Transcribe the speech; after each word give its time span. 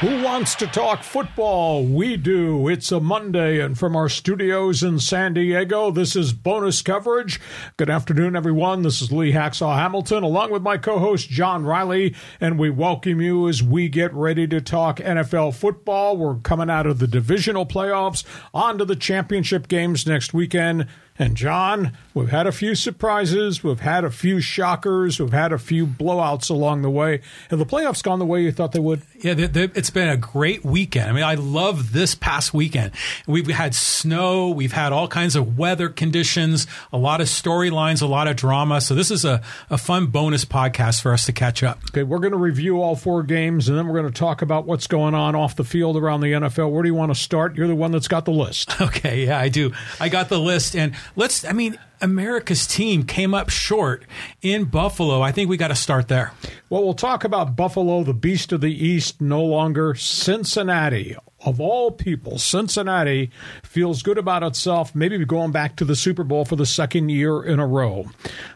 Who 0.00 0.24
wants 0.24 0.56
to 0.56 0.66
talk 0.66 1.04
football? 1.04 1.84
We 1.84 2.16
do. 2.16 2.66
It's 2.66 2.90
a 2.90 2.98
Monday, 2.98 3.60
and 3.60 3.78
from 3.78 3.94
our 3.94 4.08
studios 4.08 4.82
in 4.82 4.98
San 4.98 5.34
Diego, 5.34 5.92
this 5.92 6.16
is 6.16 6.32
bonus 6.32 6.82
coverage. 6.82 7.40
Good 7.76 7.88
afternoon, 7.88 8.34
everyone. 8.34 8.82
This 8.82 9.00
is 9.00 9.12
Lee 9.12 9.30
Hacksaw 9.30 9.76
Hamilton, 9.76 10.24
along 10.24 10.50
with 10.50 10.62
my 10.62 10.78
co 10.78 10.98
host, 10.98 11.28
John 11.30 11.64
Riley, 11.64 12.12
and 12.40 12.58
we 12.58 12.70
welcome 12.70 13.20
you 13.20 13.48
as 13.48 13.62
we 13.62 13.88
get 13.88 14.12
ready 14.12 14.48
to 14.48 14.60
talk 14.60 14.98
NFL 14.98 15.54
football. 15.54 16.16
We're 16.16 16.40
coming 16.40 16.68
out 16.68 16.88
of 16.88 16.98
the 16.98 17.06
divisional 17.06 17.64
playoffs, 17.64 18.24
on 18.52 18.78
to 18.78 18.84
the 18.84 18.96
championship 18.96 19.68
games 19.68 20.08
next 20.08 20.34
weekend. 20.34 20.88
And 21.16 21.36
John, 21.36 21.96
we've 22.12 22.30
had 22.30 22.48
a 22.48 22.52
few 22.52 22.74
surprises, 22.74 23.62
we've 23.62 23.78
had 23.78 24.02
a 24.02 24.10
few 24.10 24.40
shockers, 24.40 25.20
we've 25.20 25.32
had 25.32 25.52
a 25.52 25.58
few 25.58 25.86
blowouts 25.86 26.50
along 26.50 26.82
the 26.82 26.90
way. 26.90 27.20
Have 27.50 27.60
the 27.60 27.64
playoffs 27.64 28.02
gone 28.02 28.18
the 28.18 28.26
way 28.26 28.42
you 28.42 28.50
thought 28.50 28.72
they 28.72 28.80
would? 28.80 29.02
Yeah, 29.24 29.32
they, 29.32 29.46
they, 29.46 29.62
it's 29.74 29.88
been 29.88 30.10
a 30.10 30.18
great 30.18 30.66
weekend. 30.66 31.08
I 31.08 31.12
mean, 31.14 31.24
I 31.24 31.34
love 31.36 31.94
this 31.94 32.14
past 32.14 32.52
weekend. 32.52 32.92
We've 33.26 33.46
had 33.46 33.74
snow, 33.74 34.50
we've 34.50 34.72
had 34.72 34.92
all 34.92 35.08
kinds 35.08 35.34
of 35.34 35.56
weather 35.56 35.88
conditions, 35.88 36.66
a 36.92 36.98
lot 36.98 37.22
of 37.22 37.28
storylines, 37.28 38.02
a 38.02 38.06
lot 38.06 38.28
of 38.28 38.36
drama. 38.36 38.82
So 38.82 38.94
this 38.94 39.10
is 39.10 39.24
a, 39.24 39.40
a 39.70 39.78
fun 39.78 40.08
bonus 40.08 40.44
podcast 40.44 41.00
for 41.00 41.10
us 41.14 41.24
to 41.24 41.32
catch 41.32 41.62
up. 41.62 41.78
Okay, 41.90 42.02
we're 42.02 42.18
going 42.18 42.32
to 42.32 42.38
review 42.38 42.82
all 42.82 42.96
four 42.96 43.22
games, 43.22 43.66
and 43.66 43.78
then 43.78 43.86
we're 43.86 43.98
going 43.98 44.12
to 44.12 44.18
talk 44.18 44.42
about 44.42 44.66
what's 44.66 44.86
going 44.86 45.14
on 45.14 45.34
off 45.34 45.56
the 45.56 45.64
field 45.64 45.96
around 45.96 46.20
the 46.20 46.32
NFL. 46.32 46.70
Where 46.70 46.82
do 46.82 46.88
you 46.90 46.94
want 46.94 47.10
to 47.14 47.18
start? 47.18 47.56
You're 47.56 47.66
the 47.66 47.74
one 47.74 47.92
that's 47.92 48.08
got 48.08 48.26
the 48.26 48.32
list. 48.32 48.72
Okay, 48.84 49.24
yeah, 49.24 49.40
I 49.40 49.48
do. 49.48 49.72
I 49.98 50.10
got 50.10 50.28
the 50.28 50.38
list, 50.38 50.76
and 50.76 50.94
let's, 51.16 51.44
I 51.46 51.52
mean, 51.52 51.78
America's 52.00 52.66
team 52.66 53.04
came 53.04 53.34
up 53.34 53.50
short 53.50 54.04
in 54.42 54.64
Buffalo. 54.64 55.22
I 55.22 55.32
think 55.32 55.48
we 55.48 55.56
got 55.56 55.68
to 55.68 55.74
start 55.74 56.08
there. 56.08 56.32
Well, 56.68 56.82
we'll 56.82 56.94
talk 56.94 57.24
about 57.24 57.56
Buffalo, 57.56 58.02
the 58.04 58.14
beast 58.14 58.52
of 58.52 58.60
the 58.60 58.72
East, 58.72 59.20
no 59.20 59.42
longer 59.42 59.94
Cincinnati. 59.94 61.16
Of 61.44 61.60
all 61.60 61.90
people, 61.90 62.38
Cincinnati 62.38 63.30
feels 63.62 64.02
good 64.02 64.16
about 64.16 64.42
itself, 64.42 64.94
maybe 64.94 65.22
going 65.26 65.52
back 65.52 65.76
to 65.76 65.84
the 65.84 65.94
Super 65.94 66.24
Bowl 66.24 66.46
for 66.46 66.56
the 66.56 66.64
second 66.64 67.10
year 67.10 67.42
in 67.42 67.60
a 67.60 67.66
row. 67.66 68.06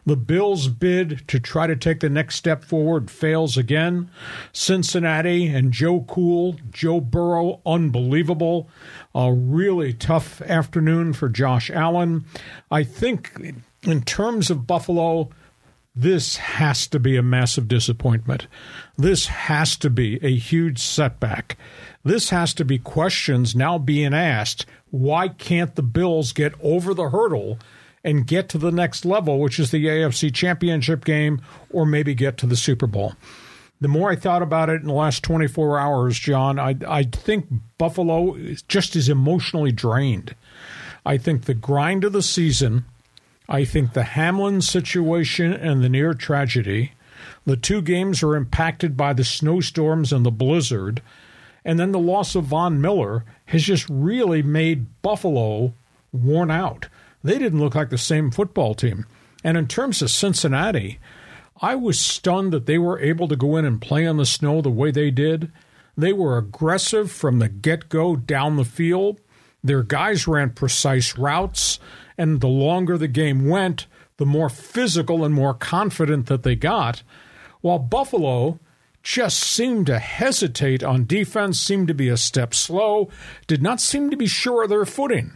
The 0.07 0.17
Bills' 0.17 0.69
bid 0.69 1.29
to 1.29 1.39
try 1.39 1.67
to 1.67 1.77
take 1.77 2.01
the 2.01 2.09
next 2.09 2.37
step 2.37 2.65
forward 2.65 3.11
fails 3.11 3.59
again. 3.59 4.11
Cincinnati 4.53 5.47
and 5.47 5.71
Joe 5.71 6.05
Cool, 6.09 6.57
Joe 6.71 7.01
Burrow, 7.01 7.61
unbelievable. 7.67 8.71
A 9.15 9.33
really 9.33 9.93
tough 9.93 10.41
afternoon 10.43 11.13
for 11.13 11.29
Josh 11.29 11.71
Allen. 11.71 12.25
I 12.71 12.85
think, 12.85 13.33
in 13.83 14.03
terms 14.03 14.51
of 14.51 14.67
Buffalo, 14.67 15.29
this 15.95 16.37
has 16.37 16.87
to 16.87 17.01
be 17.01 17.17
a 17.17 17.23
massive 17.23 17.67
disappointment. 17.67 18.47
This 18.97 19.27
has 19.27 19.77
to 19.79 19.91
be 19.91 20.19
a 20.23 20.35
huge 20.35 20.79
setback. 20.79 21.59
This 22.05 22.31
has 22.31 22.55
to 22.55 22.65
be 22.65 22.79
questions 22.79 23.55
now 23.55 23.79
being 23.79 24.15
asked 24.15 24.67
why 24.91 25.29
can't 25.29 25.75
the 25.75 25.83
Bills 25.83 26.33
get 26.33 26.55
over 26.63 26.95
the 26.95 27.11
hurdle 27.11 27.59
and 28.03 28.27
get 28.27 28.49
to 28.51 28.59
the 28.59 28.73
next 28.73 29.05
level, 29.05 29.39
which 29.39 29.59
is 29.59 29.71
the 29.71 29.85
AFC 29.85 30.33
Championship 30.33 31.05
game, 31.05 31.43
or 31.71 31.85
maybe 31.85 32.15
get 32.15 32.39
to 32.39 32.47
the 32.47 32.57
Super 32.57 32.87
Bowl? 32.87 33.15
The 33.81 33.89
more 33.89 34.11
I 34.11 34.17
thought 34.17 34.43
about 34.43 34.71
it 34.71 34.81
in 34.81 34.89
the 34.89 34.95
last 34.95 35.23
24 35.23 35.79
hours, 35.79 36.19
John, 36.19 36.59
I, 36.59 36.77
I 36.89 37.03
think 37.05 37.47
Buffalo 37.77 38.35
is 38.35 38.63
just 38.63 38.97
is 38.97 39.09
emotionally 39.09 39.71
drained. 39.71 40.35
I 41.07 41.17
think 41.17 41.45
the 41.45 41.55
grind 41.55 42.05
of 42.05 42.13
the 42.13 42.23
season, 42.23 42.87
I 43.49 43.65
think 43.65 43.93
the 43.93 44.03
Hamlin 44.03 44.63
situation 44.63 45.53
and 45.53 45.83
the 45.83 45.89
near 45.89 46.13
tragedy, 46.13 46.93
the 47.47 47.57
two 47.57 47.81
games 47.81 48.23
are 48.23 48.35
impacted 48.35 48.97
by 48.97 49.13
the 49.13 49.25
snowstorms 49.25 50.13
and 50.13 50.27
the 50.27 50.31
blizzard. 50.31 51.01
And 51.69 51.79
then 51.79 51.93
the 51.93 51.99
loss 51.99 52.35
of 52.35 52.45
Von 52.45 52.81
Miller 52.81 53.27
has 53.45 53.63
just 53.63 53.87
really 53.91 54.41
made 54.43 55.03
Buffalo 55.03 55.75
worn 56.15 56.51
out. 56.51 56.89
They 57.23 57.39
didn't 57.39 57.61
look 57.61 57.75
like 57.75 57.91
the 57.91 57.99
same 57.99 58.31
football 58.31 58.75
team. 58.75 59.05
And 59.45 59.59
in 59.59 59.69
terms 59.69 60.01
of 60.01 60.11
Cincinnati, 60.11 60.99
I 61.61 61.75
was 61.75 62.01
stunned 62.01 62.55
that 62.55 62.65
they 62.65 62.79
were 62.79 62.99
able 62.99 63.29
to 63.29 63.37
go 63.37 63.59
in 63.59 63.67
and 63.67 63.83
play 63.83 64.07
on 64.07 64.17
the 64.17 64.25
snow 64.25 64.63
the 64.63 64.71
way 64.71 64.91
they 64.91 65.11
did. 65.11 65.53
They 65.95 66.15
were 66.15 66.39
aggressive 66.39 67.13
from 67.13 67.39
the 67.39 67.51
get 67.51 67.91
go 67.91 68.17
down 68.17 68.57
the 68.57 68.65
field. 68.65 69.21
Their 69.63 69.83
guys 69.83 70.27
ran 70.27 70.55
precise 70.55 71.19
routes, 71.19 71.79
and 72.17 72.41
the 72.41 72.49
longer 72.49 72.97
the 72.97 73.09
game 73.09 73.47
went, 73.47 73.87
the 74.17 74.25
more 74.25 74.49
physical 74.49 75.23
and 75.23 75.35
more 75.35 75.53
confident 75.53 76.29
that 76.29 76.45
they 76.45 76.57
got. 76.57 77.03
While 77.61 77.79
Buffalo, 77.79 78.59
just 79.09 79.39
seemed 79.39 79.87
to 79.87 79.99
hesitate 79.99 80.83
on 80.83 81.07
defense, 81.07 81.59
seemed 81.59 81.89
to 81.89 81.95
be 81.95 82.11
a 82.11 82.17
step 82.19 82.53
slow, 82.53 83.09
did 83.47 83.63
not 83.63 83.81
seem 83.81 84.11
to 84.11 84.19
be 84.19 84.27
sure 84.27 84.65
of 84.65 84.69
their 84.69 84.85
footing. 84.85 85.35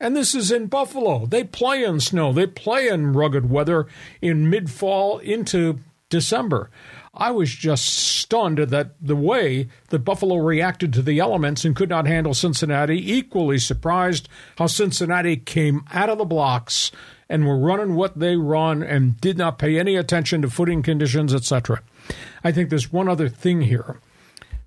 And 0.00 0.16
this 0.16 0.34
is 0.34 0.50
in 0.50 0.68
Buffalo. 0.68 1.26
They 1.26 1.44
play 1.44 1.84
in 1.84 2.00
snow, 2.00 2.32
they 2.32 2.46
play 2.46 2.88
in 2.88 3.12
rugged 3.12 3.50
weather 3.50 3.86
in 4.22 4.48
mid 4.48 4.70
fall 4.70 5.18
into 5.18 5.80
December. 6.08 6.70
I 7.12 7.30
was 7.30 7.50
just 7.54 7.84
stunned 7.84 8.58
at 8.58 8.70
the 8.70 9.16
way 9.16 9.68
that 9.90 9.98
Buffalo 9.98 10.36
reacted 10.36 10.94
to 10.94 11.02
the 11.02 11.18
elements 11.18 11.66
and 11.66 11.76
could 11.76 11.90
not 11.90 12.06
handle 12.06 12.32
Cincinnati. 12.32 13.12
Equally 13.12 13.58
surprised 13.58 14.30
how 14.56 14.66
Cincinnati 14.66 15.36
came 15.36 15.84
out 15.92 16.08
of 16.08 16.16
the 16.16 16.24
blocks 16.24 16.90
and 17.28 17.46
were 17.46 17.58
running 17.58 17.96
what 17.96 18.18
they 18.18 18.36
run 18.36 18.82
and 18.82 19.20
did 19.20 19.36
not 19.36 19.58
pay 19.58 19.78
any 19.78 19.96
attention 19.96 20.40
to 20.40 20.48
footing 20.48 20.82
conditions, 20.82 21.34
etc. 21.34 21.82
I 22.44 22.52
think 22.52 22.70
there's 22.70 22.92
one 22.92 23.08
other 23.08 23.28
thing 23.28 23.62
here. 23.62 24.00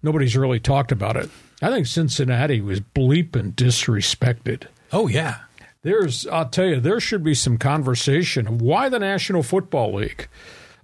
Nobody's 0.02 0.36
really 0.36 0.60
talked 0.60 0.92
about 0.92 1.16
it. 1.16 1.30
I 1.62 1.70
think 1.70 1.88
Cincinnati 1.88 2.62
was 2.62 2.82
bleeping 2.82 3.54
disrespected. 3.54 4.68
Oh, 4.92 5.08
yeah. 5.08 5.40
There's, 5.82 6.28
I'll 6.28 6.50
tell 6.50 6.66
you, 6.66 6.80
there 6.80 7.00
should 7.00 7.24
be 7.24 7.34
some 7.34 7.58
conversation 7.58 8.48
of 8.48 8.62
why 8.62 8.90
the 8.90 9.00
National 9.00 9.44
Football 9.44 9.96
League 9.96 10.28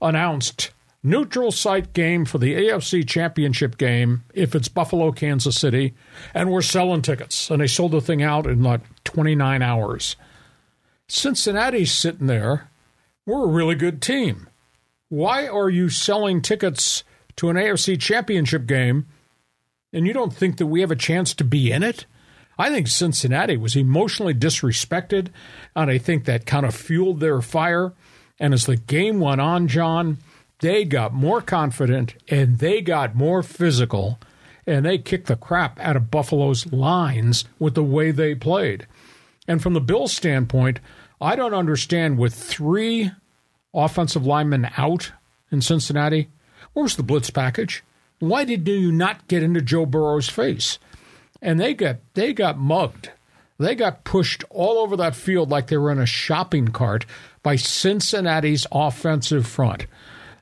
announced 0.02 0.72
neutral 1.02 1.52
site 1.52 1.94
game 1.94 2.26
for 2.26 2.38
the 2.38 2.56
AFC 2.56 3.08
Championship 3.08 3.78
game 3.78 4.24
if 4.34 4.56
it's 4.56 4.68
Buffalo, 4.68 5.12
Kansas 5.12 5.56
City, 5.56 5.94
and 6.34 6.52
we're 6.52 6.62
selling 6.62 7.02
tickets. 7.02 7.50
And 7.50 7.62
they 7.62 7.68
sold 7.68 7.92
the 7.92 8.02
thing 8.02 8.22
out 8.22 8.46
in 8.46 8.62
like 8.62 8.82
29 9.06 9.62
hours. 9.62 10.16
Cincinnati's 11.08 11.92
sitting 11.92 12.28
there. 12.28 12.70
We're 13.26 13.46
a 13.46 13.48
really 13.48 13.76
good 13.76 14.02
team. 14.02 14.49
Why 15.10 15.48
are 15.48 15.70
you 15.70 15.90
selling 15.90 16.42
tickets 16.42 17.04
to 17.36 17.50
an 17.50 17.56
AFC 17.56 18.00
championship 18.00 18.68
game 18.68 19.08
and 19.92 20.06
you 20.06 20.14
don't 20.14 20.34
think 20.34 20.58
that 20.58 20.68
we 20.68 20.82
have 20.82 20.92
a 20.92 20.96
chance 20.96 21.34
to 21.34 21.44
be 21.44 21.72
in 21.72 21.82
it? 21.82 22.06
I 22.60 22.70
think 22.70 22.88
Cincinnati 22.88 23.58
was 23.58 23.76
emotionally 23.76 24.34
disrespected, 24.34 25.30
and 25.76 25.90
I 25.90 25.98
think 25.98 26.26
that 26.26 26.46
kind 26.46 26.66
of 26.66 26.76
fueled 26.76 27.22
their 27.22 27.42
fire. 27.42 27.94
And 28.38 28.54
as 28.54 28.66
the 28.66 28.76
game 28.76 29.20
went 29.20 29.40
on, 29.42 29.68
John, 29.68 30.18
they 30.60 30.84
got 30.84 31.14
more 31.14 31.42
confident 31.42 32.16
and 32.28 32.60
they 32.60 32.82
got 32.82 33.16
more 33.16 33.42
physical, 33.42 34.20
and 34.68 34.86
they 34.86 34.98
kicked 34.98 35.28
the 35.28 35.38
crap 35.38 35.80
out 35.80 35.96
of 35.96 36.12
Buffalo's 36.12 36.72
lines 36.72 37.46
with 37.58 37.76
the 37.76 37.84
way 37.84 38.12
they 38.12 38.36
played. 38.36 38.86
And 39.48 39.64
from 39.64 39.74
the 39.74 39.82
Bills' 39.82 40.14
standpoint, 40.14 40.82
I 41.22 41.36
don't 41.36 41.54
understand 41.54 42.20
with 42.20 42.36
three 42.36 43.12
offensive 43.74 44.26
linemen 44.26 44.70
out 44.78 45.12
in 45.52 45.62
Cincinnati, 45.62 46.30
where's 46.74 46.96
the 46.96 47.04
blitz 47.04 47.30
package? 47.30 47.84
Why 48.20 48.44
did 48.44 48.68
you 48.68 48.92
not 48.92 49.28
get 49.28 49.44
into 49.44 49.62
Joe 49.62 49.86
Burrow's 49.86 50.30
face? 50.30 50.78
And 51.42 51.60
they 51.60 51.74
got 51.74 51.98
they 52.14 52.34
got 52.34 52.58
mugged. 52.58 53.12
They 53.58 53.76
got 53.76 54.04
pushed 54.04 54.44
all 54.50 54.78
over 54.78 54.96
that 54.98 55.16
field 55.16 55.50
like 55.50 55.68
they 55.68 55.78
were 55.78 55.92
in 55.92 56.00
a 56.00 56.06
shopping 56.06 56.70
cart 56.70 57.06
by 57.44 57.56
Cincinnati's 57.56 58.66
offensive 58.72 59.48
front. 59.48 59.86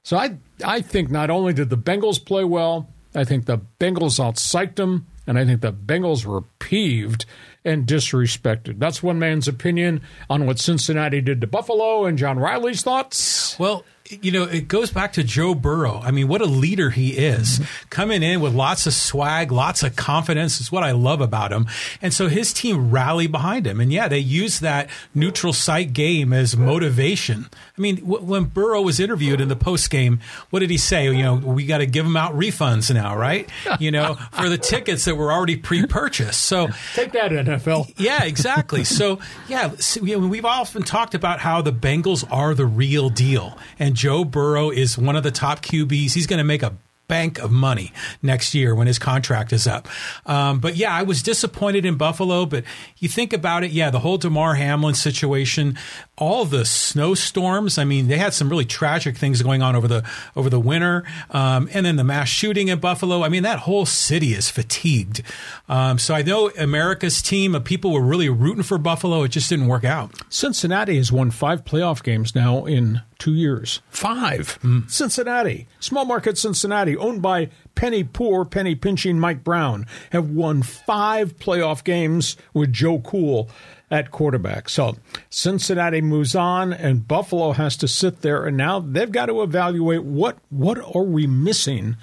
So 0.03 0.17
I 0.17 0.37
I 0.65 0.81
think 0.81 1.11
not 1.11 1.29
only 1.29 1.53
did 1.53 1.69
the 1.69 1.77
Bengals 1.77 2.23
play 2.23 2.43
well, 2.43 2.89
I 3.13 3.23
think 3.23 3.45
the 3.45 3.59
Bengals 3.79 4.19
outpsyched 4.19 4.75
them, 4.75 5.07
and 5.27 5.37
I 5.37 5.45
think 5.45 5.61
the 5.61 5.73
Bengals 5.73 6.25
were 6.25 6.41
peeved 6.59 7.25
and 7.65 7.85
disrespected. 7.85 8.79
That's 8.79 9.03
one 9.03 9.19
man's 9.19 9.47
opinion 9.47 10.01
on 10.29 10.45
what 10.45 10.57
Cincinnati 10.57 11.21
did 11.21 11.41
to 11.41 11.47
Buffalo 11.47 12.05
and 12.05 12.17
John 12.17 12.39
Riley's 12.39 12.81
thoughts. 12.81 13.59
Well, 13.59 13.83
you 14.09 14.31
know, 14.31 14.43
it 14.43 14.67
goes 14.67 14.91
back 14.91 15.13
to 15.13 15.23
Joe 15.23 15.53
Burrow. 15.53 15.99
I 16.03 16.11
mean, 16.11 16.27
what 16.27 16.41
a 16.41 16.45
leader 16.45 16.89
he 16.89 17.17
is. 17.17 17.59
Mm-hmm. 17.59 17.89
Coming 17.89 18.23
in 18.23 18.39
with 18.41 18.53
lots 18.53 18.87
of 18.87 18.93
swag, 18.93 19.51
lots 19.51 19.83
of 19.83 19.95
confidence 19.95 20.59
is 20.61 20.71
what 20.71 20.83
I 20.83 20.91
love 20.91 21.21
about 21.21 21.51
him. 21.51 21.67
And 22.01 22.13
so 22.13 22.27
his 22.27 22.53
team 22.53 22.91
rally 22.91 23.27
behind 23.27 23.67
him. 23.67 23.79
And 23.79 23.91
yeah, 23.91 24.07
they 24.07 24.19
use 24.19 24.59
that 24.59 24.89
neutral 25.13 25.53
site 25.53 25.93
game 25.93 26.33
as 26.33 26.55
motivation. 26.55 27.49
I 27.77 27.81
mean, 27.81 27.97
w- 27.97 28.23
when 28.23 28.45
Burrow 28.45 28.81
was 28.81 28.99
interviewed 28.99 29.41
in 29.41 29.47
the 29.49 29.55
post 29.55 29.89
game, 29.89 30.19
what 30.49 30.59
did 30.59 30.69
he 30.69 30.77
say? 30.77 31.05
You 31.05 31.23
know, 31.23 31.35
we 31.35 31.65
got 31.65 31.79
to 31.79 31.85
give 31.85 32.05
him 32.05 32.15
out 32.15 32.33
refunds 32.33 32.93
now, 32.93 33.15
right? 33.15 33.49
You 33.79 33.91
know, 33.91 34.15
for 34.31 34.49
the 34.49 34.57
tickets 34.57 35.05
that 35.05 35.15
were 35.15 35.31
already 35.31 35.55
pre-purchased. 35.55 36.41
So 36.41 36.69
take 36.95 37.11
that 37.11 37.31
NFL. 37.31 37.93
Yeah, 37.97 38.23
exactly. 38.23 38.83
So 38.83 39.19
yeah, 39.47 39.75
so, 39.77 40.03
you 40.03 40.19
know, 40.19 40.27
we've 40.27 40.45
often 40.45 40.83
talked 40.83 41.13
about 41.13 41.39
how 41.39 41.61
the 41.61 41.71
Bengals 41.71 42.25
are 42.31 42.53
the 42.53 42.65
real 42.65 43.09
deal, 43.09 43.57
and 43.77 43.96
Joe 43.97 44.23
Burrow 44.23 44.69
is 44.69 44.95
one 44.95 45.15
of 45.15 45.23
the 45.23 45.31
top 45.31 45.61
QBs. 45.61 46.13
He's 46.13 46.27
going 46.27 46.37
to 46.37 46.43
make 46.43 46.61
a 46.61 46.73
bank 47.07 47.39
of 47.39 47.51
money 47.51 47.91
next 48.21 48.53
year 48.53 48.75
when 48.75 48.85
his 48.85 48.99
contract 48.99 49.51
is 49.51 49.65
up. 49.65 49.87
Um, 50.25 50.59
but 50.59 50.75
yeah, 50.75 50.93
I 50.93 51.03
was 51.03 51.23
disappointed 51.23 51.83
in 51.83 51.95
Buffalo. 51.95 52.45
But 52.45 52.63
you 52.97 53.09
think 53.09 53.33
about 53.33 53.63
it, 53.63 53.71
yeah, 53.71 53.89
the 53.89 53.99
whole 53.99 54.17
Damar 54.17 54.53
Hamlin 54.53 54.93
situation, 54.93 55.77
all 56.17 56.45
the 56.45 56.65
snowstorms. 56.65 57.77
I 57.77 57.83
mean, 57.83 58.07
they 58.07 58.17
had 58.17 58.33
some 58.33 58.49
really 58.49 58.65
tragic 58.65 59.17
things 59.17 59.41
going 59.41 59.61
on 59.61 59.75
over 59.75 59.87
the 59.87 60.03
over 60.35 60.49
the 60.49 60.59
winter, 60.59 61.03
um, 61.31 61.69
and 61.73 61.85
then 61.85 61.95
the 61.95 62.03
mass 62.03 62.27
shooting 62.27 62.69
in 62.69 62.79
Buffalo. 62.79 63.23
I 63.23 63.29
mean, 63.29 63.43
that 63.43 63.59
whole 63.59 63.85
city 63.85 64.33
is 64.33 64.49
fatigued. 64.49 65.21
Um, 65.69 65.99
so 65.99 66.15
I 66.15 66.23
know 66.23 66.49
America's 66.57 67.21
team 67.21 67.53
of 67.53 67.63
people 67.63 67.91
were 67.91 68.01
really 68.01 68.29
rooting 68.29 68.63
for 68.63 68.77
Buffalo. 68.77 69.23
It 69.23 69.29
just 69.29 69.49
didn't 69.49 69.67
work 69.67 69.83
out. 69.83 70.11
Cincinnati 70.29 70.97
has 70.97 71.11
won 71.11 71.31
five 71.31 71.63
playoff 71.63 72.01
games 72.01 72.33
now 72.33 72.65
in 72.65 73.01
two 73.19 73.33
years. 73.33 73.81
Five. 73.89 74.59
Mm. 74.61 74.89
Cincinnati, 74.89 75.67
small 75.79 76.05
market 76.05 76.37
Cincinnati, 76.37 76.95
owned 76.97 77.21
by 77.21 77.49
penny 77.75 78.03
poor, 78.03 78.45
penny 78.45 78.75
pinching 78.75 79.19
Mike 79.19 79.43
Brown, 79.43 79.85
have 80.11 80.29
won 80.29 80.63
five 80.63 81.37
playoff 81.37 81.83
games 81.83 82.37
with 82.53 82.73
Joe 82.73 82.99
Cool 82.99 83.49
at 83.89 84.11
quarterback. 84.11 84.69
So 84.69 84.97
Cincinnati 85.29 86.01
moves 86.01 86.35
on, 86.35 86.73
and 86.73 87.07
Buffalo 87.07 87.53
has 87.53 87.77
to 87.77 87.87
sit 87.87 88.21
there, 88.21 88.45
and 88.45 88.57
now 88.57 88.79
they've 88.79 89.11
got 89.11 89.27
to 89.27 89.41
evaluate 89.41 90.03
what 90.03 90.37
what 90.49 90.77
are 90.95 91.03
we 91.03 91.27
missing 91.27 91.95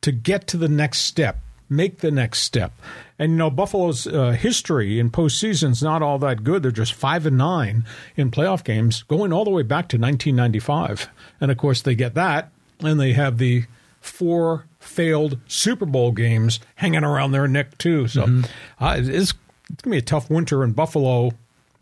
to 0.00 0.12
get 0.12 0.46
to 0.48 0.56
the 0.56 0.68
next 0.68 1.00
step, 1.00 1.38
make 1.68 1.98
the 1.98 2.10
next 2.10 2.40
step. 2.40 2.72
And 3.18 3.32
you 3.32 3.38
know 3.38 3.50
Buffalo's 3.50 4.06
uh, 4.06 4.30
history 4.30 5.00
in 5.00 5.10
postseason 5.10 5.70
is 5.70 5.82
not 5.82 6.02
all 6.02 6.18
that 6.20 6.44
good. 6.44 6.62
They're 6.62 6.70
just 6.70 6.94
five 6.94 7.26
and 7.26 7.38
nine 7.38 7.84
in 8.16 8.30
playoff 8.30 8.62
games, 8.62 9.02
going 9.04 9.32
all 9.32 9.44
the 9.44 9.50
way 9.50 9.62
back 9.62 9.88
to 9.88 9.96
1995. 9.96 11.08
And 11.40 11.50
of 11.50 11.56
course, 11.56 11.82
they 11.82 11.94
get 11.94 12.14
that, 12.14 12.52
and 12.80 13.00
they 13.00 13.14
have 13.14 13.38
the 13.38 13.64
four 14.00 14.66
failed 14.78 15.38
Super 15.48 15.86
Bowl 15.86 16.12
games 16.12 16.60
hanging 16.76 17.04
around 17.04 17.32
their 17.32 17.48
neck 17.48 17.76
too. 17.78 18.08
So 18.08 18.24
mm-hmm. 18.24 18.84
uh, 18.84 18.96
it's, 18.98 19.34
it's 19.70 19.82
going 19.82 19.92
to 19.92 19.96
be 19.96 19.98
a 19.98 20.02
tough 20.02 20.30
winter 20.30 20.64
in 20.64 20.72
Buffalo 20.72 21.32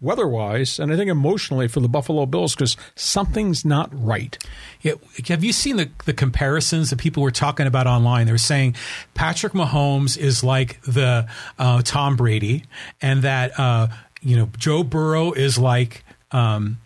weather 0.01 0.29
wise, 0.29 0.79
and 0.79 0.93
I 0.93 0.97
think 0.97 1.11
emotionally 1.11 1.69
for 1.69 1.81
the 1.81 1.89
Buffalo 1.89 2.27
Bills 2.27 2.55
because 2.55 2.77
something's 2.95 3.65
not 3.65 3.91
right. 3.93 4.37
Yeah, 4.83 4.95
have 5.29 5.43
you 5.43 5.53
seen 5.53 5.77
the, 5.77 5.91
the 6.05 6.13
comparisons 6.13 6.91
that 6.91 6.99
people 6.99 7.23
were 7.23 7.31
talking 7.31 7.67
about 7.67 7.87
online? 7.87 8.27
They 8.27 8.33
were 8.33 8.39
saying 8.39 8.77
Patrick 9.15 9.53
Mahomes 9.53 10.19
is 10.19 10.45
like 10.45 10.81
the 10.83 11.27
uh, 11.59 11.83
Tom 11.83 12.17
Brady, 12.17 12.65
and 13.01 13.23
that 13.23 13.59
uh, 13.59 13.89
you 14.21 14.37
know 14.37 14.51
Joe 14.59 14.83
Burrow 14.83 15.33
is 15.33 15.59
like 15.59 16.05
um, 16.31 16.79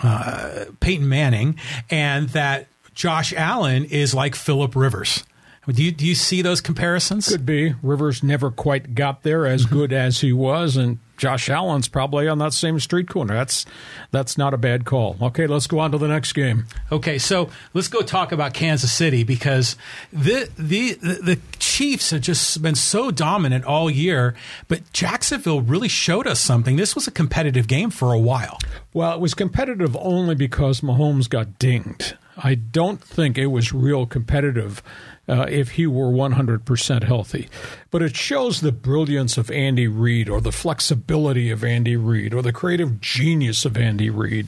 uh, 0.00 0.66
Peyton 0.80 1.08
Manning, 1.08 1.58
and 1.90 2.28
that 2.30 2.66
Josh 2.94 3.32
Allen 3.34 3.84
is 3.84 4.14
like 4.14 4.34
Philip 4.34 4.74
Rivers. 4.74 5.24
Do 5.68 5.82
you, 5.82 5.90
do 5.90 6.06
you 6.06 6.14
see 6.14 6.42
those 6.42 6.60
comparisons? 6.60 7.28
Could 7.28 7.44
be. 7.44 7.74
Rivers 7.82 8.22
never 8.22 8.50
quite 8.50 8.94
got 8.94 9.22
there 9.22 9.46
as 9.46 9.66
mm-hmm. 9.66 9.74
good 9.74 9.92
as 9.92 10.20
he 10.20 10.32
was, 10.32 10.76
and 10.76 10.98
Josh 11.16 11.48
Allen's 11.48 11.88
probably 11.88 12.28
on 12.28 12.38
that 12.38 12.52
same 12.52 12.78
street 12.78 13.08
corner. 13.08 13.34
That's 13.34 13.66
that's 14.10 14.36
not 14.36 14.54
a 14.54 14.58
bad 14.58 14.84
call. 14.84 15.16
Okay, 15.20 15.46
let's 15.46 15.66
go 15.66 15.78
on 15.78 15.92
to 15.92 15.98
the 15.98 16.08
next 16.08 16.34
game. 16.34 16.66
Okay, 16.92 17.18
so 17.18 17.50
let's 17.74 17.88
go 17.88 18.02
talk 18.02 18.32
about 18.32 18.54
Kansas 18.54 18.92
City 18.92 19.24
because 19.24 19.76
the 20.12 20.48
the 20.56 20.94
the 20.94 21.40
Chiefs 21.58 22.10
have 22.10 22.20
just 22.20 22.60
been 22.62 22.74
so 22.74 23.10
dominant 23.10 23.64
all 23.64 23.90
year, 23.90 24.34
but 24.68 24.92
Jacksonville 24.92 25.62
really 25.62 25.88
showed 25.88 26.26
us 26.26 26.40
something. 26.40 26.76
This 26.76 26.94
was 26.94 27.06
a 27.06 27.10
competitive 27.12 27.66
game 27.66 27.90
for 27.90 28.12
a 28.12 28.18
while. 28.18 28.58
Well, 28.92 29.14
it 29.14 29.20
was 29.20 29.34
competitive 29.34 29.96
only 29.96 30.34
because 30.34 30.80
Mahomes 30.80 31.28
got 31.28 31.58
dinged. 31.58 32.16
I 32.36 32.54
don't 32.54 33.00
think 33.02 33.38
it 33.38 33.46
was 33.46 33.72
real 33.72 34.04
competitive 34.04 34.82
uh, 35.28 35.46
if 35.48 35.72
he 35.72 35.86
were 35.86 36.10
100% 36.10 37.02
healthy. 37.02 37.48
But 37.90 38.02
it 38.02 38.16
shows 38.16 38.60
the 38.60 38.72
brilliance 38.72 39.36
of 39.38 39.50
Andy 39.50 39.88
Reid 39.88 40.28
or 40.28 40.40
the 40.40 40.52
flexibility 40.52 41.50
of 41.50 41.64
Andy 41.64 41.96
Reid 41.96 42.32
or 42.32 42.42
the 42.42 42.52
creative 42.52 43.00
genius 43.00 43.64
of 43.64 43.76
Andy 43.76 44.10
Reid. 44.10 44.46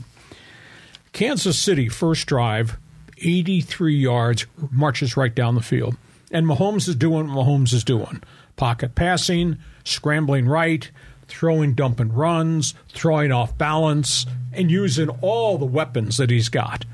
Kansas 1.13 1.59
City, 1.59 1.89
first 1.89 2.27
drive, 2.27 2.79
83 3.19 3.95
yards, 3.95 4.47
marches 4.71 5.17
right 5.17 5.35
down 5.35 5.55
the 5.55 5.63
field. 5.63 5.97
And 6.31 6.47
Mahomes 6.47 6.89
is 6.89 6.95
doing 6.95 7.33
what 7.33 7.47
Mahomes 7.47 7.73
is 7.73 7.85
doing 7.85 8.23
pocket 8.57 8.95
passing, 8.97 9.57
scrambling 9.85 10.47
right, 10.47 10.91
throwing 11.29 11.75
dump 11.75 12.01
and 12.01 12.13
runs, 12.13 12.75
throwing 12.89 13.31
off 13.31 13.57
balance, 13.57 14.27
and 14.53 14.71
using 14.71 15.09
all 15.21 15.57
the 15.57 15.65
weapons 15.65 16.17
that 16.17 16.31
he's 16.31 16.49
got. 16.49 16.85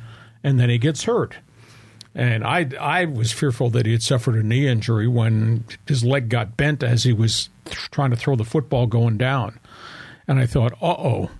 And 0.43 0.61
then 0.61 0.69
he 0.69 0.79
gets 0.79 1.05
hurt. 1.05 1.37
And 2.15 2.45
I, 2.45 2.69
I 2.81 3.05
was 3.07 3.33
fearful 3.33 3.71
that 3.71 3.87
he 3.87 3.93
had 3.93 4.03
suffered 4.03 4.37
a 4.37 4.43
knee 4.43 4.69
injury 4.69 5.09
when 5.09 5.65
his 5.87 6.05
leg 6.05 6.29
got 6.29 6.57
bent 6.57 6.83
as 6.83 7.03
he 7.03 7.13
was 7.13 7.49
trying 7.67 8.11
to 8.11 8.17
throw 8.17 8.37
the 8.37 8.45
football 8.45 8.87
going 8.87 9.17
down. 9.17 9.59
And 10.29 10.39
I 10.39 10.47
thought, 10.47 10.73
uh 10.81 10.95
oh. 10.97 11.31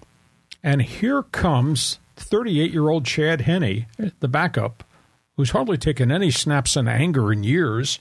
And 0.63 0.83
here 0.83 1.23
comes 1.23 2.01
38 2.17 2.73
year 2.73 2.89
old 2.89 3.05
Chad 3.05 3.43
Henne, 3.43 3.87
the 4.19 4.29
backup, 4.29 4.83
who's 5.37 5.51
hardly 5.51 5.79
taken 5.79 6.11
any 6.11 6.31
snaps 6.31 6.77
in 6.77 6.89
anger 6.89 7.33
in 7.33 7.45
years. 7.45 8.01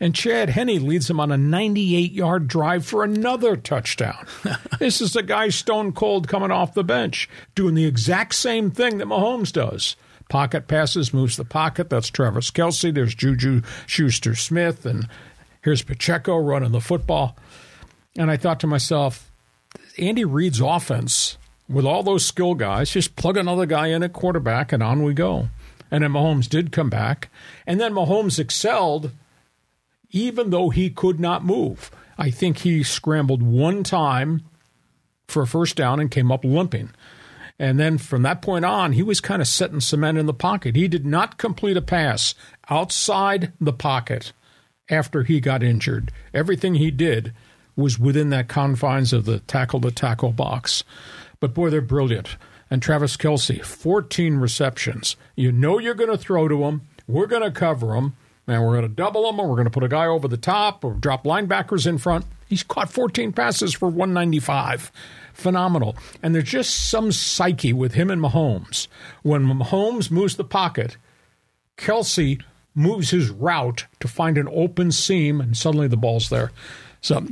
And 0.00 0.14
Chad 0.14 0.50
Henne 0.50 0.86
leads 0.86 1.10
him 1.10 1.20
on 1.20 1.32
a 1.32 1.36
98 1.36 2.12
yard 2.12 2.48
drive 2.48 2.86
for 2.86 3.04
another 3.04 3.56
touchdown. 3.56 4.26
this 4.78 5.00
is 5.02 5.14
a 5.14 5.22
guy 5.22 5.48
stone 5.50 5.92
cold 5.92 6.28
coming 6.28 6.52
off 6.52 6.72
the 6.72 6.84
bench, 6.84 7.28
doing 7.54 7.74
the 7.74 7.84
exact 7.84 8.34
same 8.34 8.70
thing 8.70 8.98
that 8.98 9.08
Mahomes 9.08 9.52
does 9.52 9.96
pocket 10.28 10.68
passes, 10.68 11.14
moves 11.14 11.36
the 11.36 11.44
pocket. 11.44 11.90
That's 11.90 12.10
Travis 12.10 12.50
Kelce. 12.50 12.92
There's 12.92 13.14
Juju 13.14 13.62
Schuster 13.86 14.34
Smith, 14.34 14.86
and 14.86 15.08
here's 15.62 15.82
Pacheco 15.82 16.36
running 16.36 16.72
the 16.72 16.80
football. 16.80 17.36
And 18.16 18.30
I 18.30 18.36
thought 18.36 18.60
to 18.60 18.66
myself, 18.66 19.30
Andy 19.98 20.24
Reid's 20.24 20.60
offense 20.60 21.38
with 21.68 21.84
all 21.84 22.02
those 22.02 22.24
skill 22.24 22.54
guys, 22.54 22.90
just 22.90 23.16
plug 23.16 23.36
another 23.36 23.66
guy 23.66 23.88
in 23.88 24.02
at 24.02 24.12
quarterback, 24.12 24.72
and 24.72 24.82
on 24.82 25.02
we 25.02 25.12
go. 25.14 25.48
And 25.90 26.02
then 26.02 26.12
Mahomes 26.12 26.48
did 26.48 26.72
come 26.72 26.90
back, 26.90 27.30
and 27.66 27.80
then 27.80 27.92
Mahomes 27.92 28.38
excelled, 28.38 29.12
even 30.10 30.50
though 30.50 30.70
he 30.70 30.90
could 30.90 31.20
not 31.20 31.44
move. 31.44 31.90
I 32.18 32.30
think 32.30 32.58
he 32.58 32.82
scrambled 32.82 33.42
one 33.42 33.84
time 33.84 34.42
for 35.28 35.42
a 35.42 35.46
first 35.46 35.76
down 35.76 36.00
and 36.00 36.10
came 36.10 36.32
up 36.32 36.44
limping. 36.44 36.90
And 37.58 37.78
then 37.78 37.98
from 37.98 38.22
that 38.22 38.40
point 38.40 38.64
on, 38.64 38.92
he 38.92 39.02
was 39.02 39.20
kind 39.20 39.42
of 39.42 39.48
setting 39.48 39.80
cement 39.80 40.18
in 40.18 40.26
the 40.26 40.34
pocket. 40.34 40.76
He 40.76 40.86
did 40.86 41.04
not 41.04 41.38
complete 41.38 41.76
a 41.76 41.82
pass 41.82 42.34
outside 42.70 43.52
the 43.60 43.72
pocket 43.72 44.32
after 44.88 45.24
he 45.24 45.40
got 45.40 45.62
injured. 45.62 46.12
Everything 46.32 46.76
he 46.76 46.90
did 46.90 47.34
was 47.74 47.98
within 47.98 48.30
that 48.30 48.48
confines 48.48 49.12
of 49.12 49.24
the 49.24 49.40
tackle 49.40 49.80
to 49.80 49.90
tackle 49.90 50.32
box. 50.32 50.84
But 51.40 51.54
boy, 51.54 51.70
they're 51.70 51.80
brilliant. 51.80 52.36
And 52.70 52.82
Travis 52.82 53.16
Kelce, 53.16 53.64
14 53.64 54.36
receptions. 54.36 55.16
You 55.34 55.52
know 55.52 55.78
you're 55.78 55.94
going 55.94 56.10
to 56.10 56.18
throw 56.18 56.48
to 56.48 56.64
him. 56.64 56.82
We're 57.06 57.26
going 57.26 57.42
to 57.42 57.50
cover 57.50 57.94
him. 57.94 58.14
And 58.46 58.62
we're 58.62 58.78
going 58.78 58.88
to 58.88 58.88
double 58.88 59.28
him, 59.28 59.38
or 59.38 59.46
we're 59.46 59.56
going 59.56 59.66
to 59.66 59.70
put 59.70 59.82
a 59.82 59.88
guy 59.88 60.06
over 60.06 60.26
the 60.26 60.38
top, 60.38 60.82
or 60.82 60.94
drop 60.94 61.24
linebackers 61.24 61.86
in 61.86 61.98
front. 61.98 62.24
He's 62.46 62.62
caught 62.62 62.90
14 62.90 63.32
passes 63.32 63.74
for 63.74 63.90
195 63.90 64.90
phenomenal. 65.38 65.96
And 66.22 66.34
there's 66.34 66.50
just 66.50 66.90
some 66.90 67.12
psyche 67.12 67.72
with 67.72 67.94
him 67.94 68.10
and 68.10 68.20
Mahomes. 68.20 68.88
When 69.22 69.46
Mahomes 69.46 70.10
moves 70.10 70.36
the 70.36 70.44
pocket, 70.44 70.96
Kelce 71.78 72.42
moves 72.74 73.10
his 73.10 73.30
route 73.30 73.86
to 74.00 74.08
find 74.08 74.36
an 74.36 74.48
open 74.52 74.92
seam, 74.92 75.40
and 75.40 75.56
suddenly 75.56 75.88
the 75.88 75.96
ball's 75.96 76.28
there. 76.28 76.50
So 77.00 77.26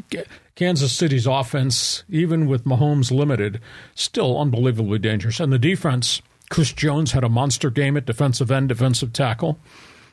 Kansas 0.54 0.92
City's 0.92 1.26
offense, 1.26 2.04
even 2.08 2.46
with 2.46 2.64
Mahomes 2.64 3.10
limited, 3.10 3.60
still 3.94 4.40
unbelievably 4.40 5.00
dangerous. 5.00 5.40
And 5.40 5.52
the 5.52 5.58
defense, 5.58 6.22
Chris 6.48 6.72
Jones 6.72 7.12
had 7.12 7.24
a 7.24 7.28
monster 7.28 7.70
game 7.70 7.96
at 7.96 8.06
defensive 8.06 8.50
end, 8.50 8.68
defensive 8.68 9.12
tackle. 9.12 9.58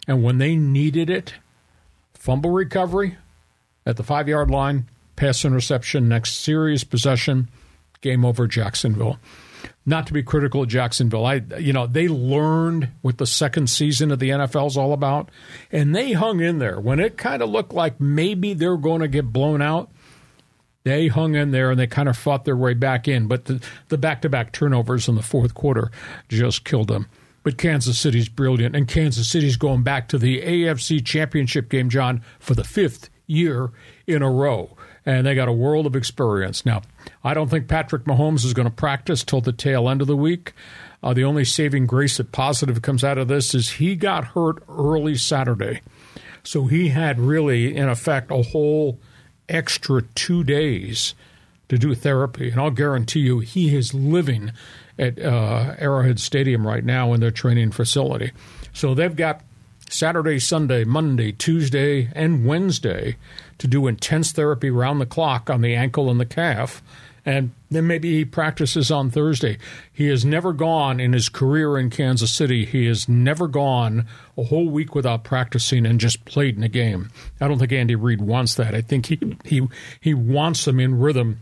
And 0.07 0.23
when 0.23 0.39
they 0.39 0.55
needed 0.55 1.09
it, 1.09 1.35
fumble 2.13 2.50
recovery 2.50 3.17
at 3.85 3.97
the 3.97 4.03
five 4.03 4.27
yard 4.27 4.50
line, 4.50 4.88
pass 5.15 5.45
interception, 5.45 6.09
next 6.09 6.38
serious 6.38 6.83
possession 6.83 7.50
game 8.03 8.24
over 8.24 8.45
Jacksonville. 8.45 9.17
Not 9.86 10.07
to 10.07 10.13
be 10.13 10.22
critical 10.22 10.62
of 10.62 10.69
Jacksonville, 10.69 11.25
I 11.25 11.41
you 11.57 11.74
know 11.74 11.88
they 11.88 12.07
learned 12.07 12.89
what 13.01 13.17
the 13.17 13.25
second 13.25 13.69
season 13.69 14.12
of 14.12 14.19
the 14.19 14.29
NFL 14.29 14.67
is 14.67 14.77
all 14.77 14.93
about, 14.93 15.29
and 15.72 15.95
they 15.95 16.13
hung 16.13 16.39
in 16.39 16.60
there 16.60 16.79
when 16.79 17.00
it 17.00 17.17
kind 17.17 17.41
of 17.41 17.50
looked 17.50 17.74
like 17.74 18.00
maybe 18.00 18.53
they're 18.53 18.77
going 18.77 19.01
to 19.01 19.07
get 19.07 19.33
blown 19.33 19.62
out. 19.62 19.89
They 20.83 21.07
hung 21.07 21.36
in 21.36 21.51
there 21.51 21.72
and 21.72 21.79
they 21.79 21.88
kind 21.88 22.10
of 22.10 22.17
fought 22.17 22.45
their 22.45 22.57
way 22.57 22.74
back 22.74 23.07
in, 23.07 23.27
but 23.27 23.45
the 23.45 23.62
the 23.89 23.98
back 23.98 24.22
to 24.22 24.29
back 24.29 24.51
turnovers 24.51 25.07
in 25.07 25.15
the 25.15 25.22
fourth 25.22 25.53
quarter 25.53 25.91
just 26.29 26.63
killed 26.63 26.89
them. 26.89 27.07
But 27.43 27.57
Kansas 27.57 27.98
City's 27.98 28.29
brilliant, 28.29 28.75
and 28.75 28.88
Kansas 28.88 29.29
City's 29.29 29.57
going 29.57 29.83
back 29.83 30.07
to 30.10 30.17
the 30.17 30.41
AFC 30.41 31.05
Championship 31.05 31.67
game, 31.67 31.89
John, 31.89 32.22
for 32.39 32.55
the 32.55 32.63
fifth 32.63 33.10
year 33.27 33.72
in 34.07 34.22
a 34.22 34.31
row. 34.31 34.77
And 35.05 35.27
they 35.27 35.36
got 35.36 35.50
a 35.50 35.53
world 35.53 35.86
of 35.86 35.95
experience. 35.95 36.65
Now, 36.65 36.81
I 37.24 37.33
don't 37.33 37.50
think 37.50 37.67
Patrick 37.67 38.05
Mahomes 38.05 38.45
is 38.45 38.53
going 38.53 38.67
to 38.67 38.74
practice 38.74 39.24
till 39.24 39.41
the 39.41 39.51
tail 39.51 39.89
end 39.89 40.01
of 40.01 40.07
the 40.07 40.15
week. 40.15 40.53
Uh, 41.01 41.13
the 41.13 41.25
only 41.25 41.43
saving 41.43 41.86
grace 41.86 42.17
that 42.17 42.31
positive 42.31 42.81
comes 42.81 43.03
out 43.03 43.17
of 43.17 43.27
this 43.27 43.53
is 43.53 43.72
he 43.72 43.95
got 43.95 44.24
hurt 44.27 44.63
early 44.69 45.15
Saturday. 45.15 45.81
So 46.43 46.67
he 46.67 46.89
had 46.89 47.19
really, 47.19 47.75
in 47.75 47.89
effect, 47.89 48.31
a 48.31 48.41
whole 48.41 49.00
extra 49.50 50.01
two 50.15 50.43
days 50.43 51.15
to 51.69 51.77
do 51.77 51.95
therapy. 51.95 52.50
And 52.50 52.60
I'll 52.60 52.72
guarantee 52.72 53.22
you, 53.22 53.39
he 53.39 53.75
is 53.75 53.93
living 53.93 54.51
at 54.98 55.19
uh, 55.19 55.75
Arrowhead 55.79 56.19
Stadium 56.19 56.65
right 56.65 56.83
now 56.83 57.13
in 57.13 57.19
their 57.19 57.31
training 57.31 57.72
facility. 57.72 58.31
So 58.74 58.93
they've 58.93 59.15
got 59.15 59.41
Saturday, 59.93 60.39
Sunday, 60.39 60.83
Monday, 60.83 61.31
Tuesday, 61.31 62.09
and 62.13 62.45
Wednesday 62.45 63.15
to 63.59 63.67
do 63.67 63.88
intense 63.88 64.31
therapy 64.31 64.69
round 64.69 65.00
the 65.00 65.05
clock 65.05 65.50
on 65.50 65.62
the 65.62 65.75
ankle 65.75 66.09
and 66.09 66.19
the 66.19 66.25
calf. 66.25 66.81
And 67.25 67.51
then 67.69 67.88
maybe 67.88 68.12
he 68.12 68.25
practices 68.25 68.91
on 68.91 69.09
Thursday. 69.09 69.57
He 69.93 70.07
has 70.07 70.25
never 70.25 70.51
gone 70.51 71.00
in 71.00 71.13
his 71.13 71.29
career 71.29 71.77
in 71.77 71.89
Kansas 71.89 72.33
City. 72.33 72.65
He 72.65 72.85
has 72.88 73.07
never 73.07 73.47
gone 73.47 74.07
a 74.38 74.43
whole 74.43 74.67
week 74.67 74.93
without 74.93 75.23
practicing 75.23 75.85
and 75.85 76.00
just 76.00 76.25
played 76.25 76.57
in 76.57 76.63
a 76.63 76.69
game. 76.69 77.12
I 77.39 77.47
don't 77.47 77.59
think 77.59 77.71
Andy 77.71 77.95
Reid 77.95 78.19
wants 78.19 78.55
that. 78.55 78.75
I 78.75 78.81
think 78.81 79.05
he 79.05 79.38
he 79.45 79.67
he 80.01 80.13
wants 80.13 80.65
them 80.65 80.79
in 80.81 81.00
rhythm 81.00 81.39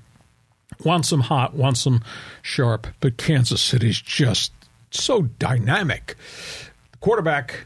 wants 0.84 1.10
them 1.10 1.22
hot, 1.22 1.53
wants 1.53 1.84
them 1.84 2.03
sharp. 2.41 2.88
But 3.00 3.17
Kansas 3.17 3.62
City's 3.62 4.01
just 4.01 4.51
so 4.91 5.24
dynamic. 5.24 6.15
The 6.91 6.98
quarterback 6.98 7.65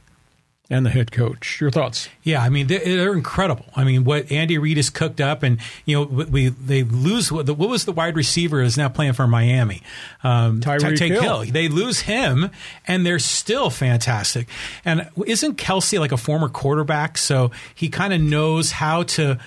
and 0.70 0.86
the 0.86 0.90
head 0.90 1.12
coach. 1.12 1.60
Your 1.62 1.70
thoughts? 1.70 2.10
Yeah, 2.24 2.42
I 2.42 2.50
mean 2.50 2.68
they're, 2.68 2.80
they're, 2.80 3.14
incredible. 3.14 3.66
I 3.76 3.84
mean 3.84 4.04
what 4.04 4.32
Andy 4.32 4.58
Reid 4.58 4.78
has 4.78 4.90
cooked 4.90 5.22
up, 5.22 5.44
and 5.44 5.60
you 5.86 5.96
know 5.96 6.04
we 6.04 6.50
they 6.50 6.84
lose 6.84 7.32
what, 7.32 7.48
was 7.58 7.86
the 7.86 7.92
wide 7.92 8.16
receiver 8.16 8.62
is 8.62 8.78
now 8.78 8.90
playing 8.90 9.14
for 9.14 9.28
Miami, 9.28 9.82
um, 10.24 10.62
Tyreek 10.62 10.98
Hill. 10.98 11.42
Hill. 11.42 11.52
They 11.52 11.68
lose 11.68 12.02
him, 12.02 12.50
and 12.88 13.06
they're 13.06 13.20
still 13.20 13.70
fantastic. 13.70 14.48
And 14.84 15.10
isn't 15.26 15.58
Kelce 15.58 16.00
like 16.00 16.12
a 16.12 16.18
former 16.18 16.50
quarterback? 16.50 17.18
So 17.18 17.52
he 17.74 17.90
kind 17.90 18.14
of 18.14 18.22
knows 18.22 18.72
how 18.72 19.04
to 19.04 19.40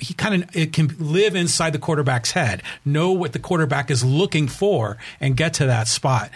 he 0.00 0.14
kind 0.14 0.42
of 0.42 0.56
it 0.56 0.72
can 0.72 0.94
live 0.98 1.34
inside 1.34 1.72
the 1.72 1.78
quarterback's 1.78 2.32
head, 2.32 2.62
know 2.84 3.12
what 3.12 3.32
the 3.32 3.38
quarterback 3.38 3.90
is 3.90 4.04
looking 4.04 4.48
for, 4.48 4.98
and 5.20 5.36
get 5.36 5.54
to 5.54 5.66
that 5.66 5.88
spot. 5.88 6.30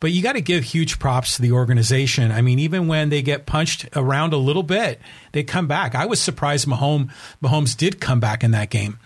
But 0.00 0.12
you 0.12 0.22
got 0.22 0.34
to 0.34 0.40
give 0.40 0.64
huge 0.64 0.98
props 0.98 1.36
to 1.36 1.42
the 1.42 1.52
organization. 1.52 2.32
I 2.32 2.42
mean, 2.42 2.58
even 2.58 2.88
when 2.88 3.08
they 3.08 3.22
get 3.22 3.46
punched 3.46 3.88
around 3.94 4.32
a 4.32 4.38
little 4.38 4.62
bit, 4.62 5.00
they 5.32 5.42
come 5.42 5.66
back. 5.66 5.94
I 5.94 6.06
was 6.06 6.20
surprised 6.20 6.66
Mahomes 6.66 7.10
Mahomes 7.42 7.76
did 7.76 8.00
come 8.00 8.20
back 8.20 8.42
in 8.42 8.50
that 8.52 8.70
game. 8.70 8.98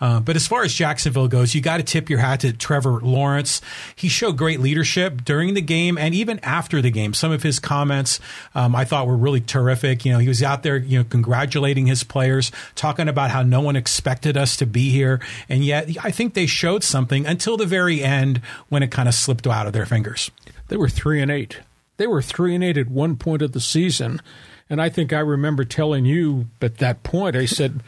Uh, 0.00 0.20
but 0.20 0.36
as 0.36 0.46
far 0.46 0.64
as 0.64 0.74
Jacksonville 0.74 1.28
goes, 1.28 1.54
you 1.54 1.60
got 1.60 1.76
to 1.76 1.82
tip 1.82 2.10
your 2.10 2.18
hat 2.18 2.40
to 2.40 2.52
Trevor 2.52 3.00
Lawrence. 3.00 3.60
He 3.94 4.08
showed 4.08 4.36
great 4.36 4.60
leadership 4.60 5.24
during 5.24 5.54
the 5.54 5.60
game 5.60 5.96
and 5.96 6.14
even 6.14 6.40
after 6.40 6.82
the 6.82 6.90
game. 6.90 7.14
Some 7.14 7.32
of 7.32 7.42
his 7.42 7.58
comments 7.58 8.20
um, 8.54 8.74
I 8.74 8.84
thought 8.84 9.06
were 9.06 9.16
really 9.16 9.40
terrific. 9.40 10.04
You 10.04 10.12
know, 10.12 10.18
he 10.18 10.28
was 10.28 10.42
out 10.42 10.62
there, 10.62 10.76
you 10.76 10.98
know, 10.98 11.04
congratulating 11.04 11.86
his 11.86 12.02
players, 12.02 12.50
talking 12.74 13.08
about 13.08 13.30
how 13.30 13.42
no 13.42 13.60
one 13.60 13.76
expected 13.76 14.36
us 14.36 14.56
to 14.56 14.66
be 14.66 14.90
here, 14.90 15.20
and 15.48 15.64
yet 15.64 15.88
I 16.02 16.10
think 16.10 16.34
they 16.34 16.46
showed 16.46 16.82
something 16.82 17.26
until 17.26 17.56
the 17.56 17.66
very 17.66 18.02
end 18.02 18.40
when 18.68 18.82
it 18.82 18.90
kind 18.90 19.08
of 19.08 19.14
slipped 19.14 19.46
out 19.46 19.66
of 19.66 19.72
their 19.72 19.86
fingers. 19.86 20.30
They 20.68 20.76
were 20.76 20.88
three 20.88 21.22
and 21.22 21.30
eight. 21.30 21.60
They 21.96 22.06
were 22.06 22.22
three 22.22 22.54
and 22.54 22.64
eight 22.64 22.76
at 22.76 22.88
one 22.88 23.16
point 23.16 23.42
of 23.42 23.52
the 23.52 23.60
season. 23.60 24.20
And 24.68 24.80
I 24.80 24.88
think 24.88 25.12
I 25.12 25.20
remember 25.20 25.64
telling 25.64 26.04
you 26.04 26.46
at 26.60 26.78
that 26.78 27.02
point, 27.02 27.36
I 27.36 27.44
said, 27.44 27.82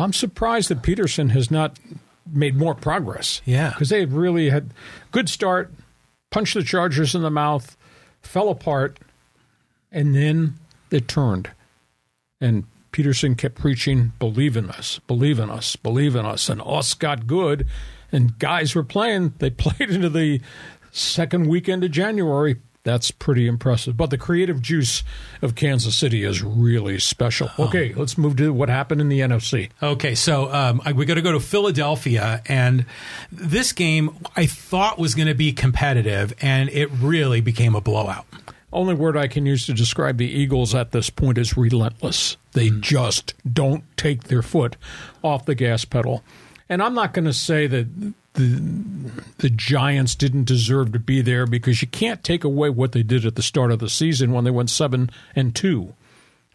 I'm 0.00 0.12
surprised 0.12 0.68
that 0.68 0.82
Pederson 0.82 1.30
has 1.30 1.50
not 1.50 1.78
made 2.32 2.56
more 2.56 2.74
progress. 2.74 3.40
Yeah. 3.44 3.70
Because 3.70 3.88
they 3.88 4.04
really 4.04 4.50
had 4.50 4.72
good 5.10 5.28
start, 5.28 5.72
punched 6.30 6.54
the 6.54 6.62
Chargers 6.62 7.14
in 7.14 7.22
the 7.22 7.30
mouth, 7.30 7.76
fell 8.22 8.48
apart, 8.48 8.98
and 9.90 10.14
then 10.14 10.54
it 10.90 11.08
turned. 11.08 11.50
And 12.40 12.64
Pederson 12.92 13.36
kept 13.36 13.56
preaching, 13.56 14.12
believe 14.18 14.56
in 14.56 14.70
us, 14.70 14.98
believe 15.06 15.38
in 15.38 15.50
us, 15.50 15.76
believe 15.76 16.16
in 16.16 16.24
us. 16.24 16.48
And 16.48 16.60
us 16.64 16.94
got 16.94 17.26
good. 17.26 17.66
And 18.12 18.38
guys 18.38 18.74
were 18.74 18.84
playing. 18.84 19.34
They 19.38 19.50
played 19.50 19.90
into 19.90 20.08
the 20.08 20.40
second 20.90 21.46
weekend 21.46 21.84
of 21.84 21.90
January. 21.90 22.56
That's 22.82 23.10
pretty 23.10 23.46
impressive. 23.46 23.96
But 23.96 24.10
the 24.10 24.16
creative 24.16 24.62
juice 24.62 25.02
of 25.42 25.54
Kansas 25.54 25.96
City 25.96 26.24
is 26.24 26.42
really 26.42 26.98
special. 26.98 27.50
Oh. 27.58 27.64
Okay, 27.64 27.92
let's 27.94 28.16
move 28.16 28.36
to 28.36 28.52
what 28.52 28.68
happened 28.68 29.00
in 29.00 29.08
the 29.08 29.20
NFC. 29.20 29.68
Okay, 29.82 30.14
so 30.14 30.52
um, 30.52 30.80
we 30.94 31.04
got 31.04 31.14
to 31.14 31.22
go 31.22 31.32
to 31.32 31.40
Philadelphia, 31.40 32.42
and 32.46 32.86
this 33.30 33.72
game 33.72 34.16
I 34.34 34.46
thought 34.46 34.98
was 34.98 35.14
going 35.14 35.28
to 35.28 35.34
be 35.34 35.52
competitive, 35.52 36.32
and 36.40 36.70
it 36.70 36.90
really 36.90 37.40
became 37.40 37.74
a 37.74 37.80
blowout. 37.80 38.26
Only 38.72 38.94
word 38.94 39.16
I 39.16 39.26
can 39.26 39.46
use 39.46 39.66
to 39.66 39.74
describe 39.74 40.16
the 40.16 40.30
Eagles 40.30 40.74
at 40.74 40.92
this 40.92 41.10
point 41.10 41.38
is 41.38 41.56
relentless. 41.56 42.36
They 42.52 42.68
mm. 42.70 42.80
just 42.80 43.34
don't 43.52 43.84
take 43.96 44.24
their 44.24 44.42
foot 44.42 44.76
off 45.22 45.44
the 45.44 45.56
gas 45.56 45.84
pedal. 45.84 46.22
And 46.68 46.80
I'm 46.80 46.94
not 46.94 47.12
going 47.12 47.24
to 47.24 47.32
say 47.32 47.66
that 47.66 48.14
the 48.34 49.10
the 49.38 49.50
Giants 49.50 50.14
didn't 50.14 50.44
deserve 50.44 50.92
to 50.92 50.98
be 50.98 51.20
there 51.20 51.46
because 51.46 51.82
you 51.82 51.88
can't 51.88 52.22
take 52.22 52.44
away 52.44 52.70
what 52.70 52.92
they 52.92 53.02
did 53.02 53.24
at 53.24 53.34
the 53.34 53.42
start 53.42 53.72
of 53.72 53.78
the 53.78 53.88
season 53.88 54.32
when 54.32 54.44
they 54.44 54.50
went 54.50 54.70
seven 54.70 55.10
and 55.34 55.54
two. 55.54 55.94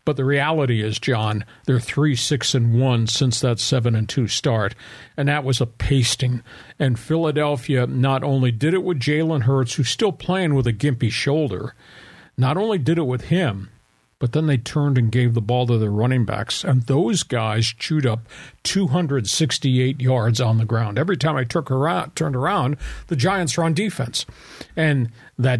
But 0.06 0.18
the 0.18 0.26
reality 0.26 0.84
is, 0.84 1.00
John, 1.00 1.44
they're 1.66 1.80
three, 1.80 2.16
six, 2.16 2.54
and 2.54 2.80
one 2.80 3.08
since 3.08 3.40
that 3.40 3.60
seven 3.60 3.96
and 3.96 4.08
two 4.08 4.28
start, 4.28 4.76
and 5.18 5.28
that 5.28 5.44
was 5.44 5.60
a 5.60 5.66
pasting. 5.66 6.44
And 6.78 7.00
Philadelphia 7.00 7.88
not 7.88 8.24
only 8.24 8.52
did 8.52 8.76
it 8.76 8.84
with 8.84 9.00
Jalen 9.00 9.42
Hurts, 9.42 9.74
who's 9.74 9.90
still 9.90 10.12
playing 10.12 10.54
with 10.54 10.68
a 10.68 10.74
gimpy 10.74 11.12
shoulder, 11.12 11.74
not 12.38 12.56
only 12.56 12.78
did 12.78 13.00
it 13.00 13.08
with 13.08 13.26
him, 13.26 13.70
but 14.20 14.32
then 14.32 14.48
they 14.48 14.58
turned 14.58 14.98
and 14.98 15.12
gave 15.12 15.34
the 15.34 15.42
ball 15.42 15.68
to 15.68 15.78
their 15.78 15.92
running 15.92 16.26
backs, 16.26 16.64
and 16.64 16.84
those 16.84 17.24
guys 17.24 17.68
chewed 17.68 18.06
up 18.06 18.22
268 18.64 20.00
yards 20.00 20.40
on 20.40 20.58
the 20.58 20.66
ground. 20.66 20.98
Every 20.98 21.18
time 21.18 21.36
I 21.36 21.44
took 21.44 21.70
around, 21.70 22.16
turned 22.16 22.36
around, 22.36 22.78
the 23.08 23.16
Giants 23.16 23.58
were 23.58 23.64
on 23.64 23.74
defense. 23.74 24.26
And 24.76 25.12
that 25.38 25.60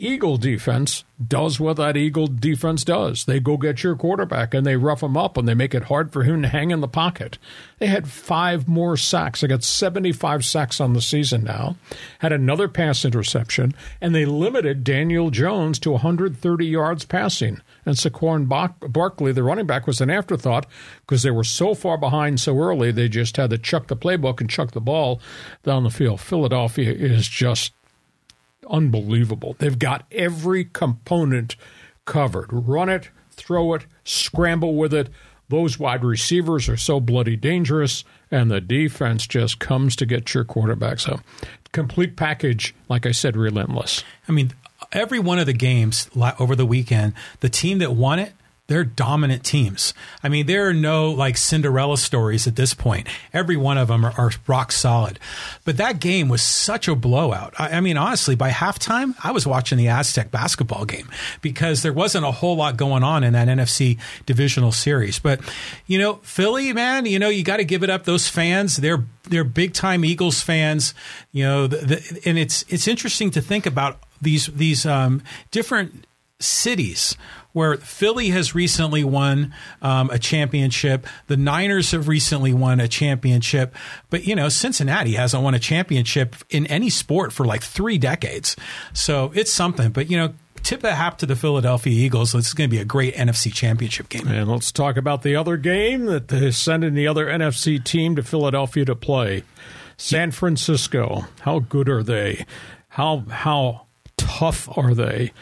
Eagle 0.00 0.36
defense 0.36 1.02
does 1.26 1.58
what 1.58 1.76
that 1.76 1.96
Eagle 1.96 2.28
defense 2.28 2.84
does. 2.84 3.24
They 3.24 3.40
go 3.40 3.56
get 3.56 3.82
your 3.82 3.96
quarterback 3.96 4.54
and 4.54 4.64
they 4.64 4.76
rough 4.76 5.02
him 5.02 5.16
up 5.16 5.36
and 5.36 5.48
they 5.48 5.54
make 5.54 5.74
it 5.74 5.84
hard 5.84 6.12
for 6.12 6.22
him 6.22 6.42
to 6.42 6.48
hang 6.48 6.70
in 6.70 6.80
the 6.80 6.86
pocket. 6.86 7.36
They 7.80 7.88
had 7.88 8.08
five 8.08 8.68
more 8.68 8.96
sacks. 8.96 9.40
They 9.40 9.48
got 9.48 9.64
75 9.64 10.44
sacks 10.44 10.80
on 10.80 10.92
the 10.92 11.00
season 11.00 11.42
now, 11.42 11.76
had 12.20 12.32
another 12.32 12.68
pass 12.68 13.04
interception, 13.04 13.74
and 14.00 14.14
they 14.14 14.24
limited 14.24 14.84
Daniel 14.84 15.30
Jones 15.30 15.80
to 15.80 15.90
130 15.90 16.66
yards 16.66 17.04
passing. 17.04 17.60
And 17.84 17.96
Saquon 17.96 18.46
Barkley, 18.92 19.32
the 19.32 19.42
running 19.42 19.66
back, 19.66 19.88
was 19.88 20.00
an 20.00 20.10
afterthought 20.10 20.66
because 21.00 21.24
they 21.24 21.30
were 21.32 21.42
so 21.42 21.74
far 21.74 21.98
behind 21.98 22.38
so 22.38 22.56
early, 22.56 22.92
they 22.92 23.08
just 23.08 23.36
had 23.36 23.50
to 23.50 23.58
chuck 23.58 23.88
the 23.88 23.96
playbook 23.96 24.40
and 24.40 24.48
chuck 24.48 24.70
the 24.70 24.80
ball 24.80 25.20
down 25.64 25.82
the 25.82 25.90
field. 25.90 26.20
Philadelphia 26.20 26.92
is 26.92 27.26
just 27.26 27.72
unbelievable. 28.68 29.56
They've 29.58 29.78
got 29.78 30.04
every 30.10 30.64
component 30.64 31.56
covered. 32.04 32.48
Run 32.50 32.88
it, 32.88 33.10
throw 33.30 33.74
it, 33.74 33.86
scramble 34.04 34.74
with 34.74 34.94
it. 34.94 35.08
Those 35.48 35.78
wide 35.78 36.04
receivers 36.04 36.68
are 36.68 36.76
so 36.76 37.00
bloody 37.00 37.36
dangerous, 37.36 38.04
and 38.30 38.50
the 38.50 38.60
defense 38.60 39.26
just 39.26 39.58
comes 39.58 39.96
to 39.96 40.06
get 40.06 40.34
your 40.34 40.44
quarterback. 40.44 41.00
So, 41.00 41.20
complete 41.72 42.16
package, 42.16 42.74
like 42.88 43.06
I 43.06 43.12
said, 43.12 43.34
relentless. 43.36 44.04
I 44.28 44.32
mean, 44.32 44.52
every 44.92 45.18
one 45.18 45.38
of 45.38 45.46
the 45.46 45.54
games 45.54 46.10
over 46.38 46.54
the 46.54 46.66
weekend, 46.66 47.14
the 47.40 47.48
team 47.48 47.78
that 47.78 47.92
won 47.92 48.18
it 48.18 48.32
they're 48.68 48.84
dominant 48.84 49.44
teams. 49.44 49.94
I 50.22 50.28
mean, 50.28 50.46
there 50.46 50.68
are 50.68 50.74
no 50.74 51.10
like 51.10 51.38
Cinderella 51.38 51.96
stories 51.96 52.46
at 52.46 52.54
this 52.54 52.74
point. 52.74 53.08
Every 53.32 53.56
one 53.56 53.78
of 53.78 53.88
them 53.88 54.04
are, 54.04 54.12
are 54.18 54.30
rock 54.46 54.72
solid. 54.72 55.18
But 55.64 55.78
that 55.78 56.00
game 56.00 56.28
was 56.28 56.42
such 56.42 56.86
a 56.86 56.94
blowout. 56.94 57.54
I, 57.58 57.70
I, 57.70 57.80
mean, 57.80 57.96
honestly, 57.96 58.36
by 58.36 58.50
halftime, 58.50 59.14
I 59.24 59.32
was 59.32 59.46
watching 59.46 59.78
the 59.78 59.88
Aztec 59.88 60.30
basketball 60.30 60.84
game 60.84 61.08
because 61.40 61.82
there 61.82 61.94
wasn't 61.94 62.26
a 62.26 62.30
whole 62.30 62.56
lot 62.56 62.76
going 62.76 63.02
on 63.02 63.24
in 63.24 63.32
that 63.32 63.48
NFC 63.48 63.98
divisional 64.26 64.70
series. 64.70 65.18
But 65.18 65.40
you 65.86 65.98
know, 65.98 66.16
Philly, 66.22 66.74
man, 66.74 67.06
you 67.06 67.18
know, 67.18 67.30
you 67.30 67.42
got 67.42 67.56
to 67.56 67.64
give 67.64 67.82
it 67.82 67.88
up. 67.88 68.04
Those 68.04 68.28
fans, 68.28 68.76
they're 68.76 69.04
they're 69.24 69.44
big 69.44 69.72
time 69.72 70.04
Eagles 70.04 70.42
fans. 70.42 70.92
You 71.32 71.44
know, 71.44 71.66
the, 71.66 71.76
the, 71.78 72.20
and 72.26 72.38
it's 72.38 72.66
it's 72.68 72.86
interesting 72.86 73.30
to 73.30 73.40
think 73.40 73.64
about 73.64 74.02
these 74.20 74.46
these 74.48 74.84
um, 74.84 75.22
different 75.50 76.04
cities 76.40 77.16
where 77.52 77.76
Philly 77.76 78.28
has 78.30 78.54
recently 78.54 79.04
won 79.04 79.54
um, 79.82 80.10
a 80.10 80.18
championship. 80.18 81.06
The 81.26 81.36
Niners 81.36 81.90
have 81.90 82.08
recently 82.08 82.54
won 82.54 82.80
a 82.80 82.88
championship. 82.88 83.74
But, 84.10 84.26
you 84.26 84.34
know, 84.34 84.48
Cincinnati 84.48 85.12
hasn't 85.12 85.42
won 85.42 85.54
a 85.54 85.58
championship 85.58 86.36
in 86.50 86.66
any 86.66 86.90
sport 86.90 87.32
for 87.32 87.44
like 87.44 87.62
three 87.62 87.98
decades. 87.98 88.56
So 88.92 89.32
it's 89.34 89.52
something. 89.52 89.90
But, 89.90 90.10
you 90.10 90.16
know, 90.16 90.34
tip 90.62 90.80
the 90.80 90.94
hat 90.94 91.18
to 91.20 91.26
the 91.26 91.36
Philadelphia 91.36 91.92
Eagles. 91.92 92.34
Is 92.34 92.54
going 92.54 92.68
to 92.68 92.76
be 92.76 92.80
a 92.80 92.84
great 92.84 93.14
NFC 93.14 93.52
championship 93.52 94.08
game. 94.08 94.28
And 94.28 94.48
let's 94.48 94.70
talk 94.70 94.96
about 94.96 95.22
the 95.22 95.36
other 95.36 95.56
game 95.56 96.06
that 96.06 96.28
they 96.28 96.50
send 96.50 96.78
sending 96.78 96.94
the 96.94 97.08
other 97.08 97.26
NFC 97.26 97.82
team 97.82 98.14
to 98.16 98.22
Philadelphia 98.22 98.84
to 98.84 98.94
play. 98.94 99.42
San 99.96 100.30
Francisco. 100.30 101.26
How 101.40 101.58
good 101.58 101.88
are 101.88 102.02
they? 102.02 102.46
How 102.88 103.24
how 103.28 103.86
tough 104.16 104.68
are 104.76 104.94
they? 104.94 105.32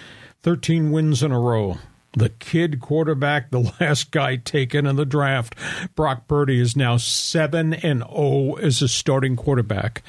13 0.42 0.92
wins 0.92 1.22
in 1.22 1.32
a 1.32 1.38
row. 1.38 1.78
The 2.16 2.30
kid 2.30 2.80
quarterback, 2.80 3.50
the 3.50 3.72
last 3.80 4.10
guy 4.10 4.36
taken 4.36 4.86
in 4.86 4.96
the 4.96 5.04
draft, 5.04 5.54
Brock 5.94 6.26
Purdy, 6.26 6.60
is 6.60 6.74
now 6.74 6.96
7 6.96 7.74
and 7.74 8.02
0 8.02 8.54
as 8.54 8.80
a 8.80 8.88
starting 8.88 9.36
quarterback. 9.36 10.02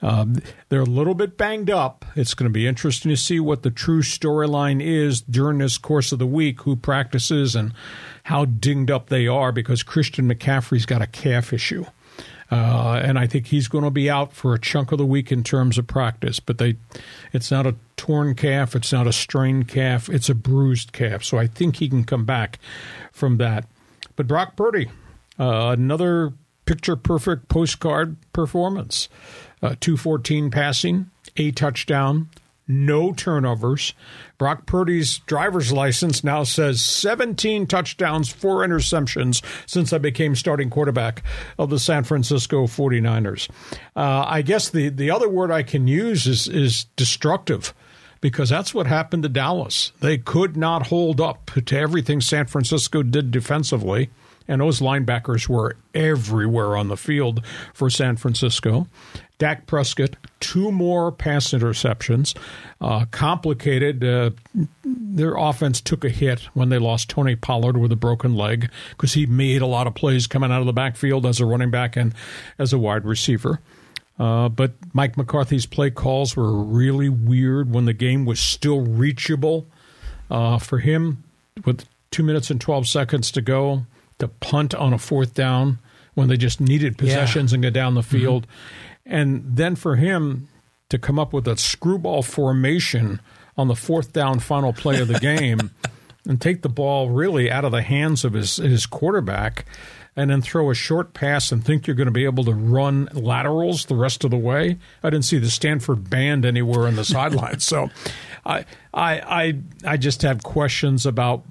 Um, 0.00 0.36
they're 0.68 0.80
a 0.82 0.84
little 0.84 1.14
bit 1.14 1.36
banged 1.36 1.68
up. 1.68 2.04
It's 2.14 2.34
going 2.34 2.48
to 2.48 2.52
be 2.52 2.68
interesting 2.68 3.08
to 3.10 3.16
see 3.16 3.40
what 3.40 3.64
the 3.64 3.70
true 3.70 4.02
storyline 4.02 4.80
is 4.80 5.20
during 5.20 5.58
this 5.58 5.76
course 5.78 6.12
of 6.12 6.20
the 6.20 6.26
week, 6.26 6.62
who 6.62 6.76
practices 6.76 7.56
and 7.56 7.72
how 8.24 8.44
dinged 8.44 8.92
up 8.92 9.08
they 9.08 9.26
are 9.26 9.50
because 9.50 9.82
Christian 9.82 10.32
McCaffrey's 10.32 10.86
got 10.86 11.02
a 11.02 11.06
calf 11.08 11.52
issue. 11.52 11.84
Uh, 12.50 13.00
and 13.02 13.18
I 13.18 13.26
think 13.26 13.48
he's 13.48 13.68
going 13.68 13.84
to 13.84 13.90
be 13.90 14.08
out 14.08 14.32
for 14.32 14.54
a 14.54 14.58
chunk 14.58 14.90
of 14.92 14.98
the 14.98 15.04
week 15.04 15.30
in 15.30 15.44
terms 15.44 15.76
of 15.76 15.86
practice. 15.86 16.40
But 16.40 16.58
they, 16.58 16.76
it's 17.32 17.50
not 17.50 17.66
a 17.66 17.74
torn 17.96 18.34
calf, 18.34 18.74
it's 18.74 18.92
not 18.92 19.06
a 19.06 19.12
strained 19.12 19.68
calf, 19.68 20.08
it's 20.08 20.30
a 20.30 20.34
bruised 20.34 20.92
calf. 20.92 21.22
So 21.24 21.38
I 21.38 21.46
think 21.46 21.76
he 21.76 21.88
can 21.88 22.04
come 22.04 22.24
back 22.24 22.58
from 23.12 23.36
that. 23.36 23.66
But 24.16 24.26
Brock 24.26 24.56
Purdy, 24.56 24.88
uh, 25.38 25.74
another 25.78 26.32
picture 26.64 26.96
perfect 26.96 27.48
postcard 27.48 28.16
performance. 28.32 29.08
Uh, 29.62 29.74
214 29.80 30.50
passing, 30.50 31.10
a 31.36 31.50
touchdown, 31.50 32.28
no 32.68 33.12
turnovers. 33.12 33.94
Brock 34.36 34.66
Purdy's 34.66 35.18
driver's 35.20 35.72
license 35.72 36.22
now 36.22 36.44
says 36.44 36.80
17 36.84 37.66
touchdowns, 37.66 38.28
four 38.28 38.66
interceptions 38.66 39.42
since 39.66 39.92
I 39.92 39.98
became 39.98 40.36
starting 40.36 40.70
quarterback 40.70 41.22
of 41.58 41.70
the 41.70 41.78
San 41.78 42.04
Francisco 42.04 42.66
49ers. 42.66 43.48
Uh, 43.96 44.24
I 44.28 44.42
guess 44.42 44.68
the, 44.68 44.90
the 44.90 45.10
other 45.10 45.28
word 45.28 45.50
I 45.50 45.62
can 45.62 45.88
use 45.88 46.26
is, 46.26 46.46
is 46.46 46.84
destructive 46.96 47.74
because 48.20 48.50
that's 48.50 48.74
what 48.74 48.86
happened 48.86 49.22
to 49.22 49.28
Dallas. 49.28 49.92
They 50.00 50.18
could 50.18 50.56
not 50.56 50.88
hold 50.88 51.20
up 51.20 51.50
to 51.66 51.78
everything 51.78 52.20
San 52.20 52.46
Francisco 52.46 53.02
did 53.02 53.30
defensively 53.30 54.10
and 54.48 54.60
those 54.60 54.80
linebackers 54.80 55.48
were 55.48 55.76
everywhere 55.94 56.76
on 56.76 56.88
the 56.88 56.96
field 56.96 57.44
for 57.74 57.90
San 57.90 58.16
Francisco. 58.16 58.88
Dak 59.38 59.66
Prescott, 59.66 60.16
two 60.40 60.72
more 60.72 61.12
pass 61.12 61.50
interceptions. 61.50 62.36
Uh, 62.80 63.04
complicated. 63.10 64.02
Uh, 64.02 64.30
their 64.84 65.36
offense 65.36 65.80
took 65.80 66.04
a 66.04 66.08
hit 66.08 66.40
when 66.54 66.70
they 66.70 66.78
lost 66.78 67.08
Tony 67.08 67.36
Pollard 67.36 67.76
with 67.76 67.92
a 67.92 67.96
broken 67.96 68.34
leg 68.34 68.70
because 68.90 69.12
he 69.12 69.26
made 69.26 69.62
a 69.62 69.66
lot 69.66 69.86
of 69.86 69.94
plays 69.94 70.26
coming 70.26 70.50
out 70.50 70.60
of 70.60 70.66
the 70.66 70.72
backfield 70.72 71.24
as 71.24 71.38
a 71.38 71.46
running 71.46 71.70
back 71.70 71.96
and 71.96 72.14
as 72.58 72.72
a 72.72 72.78
wide 72.78 73.04
receiver. 73.04 73.60
Uh, 74.18 74.48
but 74.48 74.72
Mike 74.92 75.16
McCarthy's 75.16 75.66
play 75.66 75.90
calls 75.90 76.36
were 76.36 76.52
really 76.52 77.08
weird 77.08 77.72
when 77.72 77.84
the 77.84 77.92
game 77.92 78.24
was 78.24 78.40
still 78.40 78.80
reachable 78.80 79.68
uh, 80.28 80.58
for 80.58 80.78
him 80.78 81.22
with 81.64 81.88
two 82.10 82.24
minutes 82.24 82.50
and 82.50 82.60
12 82.60 82.88
seconds 82.88 83.30
to 83.30 83.40
go 83.40 83.86
to 84.18 84.28
punt 84.28 84.74
on 84.74 84.92
a 84.92 84.98
fourth 84.98 85.34
down 85.34 85.78
when 86.14 86.28
they 86.28 86.36
just 86.36 86.60
needed 86.60 86.98
possessions 86.98 87.52
yeah. 87.52 87.56
and 87.56 87.62
go 87.62 87.70
down 87.70 87.94
the 87.94 88.02
field. 88.02 88.46
Mm-hmm 88.46 88.84
and 89.08 89.42
then 89.56 89.74
for 89.74 89.96
him 89.96 90.48
to 90.90 90.98
come 90.98 91.18
up 91.18 91.32
with 91.32 91.48
a 91.48 91.56
screwball 91.56 92.22
formation 92.22 93.20
on 93.56 93.66
the 93.66 93.74
fourth 93.74 94.12
down 94.12 94.38
final 94.38 94.72
play 94.72 95.00
of 95.00 95.08
the 95.08 95.18
game 95.20 95.70
and 96.26 96.40
take 96.40 96.62
the 96.62 96.68
ball 96.68 97.10
really 97.10 97.50
out 97.50 97.64
of 97.64 97.72
the 97.72 97.82
hands 97.82 98.24
of 98.24 98.34
his, 98.34 98.56
his 98.56 98.86
quarterback 98.86 99.64
and 100.14 100.30
then 100.30 100.42
throw 100.42 100.70
a 100.70 100.74
short 100.74 101.14
pass 101.14 101.50
and 101.52 101.64
think 101.64 101.86
you're 101.86 101.96
going 101.96 102.06
to 102.06 102.12
be 102.12 102.24
able 102.24 102.44
to 102.44 102.52
run 102.52 103.08
laterals 103.12 103.86
the 103.86 103.94
rest 103.94 104.24
of 104.24 104.30
the 104.30 104.36
way. 104.36 104.76
I 105.02 105.10
didn't 105.10 105.24
see 105.24 105.38
the 105.38 105.50
Stanford 105.50 106.10
band 106.10 106.44
anywhere 106.44 106.86
in 106.86 106.96
the 106.96 107.04
sidelines. 107.04 107.64
So 107.68 107.90
I, 108.44 108.64
I, 108.94 109.20
I, 109.20 109.58
I 109.84 109.96
just 109.96 110.22
have 110.22 110.42
questions 110.42 111.04
about 111.06 111.44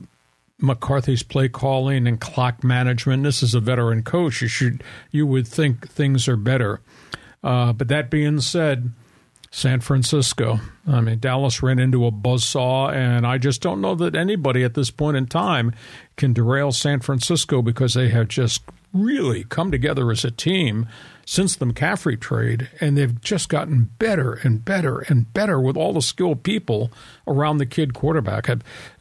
McCarthy's 0.59 1.23
play 1.23 1.49
calling 1.49 2.07
and 2.07 2.19
clock 2.19 2.63
management. 2.63 3.23
This 3.23 3.43
is 3.43 3.53
a 3.53 3.59
veteran 3.59 4.03
coach. 4.03 4.41
You 4.41 4.47
should 4.47 4.83
you 5.11 5.27
would 5.27 5.47
think 5.47 5.87
things 5.87 6.27
are 6.27 6.37
better. 6.37 6.81
Uh, 7.43 7.73
but 7.73 7.87
that 7.89 8.09
being 8.09 8.41
said, 8.41 8.91
San 9.51 9.79
Francisco. 9.79 10.59
I 10.87 11.01
mean, 11.01 11.19
Dallas 11.19 11.63
ran 11.63 11.79
into 11.79 12.05
a 12.05 12.11
buzzsaw, 12.11 12.93
and 12.93 13.25
I 13.25 13.37
just 13.37 13.61
don't 13.61 13.81
know 13.81 13.95
that 13.95 14.15
anybody 14.15 14.63
at 14.63 14.73
this 14.73 14.91
point 14.91 15.17
in 15.17 15.25
time 15.27 15.73
can 16.15 16.33
derail 16.33 16.71
San 16.71 16.99
Francisco 16.99 17.61
because 17.61 17.93
they 17.93 18.09
have 18.09 18.27
just 18.27 18.61
really 18.93 19.43
come 19.43 19.71
together 19.71 20.11
as 20.11 20.23
a 20.23 20.31
team 20.31 20.87
since 21.25 21.57
the 21.57 21.65
McCaffrey 21.65 22.17
trade, 22.17 22.69
and 22.79 22.97
they've 22.97 23.19
just 23.19 23.49
gotten 23.49 23.91
better 23.99 24.39
and 24.43 24.63
better 24.63 24.99
and 24.99 25.31
better 25.33 25.59
with 25.59 25.75
all 25.75 25.91
the 25.91 26.01
skilled 26.01 26.41
people 26.41 26.89
around 27.27 27.57
the 27.57 27.65
kid 27.65 27.93
quarterback. 27.93 28.49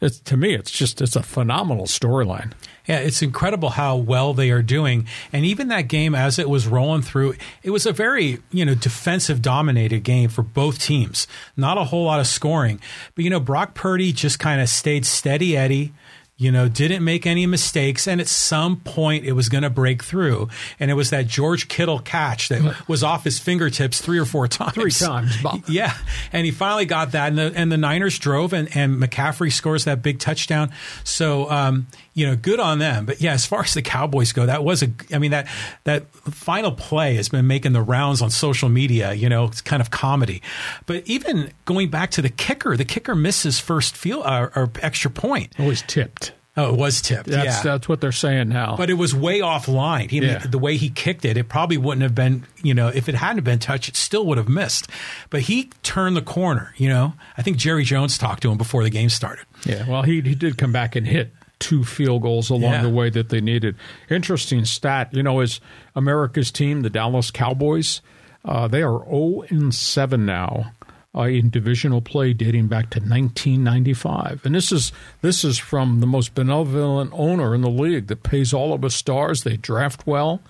It's, 0.01 0.19
to 0.19 0.35
me, 0.35 0.53
it's 0.53 0.69
just 0.69 1.01
it's 1.01 1.15
a 1.15 1.23
phenomenal 1.23 1.85
storyline. 1.85 2.51
Yeah, 2.85 2.99
it's 2.99 3.21
incredible 3.21 3.69
how 3.69 3.95
well 3.95 4.33
they 4.33 4.51
are 4.51 4.61
doing. 4.61 5.07
And 5.31 5.45
even 5.45 5.69
that 5.69 5.83
game, 5.83 6.13
as 6.15 6.37
it 6.37 6.49
was 6.49 6.67
rolling 6.67 7.01
through, 7.01 7.35
it 7.63 7.69
was 7.69 7.85
a 7.85 7.93
very 7.93 8.39
you 8.51 8.65
know 8.65 8.75
defensive 8.75 9.41
dominated 9.41 10.03
game 10.03 10.29
for 10.29 10.43
both 10.43 10.79
teams. 10.79 11.27
Not 11.55 11.77
a 11.77 11.85
whole 11.85 12.03
lot 12.03 12.19
of 12.19 12.27
scoring, 12.27 12.81
but 13.15 13.23
you 13.23 13.29
know 13.29 13.39
Brock 13.39 13.73
Purdy 13.73 14.11
just 14.11 14.37
kind 14.37 14.59
of 14.59 14.67
stayed 14.67 15.05
steady 15.05 15.55
Eddie 15.55 15.93
you 16.37 16.51
know, 16.51 16.69
didn't 16.69 17.03
make 17.03 17.25
any 17.25 17.47
mistakes. 17.47 18.07
And 18.07 18.21
at 18.21 18.27
some 18.27 18.77
point, 18.77 19.25
it 19.25 19.31
was 19.31 19.49
going 19.49 19.63
to 19.63 19.71
break 19.71 20.03
through. 20.03 20.49
And 20.79 20.91
it 20.91 20.93
was 20.93 21.09
that 21.09 21.25
George 21.25 21.67
Kittle 21.67 21.97
catch 21.97 22.49
that 22.49 22.87
was 22.87 23.03
off 23.03 23.23
his 23.23 23.39
fingertips 23.39 23.99
three 23.99 24.19
or 24.19 24.25
four 24.25 24.47
times. 24.47 24.73
Three 24.73 24.91
times, 24.91 25.41
Bob. 25.41 25.63
Yeah. 25.67 25.97
And 26.31 26.45
he 26.45 26.51
finally 26.51 26.85
got 26.85 27.13
that. 27.13 27.29
And 27.29 27.37
the, 27.39 27.51
and 27.55 27.71
the 27.71 27.77
Niners 27.77 28.19
drove, 28.19 28.53
and, 28.53 28.69
and 28.77 29.01
McCaffrey 29.01 29.51
scores 29.51 29.85
that 29.85 30.03
big 30.03 30.19
touchdown. 30.19 30.71
So, 31.03 31.49
um, 31.49 31.87
you 32.17 32.25
know, 32.25 32.35
good 32.35 32.59
on 32.59 32.79
them. 32.79 33.05
But 33.05 33.21
yeah, 33.21 33.33
as 33.33 33.45
far 33.45 33.61
as 33.61 33.75
the 33.75 33.83
Cowboys 33.83 34.33
go, 34.33 34.47
that 34.47 34.63
was 34.63 34.81
a, 34.81 34.89
I 35.13 35.19
mean, 35.19 35.29
that, 35.29 35.47
that 35.83 36.07
final 36.13 36.71
play 36.71 37.13
has 37.13 37.29
been 37.29 37.45
making 37.45 37.73
the 37.73 37.81
rounds 37.81 38.23
on 38.23 38.31
social 38.31 38.69
media. 38.69 39.13
You 39.13 39.29
know, 39.29 39.45
it's 39.45 39.61
kind 39.61 39.81
of 39.81 39.91
comedy. 39.91 40.41
But 40.87 41.05
even 41.05 41.51
going 41.65 41.91
back 41.91 42.09
to 42.11 42.23
the 42.23 42.29
kicker, 42.29 42.75
the 42.75 42.85
kicker 42.85 43.13
misses 43.13 43.59
first 43.59 43.95
field 43.95 44.23
uh, 44.25 44.49
or 44.55 44.71
extra 44.81 45.11
point. 45.11 45.53
Always 45.59 45.83
tipped. 45.83 46.31
Oh, 46.59 46.73
it 46.73 46.79
was 46.79 47.03
tipped. 47.03 47.29
That's, 47.29 47.57
yeah. 47.57 47.61
that's 47.61 47.87
what 47.87 48.01
they're 48.01 48.11
saying 48.11 48.49
now. 48.49 48.77
But 48.77 48.89
it 48.89 48.95
was 48.95 49.13
way 49.13 49.41
offline. 49.41 50.09
He, 50.09 50.21
yeah. 50.21 50.39
The 50.39 50.57
way 50.57 50.75
he 50.75 50.89
kicked 50.89 51.23
it, 51.23 51.37
it 51.37 51.47
probably 51.47 51.77
wouldn't 51.77 52.01
have 52.01 52.15
been, 52.15 52.47
you 52.63 52.73
know, 52.73 52.87
if 52.87 53.07
it 53.07 53.13
hadn't 53.13 53.43
been 53.43 53.59
touched, 53.59 53.89
it 53.89 53.95
still 53.95 54.25
would 54.25 54.39
have 54.39 54.49
missed. 54.49 54.89
But 55.29 55.41
he 55.41 55.69
turned 55.83 56.17
the 56.17 56.23
corner, 56.23 56.73
you 56.77 56.89
know. 56.89 57.13
I 57.37 57.43
think 57.43 57.57
Jerry 57.57 57.83
Jones 57.83 58.17
talked 58.17 58.41
to 58.41 58.49
him 58.49 58.57
before 58.57 58.83
the 58.83 58.89
game 58.89 59.09
started. 59.09 59.45
Yeah, 59.65 59.87
well, 59.87 60.01
he, 60.01 60.21
he 60.21 60.33
did 60.33 60.57
come 60.57 60.71
back 60.71 60.95
and 60.95 61.05
hit 61.05 61.31
two 61.59 61.83
field 61.83 62.21
goals 62.21 62.49
along 62.49 62.61
yeah. 62.71 62.81
the 62.81 62.89
way 62.89 63.09
that 63.09 63.29
they 63.29 63.41
needed. 63.41 63.75
Interesting 64.09 64.65
stat, 64.65 65.09
you 65.13 65.23
know, 65.23 65.39
is 65.39 65.59
America's 65.95 66.51
team, 66.51 66.81
the 66.81 66.89
Dallas 66.89 67.31
Cowboys, 67.31 68.01
uh, 68.45 68.67
they 68.67 68.81
are 68.81 69.03
0 69.05 69.43
and 69.49 69.73
7 69.73 70.25
now 70.25 70.71
uh, 71.17 71.23
in 71.23 71.49
divisional 71.49 72.01
play 72.01 72.33
dating 72.33 72.67
back 72.67 72.89
to 72.91 72.99
1995. 72.99 74.41
And 74.45 74.53
this 74.53 74.71
is 74.71 74.91
this 75.21 75.43
is 75.43 75.57
from 75.57 75.99
the 75.99 76.07
most 76.07 76.35
benevolent 76.35 77.11
owner 77.13 77.55
in 77.55 77.61
the 77.61 77.69
league 77.69 78.07
that 78.07 78.23
pays 78.23 78.53
all 78.53 78.73
of 78.73 78.85
us 78.85 78.95
stars. 78.95 79.43
They 79.43 79.57
draft 79.57 80.05
well. 80.05 80.41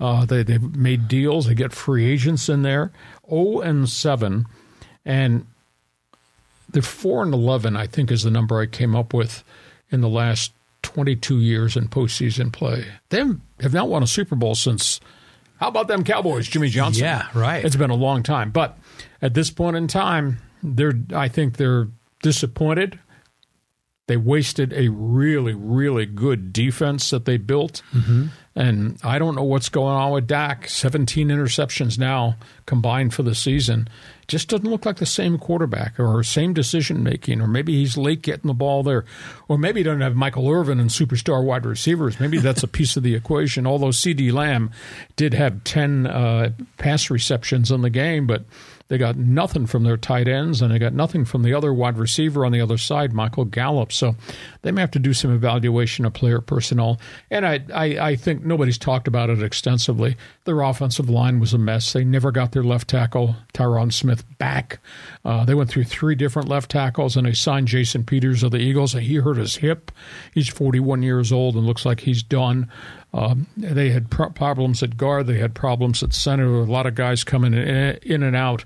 Uh, 0.00 0.24
they 0.24 0.42
they've 0.42 0.74
made 0.74 1.08
deals. 1.08 1.46
They 1.46 1.54
get 1.54 1.72
free 1.72 2.06
agents 2.06 2.48
in 2.48 2.62
there. 2.62 2.90
0 3.28 3.60
and 3.60 3.88
7, 3.88 4.46
and 5.04 5.46
the 6.68 6.82
4 6.82 7.22
and 7.22 7.34
11 7.34 7.76
I 7.76 7.86
think 7.86 8.10
is 8.10 8.22
the 8.22 8.30
number 8.30 8.60
I 8.60 8.66
came 8.66 8.96
up 8.96 9.14
with 9.14 9.44
in 9.94 10.02
the 10.02 10.08
last 10.08 10.52
22 10.82 11.38
years 11.40 11.76
in 11.76 11.88
postseason 11.88 12.52
play. 12.52 12.84
They 13.08 13.24
have 13.60 13.72
not 13.72 13.88
won 13.88 14.02
a 14.02 14.06
Super 14.06 14.36
Bowl 14.36 14.54
since. 14.54 15.00
How 15.58 15.68
about 15.68 15.88
them 15.88 16.04
Cowboys, 16.04 16.46
Jimmy 16.46 16.68
Johnson? 16.68 17.04
Yeah, 17.04 17.28
right. 17.32 17.64
It's 17.64 17.76
been 17.76 17.90
a 17.90 17.94
long 17.94 18.22
time, 18.22 18.50
but 18.50 18.76
at 19.22 19.32
this 19.34 19.50
point 19.50 19.76
in 19.76 19.86
time, 19.86 20.38
they're. 20.62 20.92
I 21.14 21.28
think 21.28 21.56
they're 21.56 21.88
disappointed. 22.22 22.98
They 24.06 24.18
wasted 24.18 24.74
a 24.74 24.88
really, 24.88 25.54
really 25.54 26.04
good 26.04 26.52
defense 26.52 27.08
that 27.08 27.24
they 27.24 27.38
built. 27.38 27.80
Mm-hmm. 27.94 28.26
And 28.54 28.98
I 29.02 29.18
don't 29.18 29.34
know 29.34 29.42
what's 29.42 29.70
going 29.70 29.96
on 29.96 30.12
with 30.12 30.26
Dak. 30.26 30.68
17 30.68 31.28
interceptions 31.28 31.98
now 31.98 32.36
combined 32.66 33.14
for 33.14 33.22
the 33.22 33.34
season. 33.34 33.88
Just 34.28 34.48
doesn't 34.48 34.68
look 34.68 34.86
like 34.86 34.96
the 34.96 35.06
same 35.06 35.38
quarterback 35.38 35.98
or 35.98 36.22
same 36.22 36.52
decision 36.52 37.02
making, 37.02 37.40
or 37.40 37.48
maybe 37.48 37.72
he's 37.74 37.96
late 37.96 38.22
getting 38.22 38.46
the 38.46 38.54
ball 38.54 38.82
there, 38.82 39.04
or 39.48 39.58
maybe 39.58 39.80
he 39.80 39.84
doesn't 39.84 40.02
have 40.02 40.14
Michael 40.14 40.50
Irvin 40.50 40.80
and 40.80 40.90
superstar 40.90 41.42
wide 41.42 41.66
receivers. 41.66 42.20
Maybe 42.20 42.38
that's 42.38 42.62
a 42.62 42.68
piece 42.68 42.96
of 42.96 43.02
the 43.02 43.14
equation. 43.14 43.66
Although 43.66 43.88
CeeDee 43.88 44.32
Lamb 44.32 44.70
did 45.16 45.34
have 45.34 45.64
10 45.64 46.06
uh, 46.06 46.52
pass 46.76 47.10
receptions 47.10 47.70
in 47.70 47.82
the 47.82 47.90
game, 47.90 48.26
but 48.26 48.44
they 48.88 48.98
got 48.98 49.16
nothing 49.16 49.66
from 49.66 49.84
their 49.84 49.96
tight 49.96 50.28
ends, 50.28 50.60
and 50.60 50.70
they 50.72 50.78
got 50.78 50.92
nothing 50.92 51.24
from 51.24 51.42
the 51.42 51.54
other 51.54 51.72
wide 51.72 51.96
receiver 51.96 52.44
on 52.44 52.52
the 52.52 52.60
other 52.60 52.76
side, 52.76 53.12
Michael 53.12 53.46
Gallup. 53.46 53.92
So 53.92 54.14
they 54.62 54.72
may 54.72 54.82
have 54.82 54.90
to 54.92 54.98
do 54.98 55.14
some 55.14 55.34
evaluation 55.34 56.04
of 56.04 56.12
player 56.12 56.40
personnel. 56.40 57.00
And 57.30 57.46
I, 57.46 57.64
I, 57.74 57.84
I 58.10 58.16
think 58.16 58.44
nobody's 58.44 58.76
talked 58.76 59.08
about 59.08 59.30
it 59.30 59.42
extensively. 59.42 60.16
Their 60.44 60.60
offensive 60.60 61.08
line 61.08 61.40
was 61.40 61.54
a 61.54 61.58
mess. 61.58 61.94
They 61.94 62.04
never 62.04 62.30
got 62.30 62.52
their 62.52 62.62
left 62.62 62.88
tackle, 62.88 63.36
Tyron 63.54 63.92
Smith, 63.92 64.24
back. 64.36 64.80
Uh, 65.24 65.44
they 65.44 65.54
went 65.54 65.70
through 65.70 65.84
three 65.84 66.14
different 66.14 66.48
left 66.48 66.70
tackles, 66.70 67.16
and 67.16 67.26
they 67.26 67.32
signed 67.32 67.68
Jason 67.68 68.04
Peters 68.04 68.42
of 68.42 68.50
the 68.50 68.58
Eagles. 68.58 68.94
And 68.94 69.04
he 69.04 69.16
hurt 69.16 69.38
his 69.38 69.56
hip. 69.56 69.92
He's 70.34 70.48
41 70.48 71.02
years 71.02 71.32
old 71.32 71.54
and 71.54 71.64
looks 71.64 71.86
like 71.86 72.00
he's 72.00 72.22
done. 72.22 72.70
Um, 73.14 73.46
they 73.56 73.90
had 73.90 74.10
pro- 74.10 74.30
problems 74.30 74.82
at 74.82 74.96
guard. 74.96 75.28
They 75.28 75.38
had 75.38 75.54
problems 75.54 76.02
at 76.02 76.12
center. 76.12 76.46
A 76.46 76.64
lot 76.64 76.86
of 76.86 76.96
guys 76.96 77.22
coming 77.22 77.54
in, 77.54 77.98
in 78.02 78.22
and 78.24 78.34
out 78.34 78.64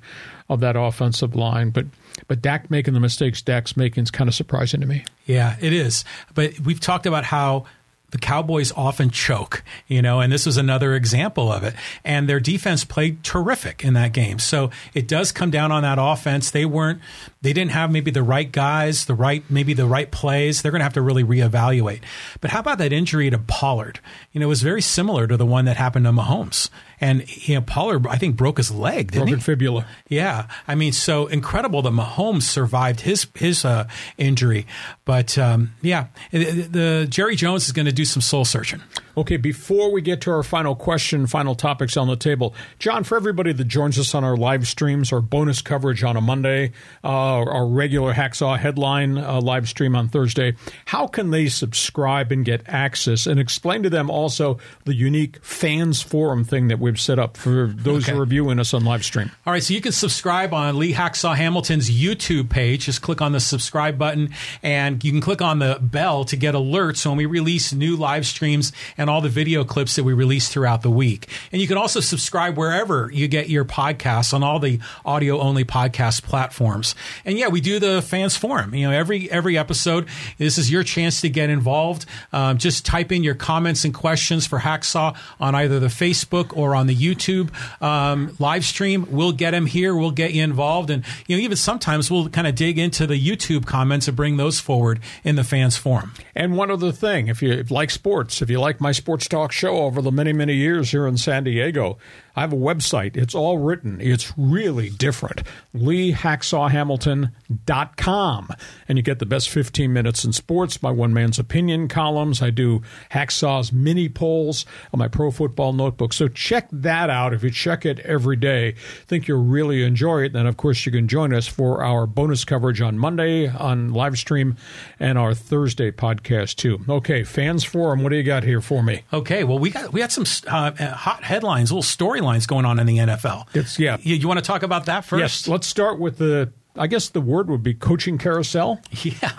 of 0.49 0.61
that 0.61 0.75
offensive 0.75 1.37
line. 1.37 1.69
But 1.69 1.87
but 2.27 2.41
Dak 2.41 2.71
making 2.71 2.95
the 2.95 3.01
mistakes 3.01 3.43
Dak's 3.43 3.77
making 3.77 4.05
is 4.05 4.11
kind 4.11 4.27
of 4.27 4.35
surprising 4.35 4.81
to 4.81 4.87
me. 4.87 5.05
Yeah, 5.27 5.57
it 5.61 5.75
is. 5.75 6.05
But 6.35 6.59
we've 6.61 6.81
talked 6.81 7.05
about 7.05 7.25
how 7.25 7.67
the 8.11 8.19
Cowboys 8.19 8.73
often 8.73 9.11
choke, 9.11 9.63
you 9.87 10.01
know, 10.01 10.21
and 10.21 10.33
this 10.33 10.47
was 10.47 10.57
another 10.57 10.95
example 10.95 11.53
of 11.53 11.63
it. 11.63 11.75
And 12.05 12.29
their 12.29 12.41
defense 12.41 12.85
played 12.85 13.23
terrific 13.23 13.85
in 13.85 13.95
that 13.95 14.13
game. 14.13 14.39
So 14.39 14.71
it 14.95 15.07
does 15.07 15.31
come 15.31 15.51
down 15.51 15.73
on 15.73 15.83
that 15.83 15.99
offense. 16.01 16.51
They 16.51 16.65
weren't, 16.65 17.01
they 17.43 17.53
didn't 17.53 17.73
have 17.73 17.91
maybe 17.91 18.11
the 18.11 18.23
right 18.23 18.51
guys, 18.51 19.05
the 19.05 19.15
right, 19.15 19.45
maybe 19.51 19.75
the 19.75 19.87
right 19.87 20.11
plays. 20.11 20.63
They're 20.63 20.73
going 20.73 20.81
to 20.81 20.85
have 20.85 20.95
to 20.95 21.03
really 21.03 21.25
reevaluate. 21.25 22.01
But 22.41 22.51
how 22.51 22.61
about 22.61 22.79
that 22.79 22.93
injury 22.93 23.29
to 23.31 23.39
Pollard? 23.39 24.01
You 24.33 24.41
know, 24.41 24.47
it 24.47 24.49
was 24.49 24.63
very 24.63 24.83
similar 24.83 25.27
to 25.27 25.37
the 25.37 25.47
one 25.47 25.67
that 25.67 25.77
happened 25.77 26.07
to 26.07 26.13
Mahomes. 26.13 26.71
And 27.01 27.25
you 27.47 27.55
know, 27.55 27.61
Pollard, 27.61 28.07
I 28.07 28.17
think, 28.17 28.37
broke 28.37 28.57
his 28.57 28.71
leg. 28.71 29.13
Didn't 29.13 29.27
Broken 29.27 29.39
he? 29.39 29.43
fibula. 29.43 29.87
Yeah, 30.09 30.47
I 30.67 30.75
mean, 30.75 30.93
so 30.93 31.27
incredible 31.27 31.83
that 31.83 31.93
Mahomes 31.93 32.43
survived 32.43 33.01
his 33.01 33.27
his 33.35 33.65
uh, 33.65 33.89
injury. 34.17 34.67
But 35.05 35.39
um, 35.39 35.75
yeah, 35.83 36.07
the, 36.31 36.63
the 36.63 37.07
Jerry 37.09 37.37
Jones 37.37 37.67
is 37.67 37.73
going 37.73 37.87
to 37.87 37.93
do 37.93 38.05
some 38.05 38.21
soul 38.21 38.45
searching. 38.45 38.83
Okay, 39.19 39.37
before 39.37 39.91
we 39.91 40.01
get 40.01 40.21
to 40.21 40.31
our 40.31 40.45
final 40.45 40.77
question, 40.77 41.27
final 41.27 41.57
topics 41.57 41.97
on 41.97 42.07
the 42.07 42.15
table, 42.15 42.55
John, 42.79 43.03
for 43.03 43.17
everybody 43.17 43.53
that 43.53 43.65
joins 43.65 43.99
us 43.99 44.15
on 44.15 44.23
our 44.23 44.37
live 44.37 44.69
streams, 44.69 45.13
our 45.13 45.21
bonus 45.21 45.61
coverage 45.61 46.05
on 46.05 46.17
a 46.17 46.21
Monday, 46.21 46.71
uh, 47.03 47.09
our 47.09 47.67
regular 47.67 48.15
Hacksaw 48.15 48.57
headline 48.57 49.19
uh, 49.19 49.41
live 49.41 49.69
stream 49.69 49.97
on 49.97 50.09
Thursday, 50.09 50.55
how 50.85 51.09
can 51.09 51.33
they 51.33 51.49
subscribe 51.49 52.31
and 52.31 52.45
get 52.45 52.63
access? 52.69 53.27
And 53.27 53.41
explain 53.41 53.83
to 53.83 53.91
them 53.91 54.09
also 54.09 54.59
the 54.85 54.95
unique 54.95 55.45
fans 55.45 56.01
forum 56.01 56.45
thing 56.45 56.69
that 56.69 56.79
we've 56.79 57.01
set 57.01 57.19
up 57.19 57.37
for 57.37 57.67
those 57.75 58.05
Okay. 58.05 58.13
who 58.13 58.21
are 58.23 58.27
viewing 58.27 58.61
us 58.61 58.73
on 58.73 58.85
live 58.85 59.05
stream. 59.05 59.33
All 59.45 59.53
right, 59.53 59.65
so 59.65 59.75
you 59.75 59.81
can 59.81 59.91
subscribe 59.91 60.55
on 60.55 60.79
Lee 60.79 60.93
Hacksaw 60.93 61.35
Hamilton's 61.35 61.91
YouTube 61.91 62.51
page. 62.51 62.85
Just 62.85 63.03
click 63.03 63.21
on 63.21 63.33
the 63.33 63.41
subscribe 63.41 63.99
button, 63.99 64.31
and 64.63 65.03
you 65.03 65.11
can 65.11 65.21
click 65.21 65.43
on 65.43 65.59
the 65.59 65.77
bell 65.83 66.25
to 66.27 66.37
get 66.37 66.55
alerts 66.55 67.05
when 67.05 67.17
we 67.17 67.27
release 67.27 67.73
new 67.73 67.97
live 67.97 68.25
streams 68.25 68.71
and 68.97 69.08
all 69.09 69.21
the 69.21 69.29
video 69.29 69.65
clips 69.65 69.97
that 69.97 70.05
we 70.05 70.13
release 70.13 70.49
throughout 70.49 70.83
the 70.83 70.91
week. 70.91 71.29
And 71.53 71.61
you 71.61 71.69
can 71.69 71.77
also 71.77 72.01
subscribe 72.01 72.57
wherever 72.57 73.11
you 73.13 73.29
get 73.29 73.49
your 73.49 73.65
podcasts 73.65 74.33
on 74.33 74.43
all 74.43 74.59
the 74.59 74.81
audio 75.05 75.39
only 75.41 75.65
podcast 75.65 76.23
platforms. 76.23 76.95
And 77.25 77.39
yeah, 77.39 77.49
we 77.49 77.61
do 77.61 77.79
the 77.79 78.03
fans 78.03 78.37
forum. 78.37 78.75
You 78.75 78.89
know, 78.89 78.93
every 78.93 79.31
every 79.31 79.59
episode, 79.59 80.09
this 80.39 80.59
is 80.59 80.71
your 80.71 80.83
chance 80.83 81.21
to 81.23 81.29
get 81.29 81.51
involved. 81.51 82.07
Um, 82.33 82.59
just 82.59 82.85
type 82.85 83.13
in 83.13 83.25
your 83.25 83.35
comments 83.35 83.85
and 83.85 83.95
questions 83.95 84.47
for 84.47 84.59
Hacksaw 84.59 85.17
on 85.41 85.55
either 85.55 85.81
the 85.81 85.87
Facebook 85.87 86.57
or 86.57 86.75
on 86.75 86.87
the 86.87 86.97
YouTube 86.97 87.51
um, 87.83 88.35
live 88.39 88.65
stream. 88.65 89.07
We'll 89.11 89.33
get 89.33 89.53
them 89.53 89.67
here. 89.67 89.95
We'll 89.95 90.11
get 90.11 90.33
you 90.33 90.43
involved, 90.43 90.91
and 90.91 91.05
you 91.27 91.37
know, 91.37 91.43
even 91.43 91.57
sometimes 91.57 92.11
we'll 92.11 92.29
kind 92.29 92.47
of 92.47 92.55
dig 92.55 92.79
into 92.79 93.07
the 93.07 93.19
YouTube 93.19 93.67
comments 93.67 94.09
and 94.09 94.17
bring 94.17 94.37
those 94.37 94.61
forward 94.61 95.01
in 95.25 95.37
the 95.37 95.45
fans 95.45 95.77
forum. 95.77 96.13
And 96.35 96.57
one 96.57 96.71
other 96.71 96.93
thing, 96.93 97.29
if 97.29 97.43
you 97.43 97.65
like 97.71 97.91
sports, 97.91 98.43
if 98.43 98.51
you 98.51 98.61
like 98.61 98.81
my 98.81 98.93
sports 98.99 99.27
talk 99.27 99.51
show 99.53 99.79
over 99.79 100.03
the 100.03 100.13
many, 100.13 100.33
many 100.33 100.55
years 100.55 100.91
here 100.91 101.07
in 101.07 101.17
San 101.17 101.45
Diego, 101.45 101.97
I 102.39 102.43
have 102.43 102.53
a 102.53 102.57
website. 102.57 103.17
It's 103.17 103.35
all 103.35 103.59
written. 103.59 104.01
It's 104.01 104.33
really 104.37 104.91
different. 104.91 105.43
LeeHacksawHamilton.com. 105.75 108.49
And 108.87 108.97
you 108.97 109.03
get 109.03 109.19
the 109.19 109.27
best 109.27 109.51
15 109.51 109.93
minutes 109.93 110.25
in 110.25 110.33
sports, 110.33 110.81
my 110.81 110.93
one 110.93 111.13
man's 111.13 111.41
opinion 111.41 111.89
columns. 111.89 112.41
I 112.41 112.51
do 112.51 112.83
Hacksaw's 113.11 113.73
mini 113.73 114.09
polls 114.09 114.65
on 114.93 115.01
my 115.01 115.09
pro 115.09 115.33
football 115.33 115.73
notebook. 115.73 116.13
So 116.13 116.29
check 116.29 116.69
that 116.71 117.11
out. 117.11 117.35
If 117.35 117.43
you 117.43 117.51
check 117.51 117.85
it 117.85 117.99
every 118.01 118.37
day, 118.37 118.77
think 119.09 119.27
you'll 119.27 119.43
really 119.43 119.83
enjoy 119.83 120.23
it. 120.23 120.33
Then, 120.33 120.47
of 120.47 120.57
course, 120.57 120.87
you 120.87 120.93
can 120.93 121.09
join 121.09 121.35
us 121.35 121.49
for 121.49 121.83
our 121.83 122.07
bonus 122.07 122.45
coverage 122.45 122.81
on 122.81 123.01
Monday 123.01 123.49
on 123.49 123.93
live 123.93 124.17
stream 124.17 124.55
and 125.01 125.19
our 125.19 125.35
Thursday 125.35 125.91
podcast, 125.91 126.55
too. 126.55 126.79
Okay, 126.89 127.25
fans 127.25 127.65
forum, 127.65 128.05
what 128.05 128.11
do 128.11 128.17
you 128.17 128.23
got 128.23 128.45
here 128.45 128.61
for 128.61 128.85
me? 128.85 129.03
Okay, 129.13 129.43
well, 129.43 129.59
we 129.59 129.71
got 129.71 129.93
we 129.93 130.01
had 130.01 130.13
some 130.13 130.25
uh, 130.47 130.71
hot 130.93 131.25
headlines, 131.25 131.73
little 131.73 131.83
storylines 131.83 132.28
going 132.47 132.65
on 132.65 132.79
in 132.79 132.87
the 132.87 132.99
NFL. 132.99 133.49
It's- 133.55 133.79
yeah. 133.79 133.97
You, 134.01 134.15
you 134.17 134.29
want 134.29 134.39
to 134.39 134.45
talk 134.45 134.63
about 134.63 134.87
that 134.87 135.05
first? 135.05 135.21
Yes, 135.21 135.49
let's 135.49 135.67
start 135.67 135.99
with 135.99 136.19
the, 136.19 136.53
I 136.77 136.87
guess 136.87 137.09
the 137.09 137.21
word 137.21 137.49
would 137.51 137.63
be 137.63 137.75
coaching 137.75 138.19
carousel. 138.19 138.81
Yeah, 139.03 139.31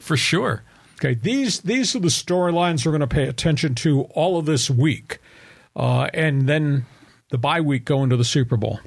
for 0.00 0.16
sure. 0.16 0.62
Okay, 1.00 1.14
these 1.14 1.60
these 1.60 1.94
are 1.94 2.00
the 2.00 2.08
storylines 2.08 2.84
we're 2.84 2.90
going 2.92 3.00
to 3.02 3.06
pay 3.06 3.28
attention 3.28 3.74
to 3.76 4.02
all 4.14 4.36
of 4.36 4.46
this 4.46 4.68
week, 4.68 5.18
uh, 5.76 6.08
and 6.12 6.48
then 6.48 6.86
the 7.30 7.38
bye 7.38 7.60
week 7.60 7.84
going 7.84 8.10
to 8.10 8.16
the 8.16 8.24
Super 8.24 8.56
Bowl. 8.56 8.80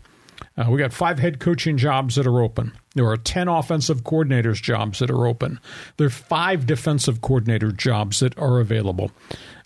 Uh, 0.58 0.66
we 0.70 0.78
got 0.78 0.92
five 0.92 1.20
head 1.20 1.40
coaching 1.40 1.78
jobs 1.78 2.16
that 2.16 2.28
are 2.28 2.42
open. 2.42 2.74
There 2.96 3.08
are 3.08 3.16
ten 3.16 3.48
offensive 3.48 4.04
coordinators 4.04 4.62
jobs 4.62 5.00
that 5.00 5.10
are 5.10 5.26
open. 5.26 5.62
There 5.96 6.08
are 6.08 6.10
five 6.10 6.66
defensive 6.66 7.22
coordinator 7.22 7.72
jobs 7.72 8.20
that 8.20 8.38
are 8.38 8.60
available. 8.60 9.12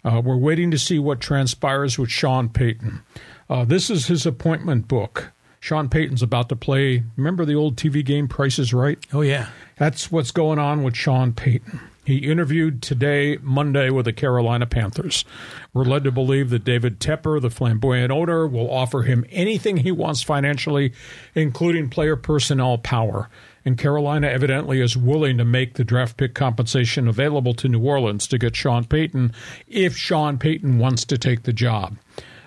Uh, 0.04 0.22
we're 0.24 0.38
waiting 0.38 0.70
to 0.70 0.78
see 0.78 1.00
what 1.00 1.20
transpires 1.20 1.98
with 1.98 2.12
Sean 2.12 2.50
Payton. 2.50 3.02
Uh, 3.50 3.66
this 3.66 3.90
is 3.90 4.08
his 4.08 4.26
appointment 4.26 4.88
book. 4.88 5.32
Sean 5.60 5.90
Payton's 5.90 6.22
about 6.22 6.50
to 6.50 6.56
play. 6.56 7.04
Remember 7.16 7.44
the 7.44 7.56
old 7.56 7.76
TV 7.76 8.06
game 8.06 8.28
Price 8.28 8.60
is 8.60 8.74
Right? 8.74 9.00
Oh 9.12 9.22
yeah. 9.22 9.50
That's 9.78 10.12
what's 10.12 10.32
going 10.32 10.60
on 10.60 10.84
with 10.84 10.96
Sean 10.96 11.34
Payton. 11.34 11.80
He 12.06 12.18
interviewed 12.18 12.84
today, 12.84 13.38
Monday, 13.42 13.90
with 13.90 14.06
the 14.06 14.14
Carolina 14.14 14.68
Panthers. 14.68 15.26
We're 15.74 15.86
led 15.86 16.04
to 16.04 16.12
believe 16.12 16.52
that 16.52 16.64
David 16.64 17.00
Tepper, 17.00 17.42
the 17.42 17.50
flamboyant 17.50 18.12
owner, 18.12 18.48
will 18.48 18.70
offer 18.70 19.02
him 19.02 19.26
anything 19.32 19.78
he 19.78 19.92
wants 19.92 20.22
financially, 20.22 20.94
including 21.34 21.90
player 21.90 22.16
personnel 22.16 22.78
power. 22.78 23.28
And 23.66 23.76
Carolina 23.76 24.28
evidently 24.28 24.82
is 24.82 24.96
willing 24.96 25.40
to 25.40 25.46
make 25.46 25.74
the 25.74 25.84
draft 25.84 26.16
pick 26.16 26.36
compensation 26.36 27.08
available 27.08 27.56
to 27.56 27.68
New 27.68 27.82
Orleans 27.82 28.28
to 28.28 28.38
get 28.38 28.56
Sean 28.56 28.86
Payton 28.86 29.34
if 29.68 29.98
Sean 29.98 30.38
Payton 30.38 30.78
wants 30.78 31.06
to 31.06 31.18
take 31.18 31.42
the 31.42 31.54
job. 31.54 31.98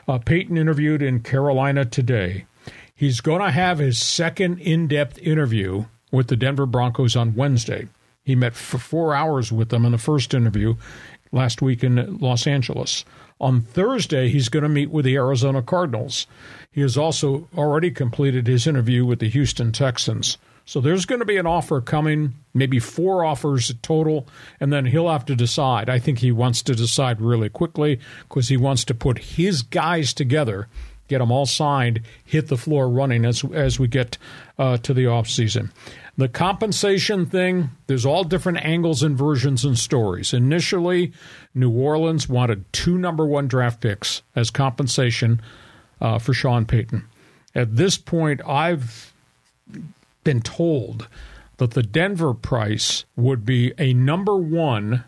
Uh, 0.09 0.19
Payton 0.19 0.57
interviewed 0.57 1.03
in 1.03 1.21
Carolina 1.21 1.85
today. 1.85 2.47
He's 2.95 3.21
going 3.21 3.43
to 3.43 3.51
have 3.51 3.79
his 3.79 3.99
second 3.99 4.59
in 4.59 4.89
depth 4.89 5.19
interview 5.19 5.85
with 6.11 6.29
the 6.29 6.37
Denver 6.37 6.65
Broncos 6.65 7.15
on 7.15 7.35
Wednesday. 7.35 7.89
He 8.25 8.35
met 8.35 8.55
for 8.55 8.79
four 8.79 9.15
hours 9.15 9.53
with 9.53 9.69
them 9.69 9.85
in 9.85 9.93
the 9.93 9.99
first 9.99 10.33
interview 10.33 10.77
last 11.31 11.61
week 11.61 11.85
in 11.85 12.19
Los 12.19 12.47
Angeles. 12.47 13.05
On 13.41 13.61
Thursday, 13.61 14.29
he's 14.31 14.49
going 14.49 14.63
to 14.63 14.69
meet 14.69 14.91
with 14.91 15.05
the 15.05 15.15
Arizona 15.17 15.63
Cardinals. 15.63 16.27
He 16.73 16.81
has 16.81 16.97
also 16.97 17.49
already 17.57 17.91
completed 17.91 18.47
his 18.47 18.67
interview 18.67 19.05
with 19.05 19.21
the 19.21 19.29
Houston 19.29 19.73
Texans. 19.73 20.39
So 20.69 20.83
there's 20.83 21.07
going 21.07 21.21
to 21.21 21.25
be 21.25 21.39
an 21.39 21.47
offer 21.47 21.81
coming, 21.81 22.35
maybe 22.53 22.79
four 22.79 23.25
offers 23.25 23.73
total, 23.81 24.29
and 24.61 24.71
then 24.71 24.85
he'll 24.85 25.09
have 25.09 25.25
to 25.25 25.35
decide. 25.35 25.89
I 25.89 25.99
think 25.99 26.19
he 26.19 26.31
wants 26.31 26.63
to 26.65 26.75
decide 26.75 27.23
really 27.23 27.49
quickly 27.49 28.01
because 28.29 28.49
he 28.49 28.59
wants 28.59 28.85
to 28.85 28.95
put 28.95 29.17
his 29.19 29.63
guys 29.63 30.13
together, 30.13 30.69
get 31.09 31.21
them 31.21 31.33
all 31.33 31.47
signed, 31.47 32.03
hit 32.23 32.49
the 32.49 32.59
floor 32.59 32.87
running 32.91 33.25
as 33.25 33.43
as 33.45 33.81
we 33.81 33.89
get 33.89 34.19
uh, 34.59 34.77
to 34.77 34.93
the 34.93 35.07
off 35.07 35.27
season. 35.27 35.73
The 36.19 36.29
compensation 36.29 37.25
thing, 37.25 37.71
there's 37.87 38.05
all 38.05 38.23
different 38.23 38.63
angles 38.63 39.03
and 39.03 39.17
versions 39.17 39.65
and 39.65 39.79
stories. 39.79 40.35
Initially, 40.35 41.15
New 41.55 41.71
Orleans 41.71 42.29
wanted 42.29 42.71
two 42.75 42.99
number 42.99 43.25
one 43.25 43.49
draft 43.49 43.81
picks 43.81 44.21
as 44.37 44.51
compensation 44.51 45.41
uh, 46.03 46.19
for 46.19 46.35
Sean 46.35 46.67
Payton. 46.67 47.09
At 47.55 47.77
this 47.77 47.97
point, 47.97 48.43
I've 48.47 49.15
been 50.29 50.43
told 50.43 51.09
that 51.57 51.71
the 51.71 51.83
Denver 51.83 52.35
price 52.35 53.07
would 53.17 53.47
be 53.47 53.73
a 53.79 53.95
number 53.95 54.37
one. 54.37 55.05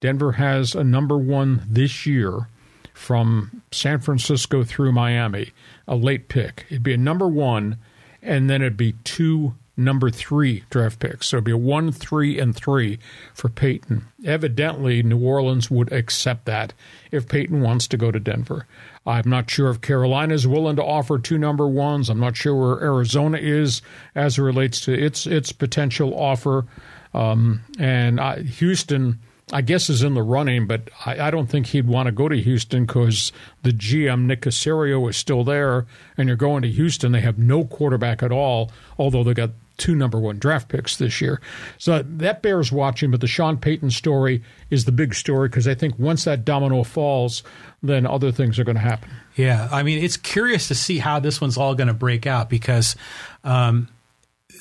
Denver 0.00 0.32
has 0.32 0.74
a 0.74 0.82
number 0.82 1.18
one 1.18 1.62
this 1.68 2.06
year 2.06 2.48
from 2.94 3.60
San 3.70 3.98
Francisco 3.98 4.64
through 4.64 4.92
Miami, 4.92 5.50
a 5.86 5.94
late 5.94 6.28
pick. 6.28 6.64
It'd 6.70 6.82
be 6.82 6.94
a 6.94 6.96
number 6.96 7.28
one, 7.28 7.76
and 8.22 8.48
then 8.48 8.62
it'd 8.62 8.78
be 8.78 8.94
two 9.04 9.56
number 9.76 10.08
three 10.08 10.64
draft 10.70 11.00
picks. 11.00 11.28
So 11.28 11.36
it'd 11.36 11.44
be 11.44 11.52
a 11.52 11.58
one, 11.58 11.92
three, 11.92 12.38
and 12.38 12.56
three 12.56 12.98
for 13.34 13.50
Payton. 13.50 14.06
Evidently, 14.24 15.02
New 15.02 15.22
Orleans 15.22 15.70
would 15.70 15.92
accept 15.92 16.46
that 16.46 16.72
if 17.10 17.28
Payton 17.28 17.60
wants 17.60 17.86
to 17.88 17.98
go 17.98 18.10
to 18.10 18.18
Denver. 18.18 18.66
I'm 19.06 19.30
not 19.30 19.50
sure 19.50 19.70
if 19.70 19.80
Carolina 19.80 20.34
is 20.34 20.46
willing 20.46 20.76
to 20.76 20.84
offer 20.84 21.18
two 21.18 21.38
number 21.38 21.66
ones. 21.66 22.10
I'm 22.10 22.20
not 22.20 22.36
sure 22.36 22.54
where 22.54 22.82
Arizona 22.82 23.38
is 23.38 23.82
as 24.14 24.38
it 24.38 24.42
relates 24.42 24.80
to 24.82 24.92
its 24.92 25.26
its 25.26 25.52
potential 25.52 26.14
offer. 26.14 26.66
Um, 27.14 27.62
and 27.78 28.20
I, 28.20 28.42
Houston 28.42 29.18
I 29.52 29.62
guess 29.62 29.90
is 29.90 30.02
in 30.02 30.14
the 30.14 30.22
running, 30.22 30.66
but 30.66 30.90
I, 31.04 31.28
I 31.28 31.30
don't 31.30 31.48
think 31.48 31.66
he'd 31.66 31.86
want 31.86 32.06
to 32.06 32.12
go 32.12 32.28
to 32.28 32.40
Houston 32.40 32.86
because 32.86 33.32
the 33.62 33.72
GM 33.72 34.22
Nick 34.22 34.42
Caserio 34.42 35.08
is 35.10 35.16
still 35.16 35.44
there, 35.44 35.86
and 36.16 36.28
you're 36.28 36.36
going 36.36 36.62
to 36.62 36.70
Houston. 36.70 37.12
They 37.12 37.20
have 37.20 37.38
no 37.38 37.64
quarterback 37.64 38.22
at 38.22 38.32
all, 38.32 38.70
although 38.98 39.24
they 39.24 39.34
got 39.34 39.50
two 39.80 39.96
number 39.96 40.20
one 40.20 40.38
draft 40.38 40.68
picks 40.68 40.96
this 40.96 41.20
year. 41.20 41.40
So 41.78 42.02
that 42.04 42.42
bears 42.42 42.70
watching. 42.70 43.10
But 43.10 43.20
the 43.20 43.26
Sean 43.26 43.56
Payton 43.56 43.90
story 43.90 44.44
is 44.70 44.84
the 44.84 44.92
big 44.92 45.14
story 45.14 45.48
because 45.48 45.66
I 45.66 45.74
think 45.74 45.98
once 45.98 46.24
that 46.24 46.44
domino 46.44 46.84
falls, 46.84 47.42
then 47.82 48.06
other 48.06 48.30
things 48.30 48.58
are 48.58 48.64
going 48.64 48.76
to 48.76 48.82
happen. 48.82 49.10
Yeah, 49.34 49.68
I 49.72 49.82
mean, 49.82 50.04
it's 50.04 50.16
curious 50.16 50.68
to 50.68 50.74
see 50.74 50.98
how 50.98 51.18
this 51.18 51.40
one's 51.40 51.56
all 51.56 51.74
going 51.74 51.88
to 51.88 51.94
break 51.94 52.26
out 52.26 52.48
because. 52.48 52.94
Um, 53.42 53.88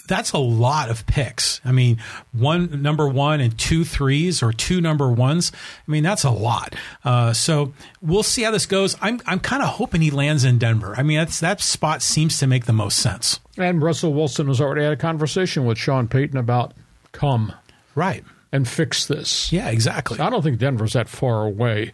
that's 0.10 0.34
a 0.34 0.38
lot 0.38 0.89
of 0.89 1.06
picks. 1.06 1.62
I 1.63 1.72
mean, 1.72 2.00
one 2.34 2.82
number 2.82 3.08
one 3.08 3.39
and 3.39 3.58
two 3.58 3.86
threes 3.86 4.43
or 4.43 4.52
two 4.52 4.82
number 4.82 5.10
ones. 5.10 5.54
I 5.88 5.91
mean, 5.91 6.04
that's 6.04 6.26
a 6.26 6.32
lot. 6.32 6.76
Uh, 7.06 7.32
so 7.32 7.74
we'll 8.02 8.24
see 8.24 8.41
how 8.41 8.52
this 8.52 8.65
goes. 8.65 8.98
I'm 9.02 9.22
I'm 9.26 9.39
kind 9.39 9.63
of 9.63 9.69
hoping 9.69 10.02
he 10.02 10.12
lands 10.12 10.43
in 10.43 10.58
Denver. 10.58 10.95
I 10.98 11.04
mean, 11.04 11.19
that's 11.19 11.39
that 11.39 11.62
spot 11.62 12.02
seems 12.02 12.38
to 12.39 12.48
make 12.48 12.65
the 12.65 12.74
most 12.74 12.98
sense. 12.98 13.39
And 13.58 13.82
Russell 13.82 14.13
Wilson 14.13 14.48
has 14.48 14.60
already 14.60 14.84
had 14.84 14.93
a 14.93 14.98
conversation 14.98 15.65
with 15.65 15.78
Sean 15.78 16.08
Payton 16.08 16.38
about 16.38 16.74
come 17.12 17.54
right 17.95 18.24
and 18.52 18.67
fix 18.67 19.06
this. 19.06 19.52
Yeah, 19.54 19.69
exactly. 19.69 20.17
So 20.17 20.24
I 20.24 20.30
don't 20.30 20.41
think 20.41 20.58
Denver's 20.60 20.93
that 20.93 21.08
far 21.08 21.45
away 21.45 21.93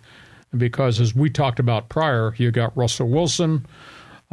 because, 0.58 0.99
as 0.99 1.13
we 1.13 1.30
talked 1.30 1.60
about 1.60 1.89
prior, 1.89 2.34
you 2.38 2.51
got 2.51 2.75
Russell 2.78 3.10
Wilson. 3.10 3.65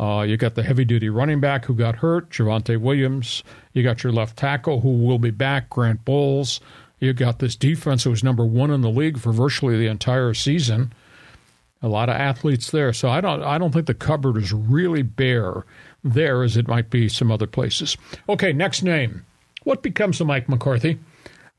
Uh, 0.03 0.23
you 0.23 0.37
got 0.37 0.57
the 0.57 0.65
heavy 0.65 0.85
duty 0.85 1.09
running 1.09 1.39
back 1.39 1.65
who 1.67 1.75
got 1.75 1.95
hurt, 1.95 2.29
Javonte 2.29 2.77
Williams. 2.77 3.45
You 3.73 3.85
got 3.85 4.03
your 4.03 4.13
left 4.13 4.37
tackle 4.37 4.81
who 4.81 4.99
will 4.99 5.21
be 5.21 5.31
back, 5.31 5.71
Grant 5.71 6.05
Bolles. 6.05 6.59
You 6.99 7.13
got 7.13 7.39
this 7.39 7.55
defense 7.55 8.03
that 8.03 8.11
was 8.11 8.25
number 8.25 8.45
one 8.45 8.73
in 8.73 8.81
the 8.81 8.91
league 8.91 9.17
for 9.17 9.33
virtually 9.33 9.79
the 9.79 9.87
entire 9.87 10.35
season. 10.35 10.93
A 11.83 11.89
lot 11.89 12.09
of 12.09 12.17
athletes 12.17 12.73
there, 12.73 12.93
so 12.93 13.11
I 13.11 13.21
don't. 13.21 13.45
I 13.45 13.59
don't 13.59 13.71
think 13.71 13.87
the 13.87 13.95
cupboard 13.95 14.37
is 14.39 14.53
really 14.53 15.03
bare 15.03 15.65
there 16.03 16.43
as 16.43 16.57
it 16.57 16.67
might 16.67 16.91
be 16.91 17.09
some 17.09 17.31
other 17.31 17.47
places. 17.47 17.97
Okay, 18.29 18.53
next 18.53 18.83
name. 18.83 19.25
What 19.63 19.85
becomes 19.85 20.21
of 20.21 20.27
Mike 20.27 20.49
McCarthy? 20.49 20.99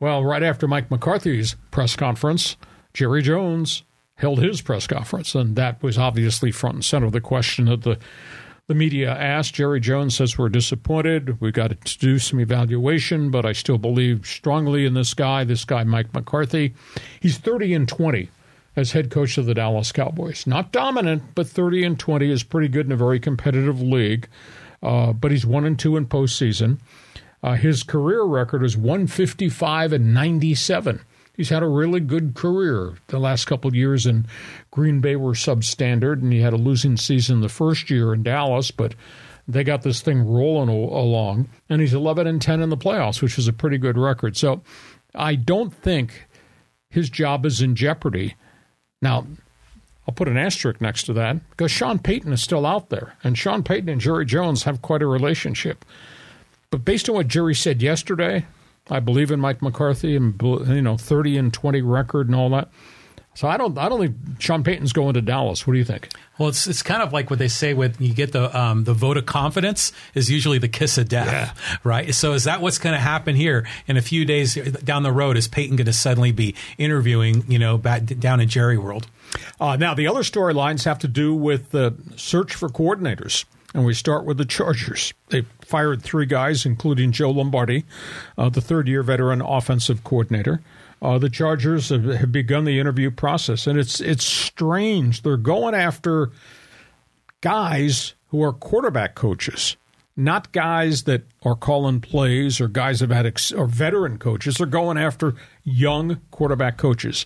Well, 0.02 0.22
right 0.22 0.44
after 0.44 0.68
Mike 0.68 0.92
McCarthy's 0.92 1.56
press 1.72 1.96
conference, 1.96 2.58
Jerry 2.94 3.22
Jones 3.22 3.84
held 4.16 4.40
his 4.40 4.62
press 4.62 4.88
conference, 4.88 5.36
and 5.36 5.56
that 5.56 5.82
was 5.82 5.98
obviously 5.98 6.52
front 6.52 6.76
and 6.76 6.86
center. 6.86 7.08
Of 7.08 7.12
the 7.12 7.22
question 7.22 7.66
that 7.66 7.82
the 7.82 7.98
the 8.68 8.76
media 8.76 9.12
asked 9.12 9.56
Jerry 9.56 9.82
Jones 9.82 10.16
says 10.16 10.38
we're 10.38 10.48
disappointed. 10.48 11.42
We've 11.42 11.52
got 11.52 11.82
to 11.82 11.98
do 11.98 12.18
some 12.18 12.40
evaluation, 12.40 13.30
but 13.30 13.46
I 13.46 13.52
still 13.52 13.78
believe 13.78 14.26
strongly 14.26 14.86
in 14.86 14.94
this 14.94 15.14
guy. 15.14 15.44
This 15.44 15.66
guy, 15.66 15.84
Mike 15.84 16.14
McCarthy, 16.14 16.74
he's 17.20 17.38
thirty 17.38 17.74
and 17.74 17.88
twenty 17.88 18.30
as 18.76 18.94
head 18.94 19.12
coach 19.12 19.38
of 19.38 19.46
the 19.46 19.54
Dallas 19.54 19.92
Cowboys. 19.92 20.48
Not 20.48 20.72
dominant, 20.72 21.36
but 21.36 21.48
thirty 21.48 21.84
and 21.84 22.00
twenty 22.00 22.32
is 22.32 22.44
pretty 22.44 22.70
good 22.70 22.86
in 22.86 22.92
a 22.92 22.98
very 22.98 23.20
competitive 23.20 23.82
league. 23.82 24.28
Uh, 24.82 25.14
but 25.14 25.32
he's 25.32 25.46
one 25.46 25.66
and 25.66 25.78
two 25.80 25.98
in 25.98 26.06
postseason. 26.06 26.80
Uh, 27.42 27.54
his 27.56 27.84
career 27.84 28.24
record 28.24 28.64
is 28.64 28.78
one 28.78 29.08
fifty 29.08 29.50
five 29.50 29.92
and 29.92 30.14
ninety 30.14 30.56
seven 30.56 31.02
he's 31.36 31.50
had 31.50 31.64
a 31.64 31.68
really 31.68 32.00
good 32.00 32.36
career. 32.36 32.94
The 33.08 33.20
last 33.20 33.46
couple 33.46 33.68
of 33.68 33.76
years 33.76 34.06
in 34.06 34.26
Green 34.72 35.02
Bay 35.02 35.16
were 35.16 35.34
substandard, 35.34 36.22
and 36.22 36.32
he 36.32 36.42
had 36.42 36.54
a 36.54 36.58
losing 36.58 36.98
season 36.98 37.42
the 37.42 37.50
first 37.50 37.90
year 37.90 38.14
in 38.14 38.24
Dallas, 38.24 38.72
but 38.72 38.96
they 39.48 39.64
got 39.64 39.82
this 39.82 40.02
thing 40.02 40.28
rolling 40.28 40.70
along. 40.70 41.50
And 41.70 41.82
he's 41.82 41.94
11 41.94 42.28
and 42.28 42.42
10 42.42 42.62
in 42.62 42.70
the 42.70 42.78
playoffs, 42.78 43.22
which 43.22 43.38
is 43.38 43.48
a 43.48 43.54
pretty 43.54 43.78
good 43.78 43.98
record. 43.98 44.38
So 44.38 44.62
I 45.14 45.36
don't 45.36 45.74
think 45.74 46.28
his 46.90 47.10
job 47.10 47.46
is 47.46 47.62
in 47.62 47.76
jeopardy. 47.76 48.36
Now, 49.02 49.26
I'll 50.08 50.14
put 50.14 50.28
an 50.28 50.38
asterisk 50.38 50.82
next 50.82 51.04
to 51.04 51.14
that 51.14 51.50
because 51.52 51.72
Sean 51.72 52.00
Payton 52.00 52.34
is 52.34 52.42
still 52.42 52.66
out 52.66 52.90
there, 52.90 53.16
and 53.24 53.38
Sean 53.38 53.64
Payton 53.64 53.90
and 53.90 54.02
Jerry 54.02 54.26
Jones 54.26 54.64
have 54.64 54.82
quite 54.82 55.02
a 55.02 55.08
relationship. 55.08 55.86
But 56.70 56.84
based 56.84 57.08
on 57.08 57.16
what 57.16 57.28
Jerry 57.28 57.56
said 57.56 57.82
yesterday, 57.82 58.46
I 58.90 59.00
believe 59.00 59.32
in 59.32 59.40
Mike 59.40 59.62
McCarthy 59.62 60.16
and 60.16 60.42
you 60.42 60.82
know 60.82 60.98
thirty 60.98 61.38
and 61.38 61.54
twenty 61.54 61.82
record 61.82 62.28
and 62.28 62.36
all 62.36 62.50
that. 62.50 62.70
So 63.36 63.48
I 63.48 63.58
don't 63.58 63.78
I 63.78 63.90
don't 63.90 64.00
think 64.00 64.16
Sean 64.40 64.64
Payton's 64.64 64.94
going 64.94 65.16
to 65.16 65.22
Dallas. 65.22 65.66
What 65.66 65.74
do 65.74 65.80
you 65.80 65.86
think? 65.86 66.10
Well, 66.38 66.50
it's 66.50 66.68
it's 66.68 66.84
kind 66.84 67.02
of 67.02 67.12
like 67.14 67.30
what 67.30 67.40
they 67.40 67.48
say 67.48 67.74
when 67.74 67.96
you 68.00 68.14
get 68.14 68.32
the 68.32 68.56
um, 68.58 68.84
the 68.84 68.94
vote 68.94 69.18
of 69.18 69.26
confidence 69.26 69.92
is 70.14 70.30
usually 70.30 70.60
the 70.60 70.68
kiss 70.68 70.98
of 71.00 71.10
death, 71.10 71.58
yeah. 71.58 71.78
right? 71.84 72.14
So 72.14 72.34
is 72.34 72.44
that 72.44 72.62
what's 72.62 72.78
going 72.78 72.94
to 72.94 73.00
happen 73.00 73.36
here 73.36 73.68
in 73.88 73.98
a 73.98 74.02
few 74.02 74.24
days 74.24 74.54
down 74.56 75.02
the 75.02 75.12
road? 75.12 75.36
Is 75.36 75.48
Payton 75.48 75.78
going 75.78 75.86
to 75.86 75.94
suddenly 75.94 76.32
be 76.32 76.54
interviewing 76.78 77.44
you 77.48 77.58
know 77.58 77.78
back 77.78 78.06
down 78.06 78.40
in 78.40 78.50
Jerry 78.50 78.78
World? 78.78 79.08
Uh, 79.60 79.78
now 79.78 79.96
the 79.96 80.08
other 80.08 80.22
storylines 80.22 80.84
have 80.84 81.00
to 81.00 81.08
do 81.08 81.34
with 81.34 81.72
the 81.72 81.96
search 82.16 82.54
for 82.54 82.70
coordinators. 82.70 83.46
And 83.74 83.86
we 83.86 83.94
start 83.94 84.26
with 84.26 84.38
the 84.38 84.46
Chargers. 84.46 85.14
They 85.30 85.42
fired 85.62 86.04
three 86.04 86.28
guys, 86.28 86.66
including 86.66 87.12
Joe 87.12 87.32
Lombardi, 87.32 87.86
uh, 88.38 88.50
the 88.50 88.62
third 88.62 88.88
year 88.88 89.02
veteran 89.02 89.42
offensive 89.42 90.04
coordinator. 90.04 90.62
Uh, 91.02 91.18
the 91.18 91.30
Chargers 91.30 91.90
have, 91.90 92.06
have, 92.06 92.32
begun 92.32 92.64
the 92.64 92.80
interview 92.80 93.12
process, 93.12 93.68
and 93.68 93.78
it's 93.78 94.00
it's 94.00 94.24
strange. 94.24 95.24
They're 95.24 95.36
going 95.36 95.76
after 95.76 96.32
guys 97.42 98.14
who 98.28 98.42
are 98.42 98.54
quarterback 98.54 99.14
coaches, 99.14 99.76
not 100.16 100.54
guys 100.54 101.04
that 101.04 101.24
are 101.44 101.56
calling 101.56 102.00
plays 102.00 102.62
or 102.62 102.70
guys 102.70 103.02
have 103.02 103.10
had 103.10 103.26
ex- 103.26 103.52
or 103.52 103.68
veteran 103.68 104.18
coaches. 104.18 104.56
They're 104.56 104.66
going 104.66 104.98
after 104.98 105.36
young 105.66 106.22
quarterback 106.32 106.78
coaches. 106.78 107.26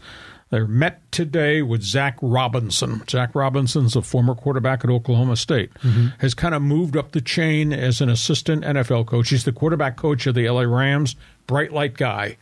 They 0.50 0.62
met 0.62 1.12
today 1.12 1.62
with 1.62 1.84
Zac 1.84 2.18
Robinson. 2.22 3.04
Zac 3.10 3.36
Robinson's 3.36 3.96
a 3.96 4.02
former 4.02 4.34
quarterback 4.34 4.84
at 4.84 4.90
Oklahoma 4.90 5.36
State. 5.36 5.74
Mm-hmm. 5.76 6.08
Has 6.20 6.34
kind 6.34 6.56
of 6.56 6.62
moved 6.62 6.96
up 6.96 7.12
the 7.12 7.22
chain 7.22 7.74
as 7.74 8.00
an 8.00 8.10
assistant 8.10 8.64
NFL 8.64 9.08
coach. 9.08 9.30
He's 9.30 9.44
the 9.44 9.52
quarterback 9.52 9.98
coach 9.98 10.26
of 10.26 10.36
the 10.36 10.50
LA 10.50 10.62
Rams. 10.62 11.16
Bright 11.48 11.74
light 11.74 11.96
guy. 11.96 12.38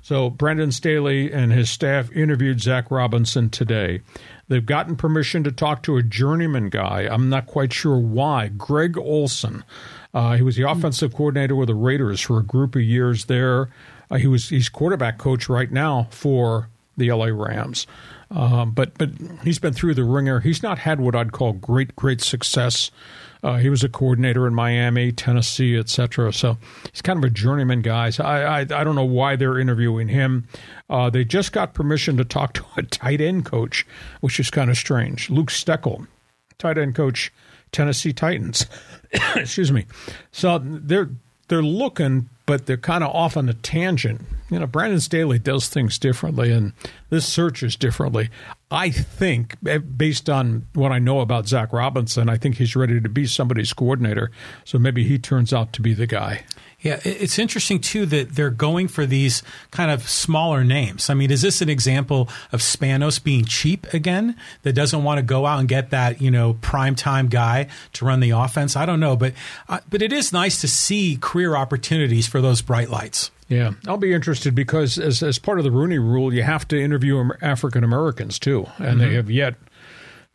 So 0.00 0.30
Brandon 0.30 0.72
Staley 0.72 1.30
and 1.30 1.52
his 1.52 1.68
staff 1.68 2.10
interviewed 2.12 2.62
Zac 2.62 2.90
Robinson 2.90 3.50
today. 3.50 4.00
They've 4.48 4.64
gotten 4.64 4.96
permission 4.96 5.44
to 5.44 5.52
talk 5.52 5.82
to 5.82 5.98
a 5.98 6.02
journeyman 6.02 6.70
guy. 6.70 7.06
I'm 7.10 7.28
not 7.28 7.46
quite 7.46 7.74
sure 7.74 7.98
why. 7.98 8.48
Greg 8.48 8.96
Olson. 8.96 9.64
Uh, 10.14 10.36
he 10.36 10.42
was 10.42 10.56
the 10.56 10.62
offensive 10.62 11.14
coordinator 11.14 11.54
with 11.54 11.68
the 11.68 11.74
Raiders 11.74 12.22
for 12.22 12.38
a 12.38 12.42
group 12.42 12.74
of 12.74 12.80
years 12.80 13.26
there. 13.26 13.68
Uh, 14.10 14.16
he 14.16 14.26
was 14.26 14.48
he's 14.48 14.70
quarterback 14.70 15.18
coach 15.18 15.46
right 15.50 15.70
now 15.70 16.06
for 16.10 16.70
the 16.98 17.10
LA 17.12 17.26
Rams. 17.26 17.86
Um, 18.30 18.72
but 18.72 18.96
but 18.98 19.10
he's 19.42 19.58
been 19.58 19.72
through 19.72 19.94
the 19.94 20.04
ringer. 20.04 20.40
He's 20.40 20.62
not 20.62 20.78
had 20.78 21.00
what 21.00 21.14
I'd 21.14 21.32
call 21.32 21.54
great 21.54 21.96
great 21.96 22.20
success. 22.20 22.90
Uh, 23.42 23.56
he 23.56 23.70
was 23.70 23.84
a 23.84 23.88
coordinator 23.88 24.46
in 24.46 24.54
Miami, 24.54 25.12
Tennessee, 25.12 25.76
etc. 25.76 26.32
So 26.32 26.58
he's 26.90 27.02
kind 27.02 27.18
of 27.18 27.24
a 27.24 27.30
journeyman 27.30 27.82
guy. 27.82 28.10
So 28.10 28.24
I, 28.24 28.40
I, 28.40 28.60
I 28.60 28.84
don't 28.84 28.96
know 28.96 29.04
why 29.04 29.36
they're 29.36 29.58
interviewing 29.58 30.08
him. 30.08 30.48
Uh, 30.90 31.08
they 31.08 31.24
just 31.24 31.52
got 31.52 31.72
permission 31.72 32.16
to 32.16 32.24
talk 32.24 32.52
to 32.54 32.64
a 32.76 32.82
tight 32.90 33.20
end 33.20 33.44
coach, 33.44 33.86
which 34.20 34.40
is 34.40 34.50
kind 34.50 34.70
of 34.70 34.76
strange. 34.76 35.30
Luke 35.30 35.50
Steckel, 35.50 36.06
tight 36.58 36.78
end 36.78 36.94
coach, 36.96 37.32
Tennessee 37.72 38.12
Titans. 38.12 38.66
Excuse 39.36 39.70
me. 39.70 39.86
So 40.32 40.60
they're 40.62 41.10
they're 41.48 41.62
looking, 41.62 42.28
but 42.46 42.66
they're 42.66 42.76
kind 42.76 43.02
of 43.02 43.14
off 43.14 43.36
on 43.36 43.48
a 43.48 43.54
tangent. 43.54 44.22
You 44.50 44.58
know, 44.58 44.66
Brandon 44.66 45.00
Staley 45.00 45.38
does 45.38 45.68
things 45.68 45.98
differently, 45.98 46.52
and 46.52 46.72
this 47.10 47.26
search 47.26 47.62
is 47.62 47.76
differently. 47.76 48.30
I 48.70 48.90
think, 48.90 49.56
eh, 49.66 49.78
based 49.78 50.30
on 50.30 50.66
what 50.74 50.92
I 50.92 50.98
know 50.98 51.20
about 51.20 51.48
Zac 51.48 51.72
Robinson, 51.72 52.28
I 52.28 52.36
think 52.36 52.56
he's 52.56 52.76
ready 52.76 53.00
to 53.00 53.08
be 53.08 53.26
somebody's 53.26 53.72
coordinator. 53.72 54.30
So 54.64 54.78
maybe 54.78 55.04
he 55.04 55.18
turns 55.18 55.52
out 55.52 55.72
to 55.74 55.82
be 55.82 55.94
the 55.94 56.06
guy. 56.06 56.44
Yeah, 56.80 57.00
it's 57.04 57.40
interesting 57.40 57.80
too 57.80 58.06
that 58.06 58.36
they're 58.36 58.50
going 58.50 58.86
for 58.86 59.04
these 59.04 59.42
kind 59.72 59.90
of 59.90 60.08
smaller 60.08 60.62
names. 60.62 61.10
I 61.10 61.14
mean, 61.14 61.28
is 61.32 61.42
this 61.42 61.60
an 61.60 61.68
example 61.68 62.28
of 62.52 62.60
Spanos 62.60 63.22
being 63.22 63.44
cheap 63.44 63.92
again? 63.92 64.36
That 64.62 64.74
doesn't 64.74 65.02
want 65.02 65.18
to 65.18 65.22
go 65.22 65.44
out 65.44 65.58
and 65.58 65.68
get 65.68 65.90
that 65.90 66.22
you 66.22 66.30
know 66.30 66.54
prime 66.60 66.94
time 66.94 67.26
guy 67.26 67.66
to 67.94 68.04
run 68.04 68.20
the 68.20 68.30
offense. 68.30 68.76
I 68.76 68.86
don't 68.86 69.00
know, 69.00 69.16
but 69.16 69.34
uh, 69.68 69.80
but 69.90 70.02
it 70.02 70.12
is 70.12 70.32
nice 70.32 70.60
to 70.60 70.68
see 70.68 71.18
career 71.20 71.56
opportunities 71.56 72.28
for 72.28 72.40
those 72.40 72.62
bright 72.62 72.90
lights. 72.90 73.32
Yeah, 73.48 73.72
I'll 73.88 73.96
be 73.96 74.12
interested 74.12 74.54
because 74.54 74.98
as 74.98 75.20
as 75.20 75.40
part 75.40 75.58
of 75.58 75.64
the 75.64 75.72
Rooney 75.72 75.98
Rule, 75.98 76.32
you 76.32 76.44
have 76.44 76.68
to 76.68 76.80
interview 76.80 77.28
African 77.42 77.82
Americans 77.82 78.38
too, 78.38 78.66
and 78.76 78.86
mm-hmm. 78.86 78.98
they 79.00 79.14
have 79.14 79.30
yet 79.30 79.54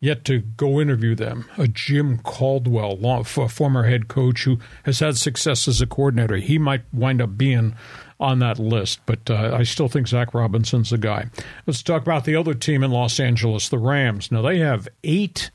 yet 0.04 0.22
to 0.22 0.40
go 0.40 0.82
interview 0.82 1.14
them. 1.14 1.46
A 1.56 1.66
Jim 1.66 2.18
Caldwell, 2.18 2.98
long, 2.98 3.24
former 3.24 3.84
head 3.84 4.06
coach 4.06 4.44
who 4.44 4.58
has 4.82 5.00
had 5.00 5.16
success 5.16 5.66
as 5.66 5.80
a 5.80 5.86
coordinator, 5.86 6.36
he 6.36 6.58
might 6.58 6.82
wind 6.92 7.22
up 7.22 7.38
being 7.38 7.74
on 8.20 8.38
that 8.40 8.58
list, 8.58 9.00
but 9.06 9.30
uh, 9.30 9.56
I 9.58 9.62
still 9.62 9.88
think 9.88 10.06
Zac 10.06 10.34
Robinson's 10.34 10.90
the 10.90 10.98
guy. 10.98 11.30
Let's 11.66 11.82
talk 11.82 12.02
about 12.02 12.26
the 12.26 12.36
other 12.36 12.52
team 12.52 12.84
in 12.84 12.90
Los 12.90 13.18
Angeles, 13.18 13.70
the 13.70 13.78
Rams. 13.78 14.30
Now 14.30 14.42
they 14.42 14.58
have 14.58 14.88
eight 15.02 15.50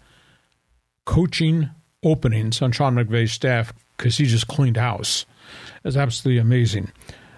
coaching 1.06 1.70
openings 2.04 2.60
on 2.62 2.72
Sean 2.72 2.96
McVay's 2.96 3.32
staff 3.32 3.72
because 3.98 4.18
he 4.18 4.26
just 4.26 4.48
cleaned 4.48 4.78
house. 4.78 5.28
It's 5.86 5.96
absolutely 5.96 6.40
amazing. 6.40 6.92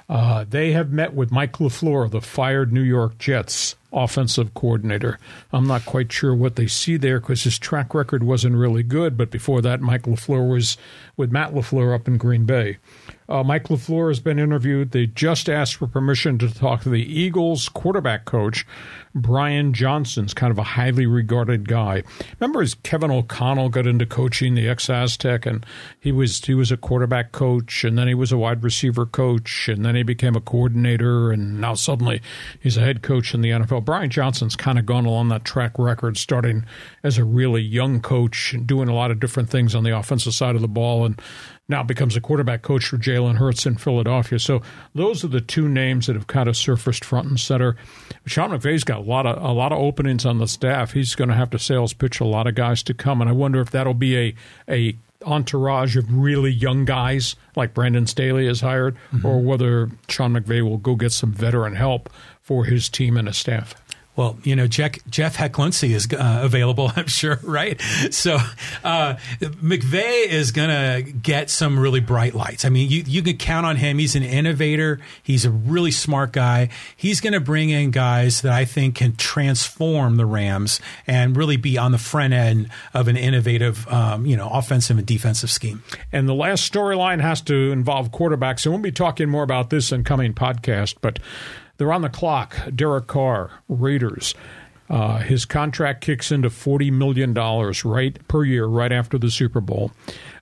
Uh, 0.07 0.45
they 0.47 0.71
have 0.71 0.91
met 0.91 1.13
with 1.13 1.29
Mike 1.29 1.57
LaFleur, 1.57 2.09
the 2.09 2.21
fired 2.21 2.71
New 2.71 2.81
York 2.81 3.17
Jets 3.17 3.75
offensive 3.93 4.53
coordinator. 4.53 5.19
I'm 5.51 5.67
not 5.67 5.85
quite 5.85 6.11
sure 6.11 6.33
what 6.33 6.55
they 6.55 6.67
see 6.67 6.97
there 6.97 7.19
because 7.19 7.43
his 7.43 7.59
track 7.59 7.93
record 7.93 8.23
wasn't 8.23 8.55
really 8.55 8.83
good. 8.83 9.17
But 9.17 9.31
before 9.31 9.61
that, 9.61 9.81
Mike 9.81 10.03
LaFleur 10.03 10.49
was 10.49 10.77
with 11.17 11.31
Matt 11.31 11.53
LaFleur 11.53 11.93
up 11.93 12.07
in 12.07 12.17
Green 12.17 12.45
Bay. 12.45 12.77
Uh, 13.31 13.43
Mike 13.43 13.69
LaFleur 13.69 14.09
has 14.09 14.19
been 14.19 14.39
interviewed. 14.39 14.91
They 14.91 15.05
just 15.05 15.49
asked 15.49 15.75
for 15.75 15.87
permission 15.87 16.37
to 16.39 16.53
talk 16.53 16.81
to 16.81 16.89
the 16.89 17.01
Eagles 17.01 17.69
quarterback 17.69 18.25
coach, 18.25 18.65
Brian 19.15 19.73
Johnson's 19.73 20.33
kind 20.33 20.51
of 20.51 20.57
a 20.57 20.63
highly 20.63 21.05
regarded 21.05 21.67
guy. 21.67 22.03
Remember 22.39 22.61
as 22.61 22.73
Kevin 22.75 23.09
O'Connell 23.09 23.69
got 23.69 23.87
into 23.87 24.05
coaching 24.05 24.55
the 24.55 24.67
ex 24.67 24.89
Aztec 24.89 25.45
and 25.45 25.65
he 25.99 26.11
was 26.11 26.43
he 26.43 26.53
was 26.53 26.71
a 26.71 26.77
quarterback 26.77 27.31
coach 27.31 27.85
and 27.85 27.97
then 27.97 28.07
he 28.07 28.13
was 28.13 28.33
a 28.33 28.37
wide 28.37 28.63
receiver 28.63 29.05
coach 29.05 29.69
and 29.69 29.85
then 29.85 29.95
he 29.95 30.03
became 30.03 30.35
a 30.35 30.41
coordinator 30.41 31.31
and 31.31 31.61
now 31.61 31.73
suddenly 31.73 32.21
he's 32.59 32.75
a 32.75 32.81
head 32.81 33.01
coach 33.01 33.33
in 33.33 33.41
the 33.41 33.51
NFL. 33.51 33.80
Brian 33.81 34.09
Johnson's 34.09 34.55
kind 34.55 34.79
of 34.79 34.85
gone 34.85 35.05
along 35.05 35.29
that 35.29 35.43
track 35.43 35.77
record, 35.77 36.17
starting 36.17 36.65
as 37.03 37.17
a 37.17 37.23
really 37.23 37.61
young 37.61 37.99
coach 38.01 38.53
and 38.53 38.65
doing 38.65 38.87
a 38.87 38.93
lot 38.93 39.11
of 39.11 39.19
different 39.19 39.49
things 39.49 39.75
on 39.75 39.83
the 39.83 39.97
offensive 39.97 40.33
side 40.33 40.55
of 40.55 40.61
the 40.61 40.67
ball 40.67 41.05
and 41.05 41.21
now 41.67 41.81
becomes 41.81 42.15
a 42.15 42.21
quarterback 42.21 42.61
coach 42.61 42.85
for 42.85 42.97
Jalen 42.97 43.37
Hurts 43.37 43.65
in 43.65 43.77
Philadelphia. 43.77 44.37
So 44.39 44.61
those 44.93 45.23
are 45.23 45.29
the 45.29 45.41
two 45.41 45.67
names 45.67 46.07
that 46.07 46.15
have 46.15 46.27
kind 46.27 46.49
of 46.49 46.57
surfaced 46.57 47.03
front 47.03 47.29
and 47.29 47.39
center. 47.39 47.75
Sean 48.25 48.51
McVay's 48.51 48.83
got 48.83 48.99
a 48.99 49.03
lot 49.03 49.25
of 49.25 49.41
a 49.41 49.53
lot 49.53 49.71
of 49.71 49.79
openings 49.79 50.25
on 50.25 50.37
the 50.37 50.47
staff. 50.47 50.91
He's 50.91 51.15
going 51.15 51.29
to 51.29 51.35
have 51.35 51.49
to 51.51 51.59
sales 51.59 51.93
pitch 51.93 52.19
a 52.19 52.25
lot 52.25 52.45
of 52.45 52.55
guys 52.55 52.83
to 52.83 52.93
come, 52.93 53.21
and 53.21 53.29
I 53.29 53.33
wonder 53.33 53.61
if 53.61 53.71
that'll 53.71 53.93
be 53.93 54.17
a 54.17 54.35
a 54.69 54.97
entourage 55.25 55.97
of 55.97 56.11
really 56.11 56.51
young 56.51 56.85
guys 56.85 57.35
like 57.55 57.73
Brandon 57.73 58.07
Staley 58.07 58.47
has 58.47 58.61
hired, 58.61 58.95
mm-hmm. 59.11 59.25
or 59.25 59.41
whether 59.41 59.89
Sean 60.09 60.33
McVay 60.33 60.61
will 60.61 60.77
go 60.77 60.95
get 60.95 61.11
some 61.11 61.31
veteran 61.31 61.75
help 61.75 62.09
for 62.51 62.65
his 62.65 62.89
team 62.89 63.15
and 63.15 63.29
his 63.29 63.37
staff. 63.37 63.73
Well, 64.17 64.37
you 64.43 64.57
know, 64.57 64.67
Jeff, 64.67 64.95
Jeff 65.09 65.39
is 65.39 66.07
uh, 66.13 66.41
available, 66.43 66.91
I'm 66.97 67.07
sure, 67.07 67.39
right? 67.43 67.81
So 68.11 68.39
uh, 68.83 69.15
McVay 69.39 70.27
is 70.27 70.51
going 70.51 70.67
to 70.67 71.09
get 71.13 71.49
some 71.49 71.79
really 71.79 72.01
bright 72.01 72.35
lights. 72.35 72.65
I 72.65 72.69
mean, 72.69 72.89
you, 72.89 73.03
you 73.07 73.21
can 73.21 73.37
count 73.37 73.65
on 73.65 73.77
him. 73.77 73.99
He's 73.99 74.17
an 74.17 74.23
innovator. 74.23 74.99
He's 75.23 75.45
a 75.45 75.49
really 75.49 75.91
smart 75.91 76.33
guy. 76.33 76.67
He's 76.97 77.21
going 77.21 77.31
to 77.31 77.39
bring 77.39 77.69
in 77.69 77.91
guys 77.91 78.41
that 78.41 78.51
I 78.51 78.65
think 78.65 78.95
can 78.95 79.15
transform 79.15 80.17
the 80.17 80.25
Rams 80.25 80.81
and 81.07 81.37
really 81.37 81.55
be 81.55 81.77
on 81.77 81.93
the 81.93 81.97
front 81.97 82.33
end 82.33 82.69
of 82.93 83.07
an 83.07 83.15
innovative, 83.15 83.87
um, 83.87 84.25
you 84.25 84.35
know, 84.35 84.49
offensive 84.49 84.97
and 84.97 85.07
defensive 85.07 85.49
scheme. 85.49 85.83
And 86.11 86.27
the 86.27 86.35
last 86.35 86.69
storyline 86.69 87.21
has 87.21 87.39
to 87.43 87.71
involve 87.71 88.11
quarterbacks. 88.11 88.65
And 88.65 88.73
we'll 88.73 88.81
be 88.81 88.91
talking 88.91 89.29
more 89.29 89.43
about 89.43 89.69
this 89.69 89.93
in 89.93 90.03
coming 90.03 90.33
podcast, 90.33 90.95
but 90.99 91.17
they're 91.81 91.91
on 91.91 92.03
the 92.03 92.09
clock. 92.09 92.55
Derek 92.75 93.07
Carr, 93.07 93.49
Raiders. 93.67 94.35
Uh, 94.87 95.17
his 95.17 95.45
contract 95.45 96.01
kicks 96.01 96.31
into 96.31 96.47
$40 96.47 96.91
million 96.91 97.33
right 97.33 98.27
per 98.27 98.43
year 98.43 98.67
right 98.67 98.91
after 98.91 99.17
the 99.17 99.31
Super 99.31 99.61
Bowl. 99.61 99.91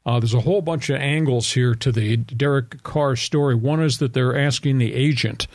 Uh, 0.06 0.20
there's 0.20 0.34
a 0.34 0.42
whole 0.42 0.62
bunch 0.62 0.90
of 0.90 0.98
angles 0.98 1.54
here 1.54 1.74
to 1.76 1.94
the 1.94 2.18
Derek 2.18 2.84
Carr 2.84 3.16
story. 3.16 3.56
One 3.56 3.82
is 3.82 4.00
that 4.00 4.12
they're 4.12 4.38
asking 4.38 4.80
the 4.80 4.94
agent 4.94 5.48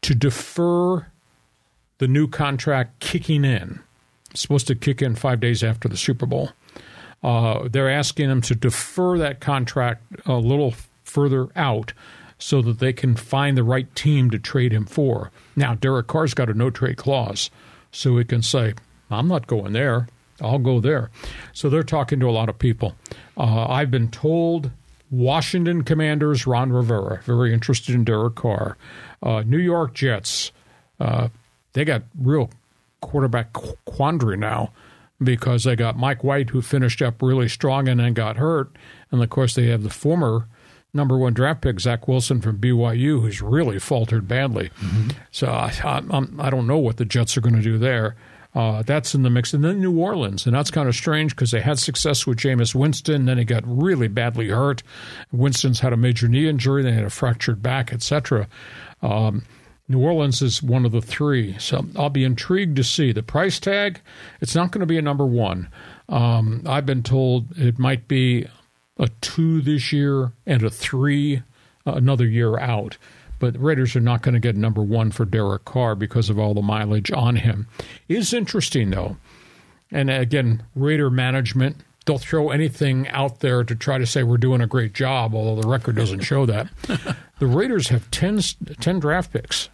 to 0.00 0.14
defer 0.14 1.06
the 1.98 2.08
new 2.08 2.28
contract 2.28 3.00
kicking 3.00 3.44
in. 3.44 3.80
It's 4.30 4.40
supposed 4.40 4.68
to 4.68 4.74
kick 4.74 5.02
in 5.02 5.16
five 5.16 5.38
days 5.38 5.62
after 5.62 5.86
the 5.86 5.98
Super 5.98 6.24
Bowl. 6.24 6.52
Uh, 7.22 7.68
they're 7.70 7.90
asking 7.90 8.30
him 8.30 8.40
to 8.40 8.54
defer 8.54 9.18
that 9.18 9.40
contract 9.40 10.02
a 10.24 10.36
little 10.36 10.72
further 11.04 11.48
out 11.54 11.92
so 12.38 12.62
that 12.62 12.78
they 12.78 12.92
can 12.92 13.16
find 13.16 13.56
the 13.56 13.64
right 13.64 13.92
team 13.94 14.30
to 14.30 14.38
trade 14.38 14.72
him 14.72 14.84
for. 14.84 15.30
Now, 15.54 15.74
Derek 15.74 16.06
Carr's 16.06 16.34
got 16.34 16.50
a 16.50 16.54
no 16.54 16.70
trade 16.70 16.96
clause, 16.96 17.50
so 17.90 18.16
he 18.18 18.24
can 18.24 18.42
say, 18.42 18.74
I'm 19.10 19.28
not 19.28 19.46
going 19.46 19.72
there. 19.72 20.08
I'll 20.40 20.58
go 20.58 20.80
there. 20.80 21.10
So 21.52 21.70
they're 21.70 21.82
talking 21.82 22.20
to 22.20 22.28
a 22.28 22.32
lot 22.32 22.48
of 22.48 22.58
people. 22.58 22.94
Uh, 23.36 23.66
I've 23.68 23.90
been 23.90 24.10
told 24.10 24.70
Washington 25.10 25.82
Commanders, 25.82 26.46
Ron 26.46 26.72
Rivera, 26.72 27.22
very 27.24 27.54
interested 27.54 27.94
in 27.94 28.04
Derek 28.04 28.34
Carr. 28.34 28.76
Uh, 29.22 29.42
New 29.46 29.58
York 29.58 29.94
Jets, 29.94 30.52
uh, 31.00 31.28
they 31.72 31.84
got 31.84 32.02
real 32.20 32.50
quarterback 33.00 33.52
quandary 33.84 34.36
now 34.36 34.72
because 35.22 35.64
they 35.64 35.76
got 35.76 35.96
Mike 35.96 36.22
White, 36.22 36.50
who 36.50 36.60
finished 36.60 37.00
up 37.00 37.22
really 37.22 37.48
strong 37.48 37.88
and 37.88 38.00
then 38.00 38.12
got 38.12 38.36
hurt. 38.36 38.70
And 39.10 39.22
of 39.22 39.30
course, 39.30 39.54
they 39.54 39.68
have 39.68 39.82
the 39.82 39.90
former 39.90 40.46
number 40.96 41.16
one 41.16 41.34
draft 41.34 41.60
pick 41.60 41.78
Zach 41.80 42.08
Wilson 42.08 42.40
from 42.40 42.58
BYU, 42.58 43.20
who's 43.20 43.40
really 43.40 43.78
faltered 43.78 44.26
badly. 44.26 44.70
Mm-hmm. 44.80 45.10
So 45.30 45.48
I, 45.48 45.72
I, 45.84 46.46
I, 46.46 46.50
don't 46.50 46.66
know 46.66 46.78
what 46.78 46.96
the 46.96 47.04
Jets 47.04 47.36
are 47.36 47.40
going 47.40 47.56
to 47.56 47.62
do 47.62 47.78
there. 47.78 48.16
Uh, 48.54 48.82
that's 48.82 49.14
in 49.14 49.22
the 49.22 49.28
mix. 49.28 49.52
And 49.52 49.62
then 49.62 49.82
New 49.82 50.00
Orleans, 50.00 50.46
and 50.46 50.56
that's 50.56 50.70
kind 50.70 50.88
of 50.88 50.94
strange 50.94 51.36
because 51.36 51.50
they 51.50 51.60
had 51.60 51.78
success 51.78 52.26
with 52.26 52.38
Jameis 52.38 52.74
Winston, 52.74 53.26
then 53.26 53.36
he 53.36 53.44
got 53.44 53.62
really 53.66 54.08
badly 54.08 54.48
hurt. 54.48 54.82
Winston's 55.30 55.80
had 55.80 55.92
a 55.92 55.96
major 55.96 56.26
knee 56.26 56.48
injury, 56.48 56.82
they 56.82 56.92
had 56.92 57.04
a 57.04 57.10
fractured 57.10 57.62
back, 57.62 57.92
etc. 57.92 58.48
Um, 59.02 59.42
New 59.88 60.00
Orleans 60.00 60.42
is 60.42 60.62
one 60.62 60.86
of 60.86 60.92
the 60.92 61.02
three, 61.02 61.56
so 61.58 61.86
I'll 61.96 62.10
be 62.10 62.24
intrigued 62.24 62.76
to 62.76 62.84
see 62.84 63.12
the 63.12 63.22
price 63.22 63.60
tag. 63.60 64.00
It's 64.40 64.54
not 64.54 64.72
going 64.72 64.80
to 64.80 64.86
be 64.86 64.98
a 64.98 65.02
number 65.02 65.26
one. 65.26 65.68
Um, 66.08 66.62
I've 66.66 66.86
been 66.86 67.02
told 67.02 67.56
it 67.58 67.78
might 67.78 68.08
be 68.08 68.46
a 68.98 69.08
two 69.20 69.60
this 69.60 69.92
year 69.92 70.32
and 70.46 70.62
a 70.62 70.70
three 70.70 71.42
uh, 71.86 71.92
another 71.92 72.26
year 72.26 72.58
out. 72.58 72.96
But 73.38 73.54
the 73.54 73.58
Raiders 73.58 73.94
are 73.94 74.00
not 74.00 74.22
going 74.22 74.32
to 74.32 74.40
get 74.40 74.56
number 74.56 74.82
one 74.82 75.10
for 75.10 75.26
Derek 75.26 75.66
Carr 75.66 75.94
because 75.94 76.30
of 76.30 76.38
all 76.38 76.54
the 76.54 76.62
mileage 76.62 77.12
on 77.12 77.36
him. 77.36 77.66
It 78.08 78.16
is 78.16 78.32
interesting 78.32 78.90
though, 78.90 79.18
and 79.90 80.10
again, 80.10 80.62
Raider 80.74 81.10
management 81.10 81.76
they'll 82.06 82.18
throw 82.18 82.50
anything 82.50 83.08
out 83.08 83.40
there 83.40 83.62
to 83.64 83.74
try 83.74 83.98
to 83.98 84.06
say 84.06 84.22
we're 84.22 84.38
doing 84.38 84.60
a 84.60 84.66
great 84.66 84.94
job, 84.94 85.34
although 85.34 85.60
the 85.60 85.68
record 85.68 85.96
doesn't 85.96 86.20
show 86.20 86.46
that. 86.46 86.68
the 87.38 87.46
Raiders 87.46 87.88
have 87.88 88.10
10, 88.10 88.40
10 88.80 89.00
draft 89.00 89.32
picks 89.32 89.68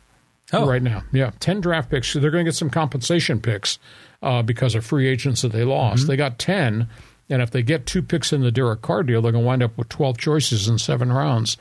oh. 0.52 0.66
right 0.66 0.82
now. 0.82 1.04
Yeah, 1.12 1.30
10 1.38 1.60
draft 1.60 1.90
picks. 1.90 2.08
So 2.08 2.18
they're 2.18 2.30
going 2.30 2.44
to 2.44 2.50
get 2.50 2.56
some 2.56 2.70
compensation 2.70 3.40
picks 3.40 3.78
uh, 4.22 4.42
because 4.42 4.74
of 4.74 4.84
free 4.84 5.06
agents 5.06 5.42
that 5.42 5.52
they 5.52 5.64
lost. 5.64 6.00
Mm-hmm. 6.02 6.08
They 6.08 6.16
got 6.16 6.38
10 6.38 6.88
and 7.32 7.40
if 7.40 7.50
they 7.50 7.62
get 7.62 7.86
two 7.86 8.02
picks 8.02 8.30
in 8.30 8.42
the 8.42 8.52
Derek 8.52 8.82
Carr 8.82 9.02
deal, 9.02 9.22
they're 9.22 9.32
going 9.32 9.42
to 9.42 9.46
wind 9.46 9.62
up 9.62 9.78
with 9.78 9.88
12 9.88 10.18
choices 10.18 10.68
in 10.68 10.78
seven 10.78 11.10
rounds. 11.10 11.56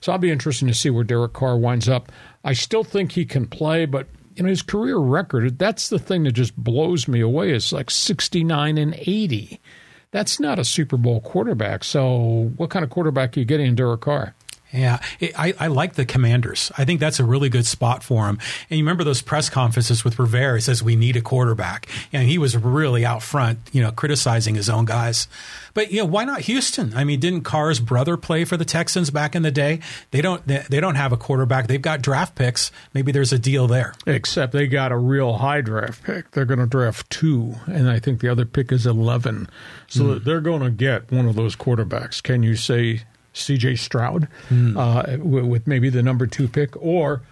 So 0.00 0.12
I'll 0.12 0.18
be 0.18 0.30
interested 0.30 0.68
to 0.68 0.74
see 0.74 0.88
where 0.88 1.02
Derek 1.02 1.32
Carr 1.32 1.56
winds 1.56 1.88
up. 1.88 2.12
I 2.44 2.52
still 2.52 2.84
think 2.84 3.10
he 3.12 3.24
can 3.24 3.48
play, 3.48 3.86
but 3.86 4.06
you 4.36 4.44
know 4.44 4.48
his 4.48 4.62
career 4.62 4.98
record, 4.98 5.58
that's 5.58 5.88
the 5.88 5.98
thing 5.98 6.22
that 6.22 6.32
just 6.32 6.56
blows 6.56 7.08
me 7.08 7.20
away. 7.20 7.50
It's 7.50 7.72
like 7.72 7.90
69 7.90 8.78
and 8.78 8.94
80. 8.94 9.60
That's 10.12 10.38
not 10.38 10.60
a 10.60 10.64
Super 10.64 10.96
Bowl 10.96 11.20
quarterback. 11.20 11.82
So 11.82 12.52
what 12.56 12.70
kind 12.70 12.84
of 12.84 12.90
quarterback 12.90 13.36
are 13.36 13.40
you 13.40 13.46
getting 13.46 13.66
in 13.66 13.74
Derek 13.74 14.02
Carr? 14.02 14.35
Yeah, 14.72 14.98
I, 15.20 15.54
I 15.58 15.66
like 15.68 15.94
the 15.94 16.04
Commanders. 16.04 16.72
I 16.76 16.84
think 16.84 16.98
that's 16.98 17.20
a 17.20 17.24
really 17.24 17.48
good 17.48 17.66
spot 17.66 18.02
for 18.02 18.26
him. 18.26 18.38
And 18.68 18.78
you 18.78 18.84
remember 18.84 19.04
those 19.04 19.22
press 19.22 19.48
conferences 19.48 20.04
with 20.04 20.18
Rivera? 20.18 20.56
He 20.56 20.60
says 20.60 20.82
we 20.82 20.96
need 20.96 21.16
a 21.16 21.20
quarterback, 21.20 21.88
and 22.12 22.28
he 22.28 22.36
was 22.36 22.56
really 22.56 23.04
out 23.04 23.22
front, 23.22 23.60
you 23.72 23.80
know, 23.80 23.92
criticizing 23.92 24.56
his 24.56 24.68
own 24.68 24.84
guys. 24.84 25.28
But 25.72 25.92
you 25.92 25.98
know, 25.98 26.06
why 26.06 26.24
not 26.24 26.40
Houston? 26.42 26.94
I 26.94 27.04
mean, 27.04 27.20
didn't 27.20 27.42
Carr's 27.42 27.80
brother 27.80 28.16
play 28.16 28.44
for 28.44 28.56
the 28.56 28.64
Texans 28.64 29.10
back 29.10 29.36
in 29.36 29.42
the 29.42 29.50
day? 29.50 29.80
They 30.10 30.20
don't. 30.20 30.44
They, 30.46 30.64
they 30.68 30.80
don't 30.80 30.96
have 30.96 31.12
a 31.12 31.16
quarterback. 31.16 31.68
They've 31.68 31.80
got 31.80 32.02
draft 32.02 32.34
picks. 32.34 32.72
Maybe 32.92 33.12
there's 33.12 33.32
a 33.32 33.38
deal 33.38 33.68
there. 33.68 33.94
Except 34.06 34.52
they 34.52 34.66
got 34.66 34.90
a 34.90 34.98
real 34.98 35.34
high 35.34 35.60
draft 35.60 36.02
pick. 36.02 36.32
They're 36.32 36.44
going 36.44 36.60
to 36.60 36.66
draft 36.66 37.08
two, 37.08 37.54
and 37.66 37.88
I 37.88 37.98
think 37.98 38.20
the 38.20 38.28
other 38.28 38.44
pick 38.44 38.72
is 38.72 38.84
eleven. 38.84 39.48
So 39.86 40.02
mm. 40.02 40.24
they're 40.24 40.40
going 40.40 40.62
to 40.62 40.70
get 40.70 41.12
one 41.12 41.28
of 41.28 41.36
those 41.36 41.54
quarterbacks. 41.54 42.22
Can 42.22 42.42
you 42.42 42.56
say 42.56 43.02
C.J. 43.36 43.76
Stroud 43.76 44.28
uh, 44.50 45.16
with, 45.20 45.44
with 45.44 45.66
maybe 45.66 45.90
the 45.90 46.02
number 46.02 46.26
two 46.26 46.48
pick, 46.48 46.74
or 46.76 47.22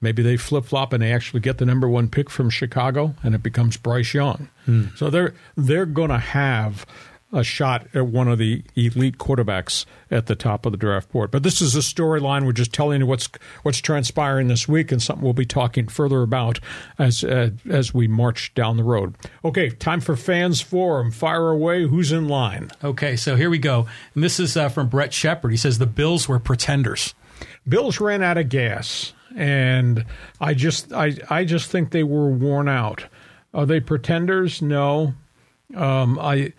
maybe 0.00 0.22
they 0.22 0.36
flip 0.36 0.64
flop 0.66 0.92
and 0.92 1.02
they 1.02 1.12
actually 1.12 1.40
get 1.40 1.58
the 1.58 1.64
number 1.66 1.88
one 1.88 2.08
pick 2.08 2.28
from 2.30 2.50
Chicago, 2.50 3.14
and 3.22 3.34
it 3.34 3.42
becomes 3.42 3.76
Bryce 3.76 4.12
Young. 4.14 4.48
So 4.96 5.10
they're 5.10 5.34
they're 5.56 5.86
going 5.86 6.10
to 6.10 6.18
have 6.18 6.86
a 7.34 7.42
shot 7.42 7.86
at 7.94 8.06
one 8.06 8.28
of 8.28 8.38
the 8.38 8.62
elite 8.76 9.18
quarterbacks 9.18 9.84
at 10.10 10.26
the 10.26 10.36
top 10.36 10.64
of 10.64 10.72
the 10.72 10.78
draft 10.78 11.10
board. 11.10 11.32
But 11.32 11.42
this 11.42 11.60
is 11.60 11.74
a 11.74 11.80
storyline. 11.80 12.46
We're 12.46 12.52
just 12.52 12.72
telling 12.72 13.00
you 13.00 13.06
what's 13.06 13.28
what's 13.62 13.80
transpiring 13.80 14.46
this 14.46 14.68
week, 14.68 14.92
and 14.92 15.02
something 15.02 15.24
we'll 15.24 15.32
be 15.32 15.44
talking 15.44 15.88
further 15.88 16.22
about 16.22 16.60
as 16.98 17.24
uh, 17.24 17.50
as 17.68 17.92
we 17.92 18.06
march 18.06 18.54
down 18.54 18.76
the 18.76 18.84
road. 18.84 19.16
Okay, 19.44 19.68
time 19.68 20.00
for 20.00 20.16
fans 20.16 20.60
forum. 20.60 21.10
Fire 21.10 21.50
away. 21.50 21.86
Who's 21.86 22.12
in 22.12 22.28
line? 22.28 22.70
Okay, 22.82 23.16
so 23.16 23.34
here 23.34 23.50
we 23.50 23.58
go. 23.58 23.86
And 24.14 24.22
this 24.22 24.38
is 24.38 24.56
uh, 24.56 24.68
from 24.68 24.88
Brett 24.88 25.12
Shepard. 25.12 25.50
He 25.50 25.56
says 25.56 25.78
the 25.78 25.86
Bills 25.86 26.28
were 26.28 26.38
pretenders. 26.38 27.14
Bills 27.68 28.00
ran 28.00 28.22
out 28.22 28.38
of 28.38 28.48
gas, 28.48 29.12
and 29.36 30.04
I 30.40 30.54
just 30.54 30.92
I 30.92 31.16
I 31.28 31.44
just 31.44 31.68
think 31.68 31.90
they 31.90 32.04
were 32.04 32.30
worn 32.30 32.68
out. 32.68 33.06
Are 33.52 33.66
they 33.66 33.80
pretenders? 33.80 34.62
No. 34.62 35.14
Um, 35.74 36.18
I 36.20 36.52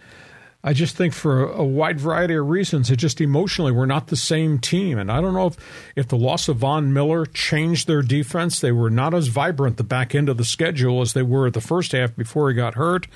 I 0.68 0.74
just 0.74 0.98
think 0.98 1.14
for 1.14 1.44
a, 1.44 1.60
a 1.60 1.64
wide 1.64 2.00
variety 2.00 2.34
of 2.34 2.50
reasons, 2.50 2.90
it 2.90 2.96
just 2.96 3.22
emotionally 3.22 3.72
we're 3.72 3.86
not 3.86 4.08
the 4.08 4.16
same 4.16 4.58
team, 4.58 4.98
and 4.98 5.12
I 5.12 5.22
don't 5.22 5.36
know 5.36 5.46
if 5.46 5.58
if 5.96 6.08
the 6.08 6.18
loss 6.18 6.48
of 6.48 6.58
Von 6.58 6.92
Miller 6.92 7.28
changed 7.28 7.86
their 7.88 8.02
defense. 8.02 8.60
They 8.60 8.72
were 8.72 8.90
not 8.90 9.14
as 9.14 9.28
vibrant 9.28 9.78
the 9.78 9.84
back 9.84 10.16
end 10.16 10.28
of 10.28 10.38
the 10.38 10.44
schedule 10.44 11.02
as 11.02 11.14
they 11.14 11.22
were 11.22 11.46
at 11.46 11.54
the 11.54 11.62
first 11.62 11.92
half 11.92 12.16
before 12.16 12.50
he 12.50 12.56
got 12.56 12.74
hurt, 12.74 13.08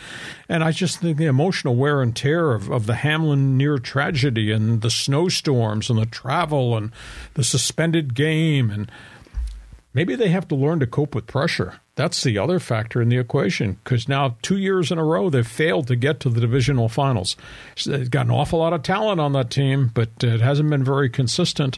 and 0.47 0.63
I 0.63 0.71
just 0.71 0.99
think 0.99 1.17
the 1.17 1.25
emotional 1.25 1.75
wear 1.75 2.03
and 2.03 2.15
tear 2.15 2.51
of, 2.51 2.69
of 2.69 2.85
the 2.85 2.95
Hamlin 2.95 3.57
near 3.57 3.79
tragedy 3.79 4.51
and 4.51 4.81
the 4.81 4.91
snowstorms 4.91 5.89
and 5.89 5.97
the 5.97 6.05
travel 6.05 6.77
and 6.77 6.91
the 7.33 7.43
suspended 7.43 8.13
game 8.13 8.69
and 8.69 8.91
maybe 9.93 10.15
they 10.15 10.29
have 10.29 10.47
to 10.49 10.55
learn 10.55 10.79
to 10.79 10.87
cope 10.87 11.15
with 11.15 11.25
pressure. 11.25 11.79
That's 11.99 12.23
the 12.23 12.37
other 12.37 12.61
factor 12.61 13.01
in 13.01 13.09
the 13.09 13.17
equation 13.17 13.77
because 13.83 14.07
now 14.07 14.37
two 14.41 14.55
years 14.55 14.89
in 14.89 14.97
a 14.97 15.03
row 15.03 15.29
they've 15.29 15.45
failed 15.45 15.87
to 15.87 15.97
get 15.97 16.21
to 16.21 16.29
the 16.29 16.39
divisional 16.39 16.87
finals. 16.87 17.35
So 17.75 17.91
They've 17.91 18.09
got 18.09 18.27
an 18.27 18.31
awful 18.31 18.59
lot 18.59 18.71
of 18.71 18.83
talent 18.83 19.19
on 19.19 19.33
that 19.33 19.49
team, 19.49 19.91
but 19.93 20.07
it 20.23 20.39
hasn't 20.39 20.69
been 20.69 20.85
very 20.85 21.09
consistent. 21.09 21.77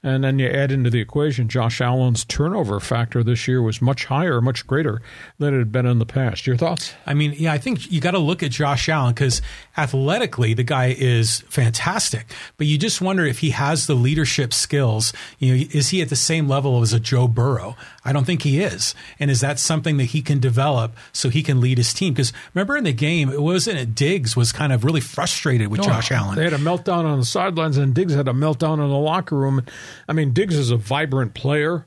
And 0.00 0.22
then 0.22 0.38
you 0.38 0.46
add 0.46 0.70
into 0.70 0.90
the 0.90 1.00
equation 1.00 1.48
Josh 1.48 1.80
Allen's 1.80 2.24
turnover 2.24 2.78
factor 2.78 3.24
this 3.24 3.48
year 3.48 3.60
was 3.60 3.82
much 3.82 4.04
higher, 4.04 4.40
much 4.40 4.64
greater 4.64 5.02
than 5.38 5.54
it 5.54 5.58
had 5.58 5.72
been 5.72 5.86
in 5.86 5.98
the 5.98 6.06
past. 6.06 6.46
Your 6.46 6.56
thoughts? 6.56 6.94
I 7.04 7.14
mean, 7.14 7.34
yeah, 7.36 7.52
I 7.52 7.58
think 7.58 7.90
you 7.90 8.00
got 8.00 8.12
to 8.12 8.18
look 8.18 8.44
at 8.44 8.52
Josh 8.52 8.88
Allen 8.88 9.12
because 9.12 9.42
athletically 9.76 10.54
the 10.54 10.62
guy 10.62 10.94
is 10.96 11.40
fantastic, 11.48 12.26
but 12.56 12.68
you 12.68 12.78
just 12.78 13.00
wonder 13.00 13.24
if 13.24 13.40
he 13.40 13.50
has 13.50 13.88
the 13.88 13.94
leadership 13.94 14.54
skills. 14.54 15.12
You 15.40 15.56
know, 15.56 15.64
is 15.72 15.88
he 15.88 16.00
at 16.00 16.10
the 16.10 16.16
same 16.16 16.46
level 16.46 16.80
as 16.80 16.92
a 16.92 17.00
Joe 17.00 17.26
Burrow? 17.26 17.74
I 18.04 18.12
don't 18.12 18.24
think 18.24 18.42
he 18.42 18.60
is. 18.60 18.94
And 19.18 19.32
is 19.32 19.40
that 19.40 19.58
something 19.58 19.96
that 19.96 20.04
he 20.04 20.22
can 20.22 20.38
develop 20.38 20.96
so 21.12 21.28
he 21.28 21.42
can 21.42 21.60
lead 21.60 21.76
his 21.76 21.92
team? 21.92 22.14
Because 22.14 22.32
remember 22.54 22.76
in 22.76 22.84
the 22.84 22.92
game, 22.92 23.30
it 23.30 23.42
wasn't 23.42 23.78
it 23.78 23.96
Diggs 23.96 24.36
was 24.36 24.52
kind 24.52 24.72
of 24.72 24.84
really 24.84 25.00
frustrated 25.00 25.68
with 25.68 25.80
oh, 25.80 25.84
Josh 25.84 26.12
Allen. 26.12 26.36
They 26.36 26.44
had 26.44 26.52
a 26.52 26.58
meltdown 26.58 27.04
on 27.04 27.18
the 27.18 27.26
sidelines, 27.26 27.76
and 27.76 27.94
Diggs 27.94 28.14
had 28.14 28.28
a 28.28 28.32
meltdown 28.32 28.74
in 28.74 28.88
the 28.88 28.96
locker 28.96 29.34
room. 29.34 29.64
I 30.08 30.12
mean, 30.12 30.32
Diggs 30.32 30.56
is 30.56 30.70
a 30.70 30.76
vibrant 30.76 31.34
player, 31.34 31.86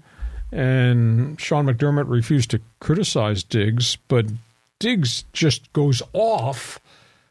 and 0.52 1.40
Sean 1.40 1.66
McDermott 1.66 2.10
refused 2.10 2.52
to 2.52 2.62
criticize 2.80 3.44
Diggs, 3.44 3.98
but 4.08 4.26
Diggs 4.80 5.26
just 5.34 5.72
goes 5.74 6.02
off. 6.14 6.80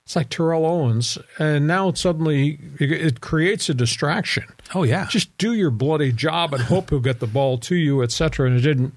It's 0.04 0.16
like 0.16 0.28
Terrell 0.28 0.66
Owens, 0.66 1.18
and 1.38 1.68
now 1.68 1.92
suddenly 1.92 2.58
it, 2.80 3.20
creates 3.20 3.68
a 3.68 3.74
distraction. 3.74 4.44
Oh 4.74 4.82
yeah, 4.82 5.06
Just 5.08 5.36
do 5.38 5.52
your 5.52 5.70
bloody 5.70 6.10
job 6.10 6.52
and 6.52 6.62
hope 6.64 6.90
he'll 6.90 6.98
get 6.98 7.20
the 7.20 7.28
ball 7.28 7.58
to 7.58 7.76
you, 7.76 8.02
etc. 8.02 8.48
And 8.48 8.56
it 8.56 8.62
didn't. 8.62 8.92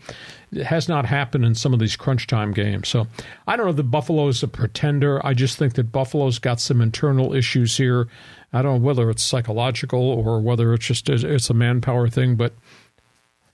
It 0.52 0.66
has 0.66 0.88
not 0.88 1.06
happened 1.06 1.46
in 1.46 1.54
some 1.54 1.72
of 1.72 1.80
these 1.80 1.96
crunch 1.96 2.26
time 2.26 2.52
games. 2.52 2.88
So 2.88 3.08
I 3.48 3.56
don't 3.56 3.68
know 3.68 3.74
that 3.74 3.84
Buffalo's 3.84 4.42
a 4.42 4.48
pretender. 4.48 5.24
I 5.24 5.36
just 5.36 5.58
think 5.58 5.74
that 5.76 5.92
Buffalo's 5.92 6.40
got 6.40 6.60
some 6.60 6.82
internal 6.82 7.36
issues 7.36 7.78
here. 7.78 8.08
I 8.54 8.62
don't 8.62 8.82
know 8.82 8.86
whether 8.86 9.10
it's 9.10 9.24
psychological 9.24 10.00
or 10.00 10.40
whether 10.40 10.74
it's 10.74 10.86
just 10.86 11.10
it's 11.10 11.50
a 11.50 11.54
manpower 11.54 12.08
thing, 12.08 12.36
but 12.36 12.54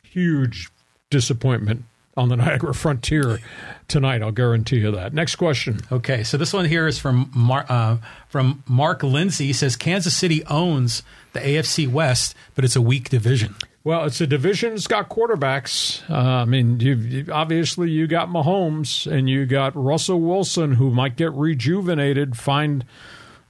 huge 0.03 0.69
disappointment 1.09 1.85
on 2.17 2.29
the 2.29 2.35
Niagara 2.37 2.73
Frontier 2.73 3.39
tonight. 3.87 4.21
I'll 4.21 4.31
guarantee 4.31 4.79
you 4.79 4.91
that. 4.91 5.13
Next 5.13 5.35
question. 5.37 5.79
Okay, 5.91 6.23
so 6.23 6.37
this 6.37 6.53
one 6.53 6.65
here 6.65 6.85
is 6.85 6.99
from 6.99 7.31
Mar- 7.33 7.65
uh, 7.69 7.97
from 8.27 8.63
Mark 8.67 9.01
Lindsay. 9.01 9.47
He 9.47 9.53
says 9.53 9.75
Kansas 9.75 10.15
City 10.15 10.45
owns 10.45 11.01
the 11.33 11.39
AFC 11.39 11.87
West, 11.89 12.35
but 12.55 12.65
it's 12.65 12.75
a 12.75 12.81
weak 12.81 13.09
division. 13.09 13.55
Well, 13.85 14.03
it's 14.03 14.19
a 14.19 14.27
division 14.27 14.71
that's 14.71 14.87
got 14.87 15.09
quarterbacks. 15.09 16.07
Uh, 16.09 16.41
I 16.41 16.45
mean, 16.45 16.79
you've, 16.81 17.05
you 17.05 17.25
obviously 17.31 17.89
you 17.89 18.07
got 18.07 18.27
Mahomes 18.27 19.09
and 19.09 19.29
you 19.29 19.45
got 19.45 19.73
Russell 19.75 20.19
Wilson, 20.19 20.73
who 20.73 20.91
might 20.91 21.15
get 21.15 21.31
rejuvenated, 21.31 22.37
find 22.37 22.83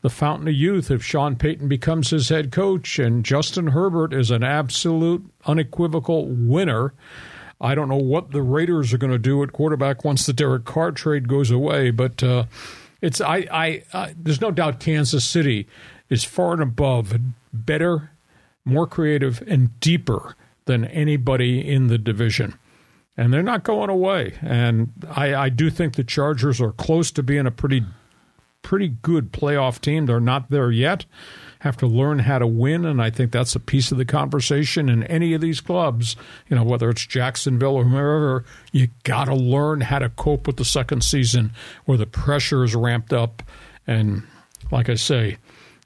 the 0.02 0.10
fountain 0.10 0.47
of 0.47 0.54
youth 0.54 0.89
if 0.89 1.04
Sean 1.04 1.36
Payton 1.36 1.68
becomes 1.68 2.10
his 2.10 2.30
head 2.30 2.52
coach, 2.52 3.00
and 3.00 3.26
Justin 3.26 3.68
Herbert 3.68 4.14
is 4.14 4.32
an 4.32 4.43
absolute, 4.43 5.26
unequivocal 5.45 6.28
winner. 6.28 6.93
I 7.62 7.76
don't 7.76 7.89
know 7.89 7.97
what 7.97 8.32
the 8.32 8.41
Raiders 8.41 8.93
are 8.93 8.97
going 8.97 9.12
to 9.12 9.20
do 9.20 9.43
at 9.43 9.52
quarterback 9.52 10.06
once 10.06 10.26
the 10.26 10.34
Derek 10.34 10.64
Carr 10.64 10.91
trade 10.91 11.28
goes 11.28 11.52
away, 11.52 11.91
but 11.91 12.24
uh, 12.24 12.45
it's 13.02 13.20
I, 13.20 13.47
I, 13.52 13.84
I 13.93 14.16
there's 14.18 14.39
no 14.39 14.52
doubt 14.52 14.80
Kansas 14.80 15.26
City 15.26 15.68
is 16.10 16.24
far 16.24 16.54
and 16.54 16.62
above 16.62 17.18
better 17.52 18.12
more 18.64 18.88
creative 18.88 19.43
and 19.47 19.78
deeper 19.80 20.36
than 20.66 20.86
anybody 20.86 21.68
in 21.68 21.88
the 21.88 21.97
division. 21.97 22.58
And 23.18 23.34
they're 23.34 23.43
not 23.43 23.64
going 23.64 23.89
away. 23.89 24.38
And 24.41 24.93
I, 25.10 25.36
I 25.36 25.50
do 25.50 25.70
think 25.70 25.95
the 25.95 26.04
Chargers 26.04 26.62
are 26.62 26.72
close 26.72 27.12
to 27.12 27.24
being 27.24 27.45
a 27.45 27.52
pretty 27.52 27.84
pretty 28.70 28.90
good 29.02 29.32
playoff 29.34 29.82
team. 29.82 30.06
They're 30.06 30.20
not 30.20 30.52
there 30.52 30.70
yet. 30.70 31.04
Have 31.62 31.76
to 31.78 31.88
learn 31.88 32.20
how 32.20 32.38
to 32.38 32.46
win, 32.46 32.86
and 32.86 33.02
I 33.02 33.10
think 33.10 33.32
that's 33.32 33.56
a 33.56 33.60
piece 33.60 33.92
of 33.92 33.98
the 33.98 34.06
conversation 34.06 34.90
in 34.90 35.02
any 35.06 35.34
of 35.34 35.42
these 35.42 35.60
clubs. 35.60 36.16
You 36.50 36.56
know, 36.56 36.64
whether 36.64 36.88
it's 36.92 37.04
Jacksonville 37.04 37.74
or 37.74 37.84
wherever, 37.84 38.46
you 38.72 38.90
got 39.06 39.26
to 39.26 39.34
learn 39.34 39.82
how 39.82 39.98
to 39.98 40.10
cope 40.10 40.46
with 40.46 40.58
the 40.58 40.66
second 40.66 41.04
season 41.04 41.52
where 41.86 41.98
the 41.98 42.06
pressure 42.06 42.64
is 42.64 42.76
ramped 42.76 43.12
up. 43.12 43.42
And 43.88 44.22
like 44.72 44.88
I 44.88 44.94
say, 44.94 45.38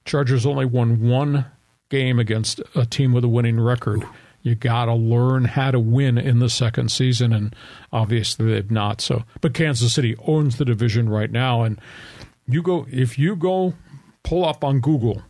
Chargers 0.03 0.45
only 0.45 0.65
won 0.65 1.07
one 1.07 1.45
game 1.87 2.19
against 2.19 2.59
a 2.75 2.85
team 2.85 3.13
with 3.13 3.23
a 3.23 3.29
winning 3.29 3.61
record. 3.61 4.05
You 4.41 4.55
got 4.55 4.85
to 4.85 4.93
learn 4.93 5.45
how 5.45 5.71
to 5.71 5.79
win 5.79 6.17
in 6.17 6.39
the 6.39 6.49
second 6.49 6.91
season, 6.91 7.31
and 7.31 7.55
obviously 7.93 8.45
they've 8.51 8.69
not. 8.69 8.99
So, 8.99 9.23
but 9.39 9.53
Kansas 9.53 9.93
City 9.93 10.17
owns 10.27 10.57
the 10.57 10.65
division 10.65 11.07
right 11.07 11.31
now, 11.31 11.63
and 11.63 11.79
you 12.47 12.61
go 12.61 12.85
if 12.91 13.17
you 13.17 13.35
go 13.35 13.73
pull 14.23 14.45
up 14.45 14.63
on 14.63 14.79
Google 14.79 15.21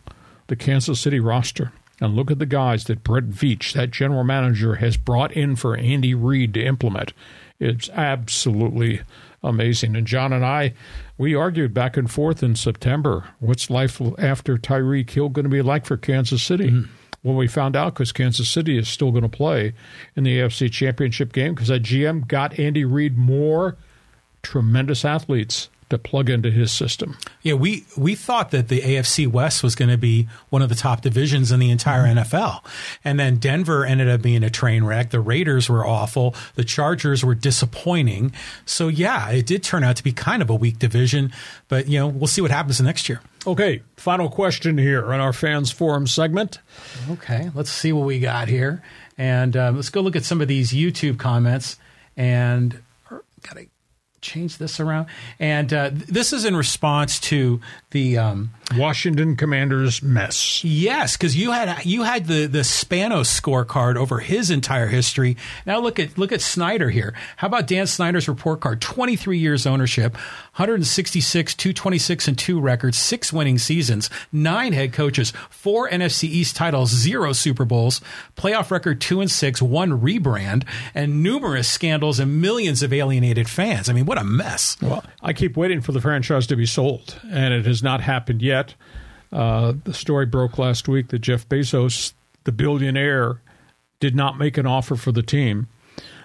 the 0.48 0.56
Kansas 0.56 1.00
City 1.00 1.20
roster 1.20 1.72
and 2.02 2.16
look 2.16 2.32
at 2.32 2.40
the 2.40 2.46
guys 2.46 2.86
that 2.86 3.04
Brett 3.04 3.30
Veach, 3.30 3.74
that 3.74 3.92
general 3.92 4.24
manager, 4.24 4.76
has 4.76 4.98
brought 4.98 5.32
in 5.32 5.56
for 5.56 5.78
Andy 5.78 6.14
Reid 6.14 6.54
to 6.56 6.64
implement. 6.64 7.14
It's 7.60 7.90
absolutely 7.90 9.02
amazing. 9.42 9.96
And 9.96 10.06
John 10.08 10.34
and 10.34 10.46
I, 10.46 10.74
we 11.18 11.36
argued 11.36 11.74
back 11.74 11.96
and 11.96 12.12
forth 12.12 12.44
in 12.44 12.56
September. 12.56 13.30
What's 13.40 13.70
life 13.70 14.02
after 14.18 14.58
Tyreek 14.58 15.10
Hill 15.10 15.30
going 15.30 15.44
to 15.44 15.50
be 15.50 15.62
like 15.62 15.86
for 15.86 15.98
Kansas 15.98 16.44
City? 16.44 16.72
Mm-hmm. 16.72 16.92
Well, 17.24 17.36
we 17.36 17.48
found 17.48 17.78
out 17.78 17.94
because 17.94 18.12
Kansas 18.12 18.50
City 18.50 18.78
is 18.78 18.90
still 18.90 19.12
going 19.12 19.24
to 19.24 19.30
play 19.30 19.74
in 20.16 20.26
the 20.26 20.40
AFC 20.40 20.70
Championship 20.70 21.32
game 21.32 21.56
because 21.56 21.70
that 21.70 21.84
GM 21.84 22.28
got 22.28 22.60
Andy 22.60 22.84
Reid 22.84 23.18
more 23.18 23.78
tremendous 24.42 25.06
athletes 25.06 25.70
to 25.94 25.98
plug 25.98 26.30
into 26.30 26.52
his 26.52 26.72
system. 26.72 27.18
Yeah, 27.42 27.54
we 27.54 27.86
we 27.98 28.16
thought 28.16 28.52
that 28.52 28.68
the 28.68 28.82
AFC 28.82 29.28
West 29.28 29.64
was 29.64 29.76
going 29.76 29.90
to 29.90 29.98
be 29.98 30.28
one 30.50 30.62
of 30.62 30.70
the 30.70 30.76
top 30.76 31.02
divisions 31.02 31.52
in 31.52 31.60
the 31.60 31.72
entire 31.72 32.04
NFL, 32.04 32.64
and 33.04 33.20
then 33.20 33.38
Denver 33.38 33.86
ended 33.86 34.10
up 34.10 34.22
being 34.22 34.44
a 34.44 34.50
train 34.50 34.84
wreck. 34.84 35.12
The 35.12 35.20
Raiders 35.20 35.70
were 35.70 35.86
awful. 35.86 36.36
The 36.56 36.64
Chargers 36.64 37.24
were 37.24 37.36
disappointing. 37.36 38.34
So 38.66 38.88
yeah, 38.88 39.30
it 39.30 39.46
did 39.46 39.64
turn 39.64 39.84
out 39.84 39.96
to 39.98 40.04
be 40.04 40.12
kind 40.12 40.42
of 40.42 40.50
a 40.50 40.56
weak 40.56 40.80
division. 40.80 41.32
But 41.68 41.88
you 41.88 42.00
know, 42.00 42.08
we'll 42.08 42.28
see 42.28 42.42
what 42.42 42.52
happens 42.52 42.82
next 42.82 43.08
year. 43.10 43.22
Okay, 43.46 43.82
final 43.98 44.30
question 44.30 44.78
here 44.78 45.12
in 45.14 45.20
our 45.20 45.34
fans 45.34 45.72
forum 45.72 46.08
segment. 46.08 46.60
Okay, 47.10 47.52
let's 47.54 47.72
see 47.72 47.92
what 47.92 48.06
we 48.06 48.20
got 48.20 48.48
here, 48.48 48.82
and 49.18 49.56
um, 49.58 49.76
let's 49.76 49.90
go 49.90 50.02
look 50.02 50.16
at 50.16 50.24
some 50.24 50.42
of 50.42 50.48
these 50.48 50.72
YouTube 50.72 51.18
comments. 51.18 51.78
And 52.16 52.80
got 53.44 53.58
to 53.58 53.68
change 54.24 54.58
this 54.58 54.80
around. 54.80 55.08
And 55.40 55.72
uh, 55.72 55.92
this 55.94 56.34
is 56.34 56.46
in 56.46 56.56
response 56.56 57.20
to 57.22 57.62
the 57.94 58.18
um, 58.18 58.52
Washington 58.76 59.36
Commanders 59.36 60.02
mess. 60.02 60.64
Yes, 60.64 61.16
because 61.16 61.38
you 61.38 61.52
had 61.52 61.86
you 61.86 62.04
had 62.04 62.26
the 62.26 62.48
the 62.48 62.60
Spanos 62.60 63.40
scorecard 63.40 63.96
over 63.96 64.20
his 64.20 64.50
entire 64.50 64.88
history. 64.88 65.38
Now 65.66 65.80
look 65.80 66.00
at 66.00 66.18
look 66.18 66.32
at 66.32 66.42
Snyder 66.42 66.90
here. 66.90 67.14
How 67.38 67.48
about 67.48 67.68
Dan 67.68 67.88
Snyder's 67.88 68.28
report 68.28 68.60
card? 68.60 68.82
Twenty 68.82 69.16
three 69.16 69.38
years 69.38 69.66
ownership, 69.66 70.16
166, 70.16 71.56
226 71.56 72.28
and 72.28 72.38
two 72.38 72.60
records, 72.60 72.98
six 72.98 73.32
winning 73.32 73.58
seasons, 73.58 74.10
nine 74.32 74.74
head 74.74 74.92
coaches, 74.92 75.32
four 75.50 75.90
NFC 75.90 76.26
East 76.26 76.56
titles, 76.56 76.90
zero 76.90 77.32
Super 77.32 77.66
Bowls, 77.66 78.02
playoff 78.36 78.72
record 78.72 79.00
two 79.00 79.22
and 79.22 79.30
six, 79.30 79.62
one 79.62 80.02
rebrand, 80.02 80.64
and 80.96 81.22
numerous 81.22 81.68
scandals 81.68 82.20
and 82.20 82.42
millions 82.42 82.82
of 82.82 82.92
alienated 82.92 83.48
fans. 83.48 83.88
I 83.88 83.94
mean, 83.94 84.06
what 84.06 84.18
a 84.18 84.24
mess. 84.24 84.78
Well, 84.82 85.04
I 85.22 85.34
keep 85.34 85.56
waiting 85.56 85.82
for 85.82 85.92
the 85.92 86.02
franchise 86.02 86.48
to 86.48 86.56
be 86.56 86.66
sold, 86.66 87.20
and 87.30 87.54
it 87.54 87.66
has 87.66 87.83
not 87.84 88.02
happened 88.02 88.42
yet. 88.42 88.76
Uh, 89.32 89.74
the 89.84 89.94
story 89.94 90.26
broke 90.26 90.58
last 90.58 90.88
week 90.88 91.10
that 91.10 91.20
Jeff 91.20 91.48
Bezos, 91.50 92.14
the 92.44 92.52
billionaire, 92.52 93.42
did 94.00 94.16
not 94.16 94.38
make 94.38 94.58
an 94.58 94.66
offer 94.66 94.96
for 94.96 95.12
the 95.12 95.24
team. 95.24 95.68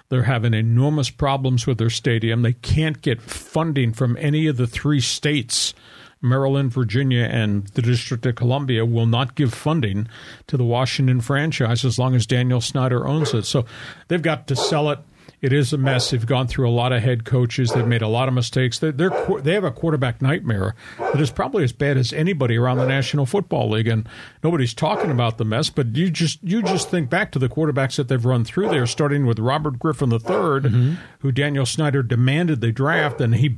They're 0.09 0.23
having 0.23 0.53
enormous 0.53 1.09
problems 1.09 1.67
with 1.67 1.77
their 1.77 1.89
stadium. 1.89 2.41
They 2.41 2.53
can't 2.53 3.01
get 3.01 3.21
funding 3.21 3.93
from 3.93 4.17
any 4.19 4.47
of 4.47 4.57
the 4.57 4.67
three 4.67 5.01
states. 5.01 5.73
Maryland, 6.21 6.73
Virginia, 6.73 7.23
and 7.23 7.67
the 7.67 7.81
District 7.81 8.25
of 8.25 8.35
Columbia 8.35 8.85
will 8.85 9.05
not 9.05 9.35
give 9.35 9.53
funding 9.53 10.07
to 10.47 10.57
the 10.57 10.65
Washington 10.65 11.21
franchise 11.21 11.85
as 11.85 11.97
long 11.97 12.15
as 12.15 12.25
Daniel 12.25 12.59
Snyder 12.59 13.07
owns 13.07 13.33
it. 13.33 13.45
So 13.45 13.65
they've 14.07 14.21
got 14.21 14.47
to 14.47 14.55
sell 14.55 14.89
it 14.89 14.99
it 15.41 15.53
is 15.53 15.71
a 15.71 15.77
mess. 15.77 16.09
They've 16.09 16.25
gone 16.25 16.47
through 16.47 16.69
a 16.69 16.71
lot 16.71 16.91
of 16.91 17.01
head 17.01 17.23
coaches. 17.23 17.71
They've 17.71 17.87
made 17.87 18.01
a 18.01 18.07
lot 18.07 18.27
of 18.27 18.33
mistakes. 18.33 18.79
They're, 18.79 18.91
they're, 18.91 19.11
they 19.41 19.53
have 19.53 19.63
a 19.63 19.71
quarterback 19.71 20.21
nightmare 20.21 20.75
that 20.97 21.21
is 21.21 21.31
probably 21.31 21.63
as 21.63 21.71
bad 21.71 21.97
as 21.97 22.11
anybody 22.11 22.57
around 22.57 22.77
the 22.77 22.87
National 22.87 23.25
Football 23.25 23.69
League. 23.69 23.87
And 23.87 24.07
nobody's 24.43 24.73
talking 24.73 25.11
about 25.11 25.37
the 25.37 25.45
mess, 25.45 25.69
but 25.69 25.95
you 25.95 26.09
just 26.09 26.43
you 26.43 26.61
just 26.61 26.89
think 26.89 27.09
back 27.09 27.31
to 27.31 27.39
the 27.39 27.49
quarterbacks 27.49 27.95
that 27.95 28.07
they've 28.07 28.25
run 28.25 28.43
through 28.43 28.69
there, 28.69 28.85
starting 28.85 29.25
with 29.25 29.39
Robert 29.39 29.79
Griffin 29.79 30.11
III, 30.11 30.19
mm-hmm. 30.19 30.93
who 31.19 31.31
Daniel 31.31 31.65
Snyder 31.65 32.03
demanded 32.03 32.61
they 32.61 32.71
draft, 32.71 33.21
and 33.21 33.35
he 33.35 33.57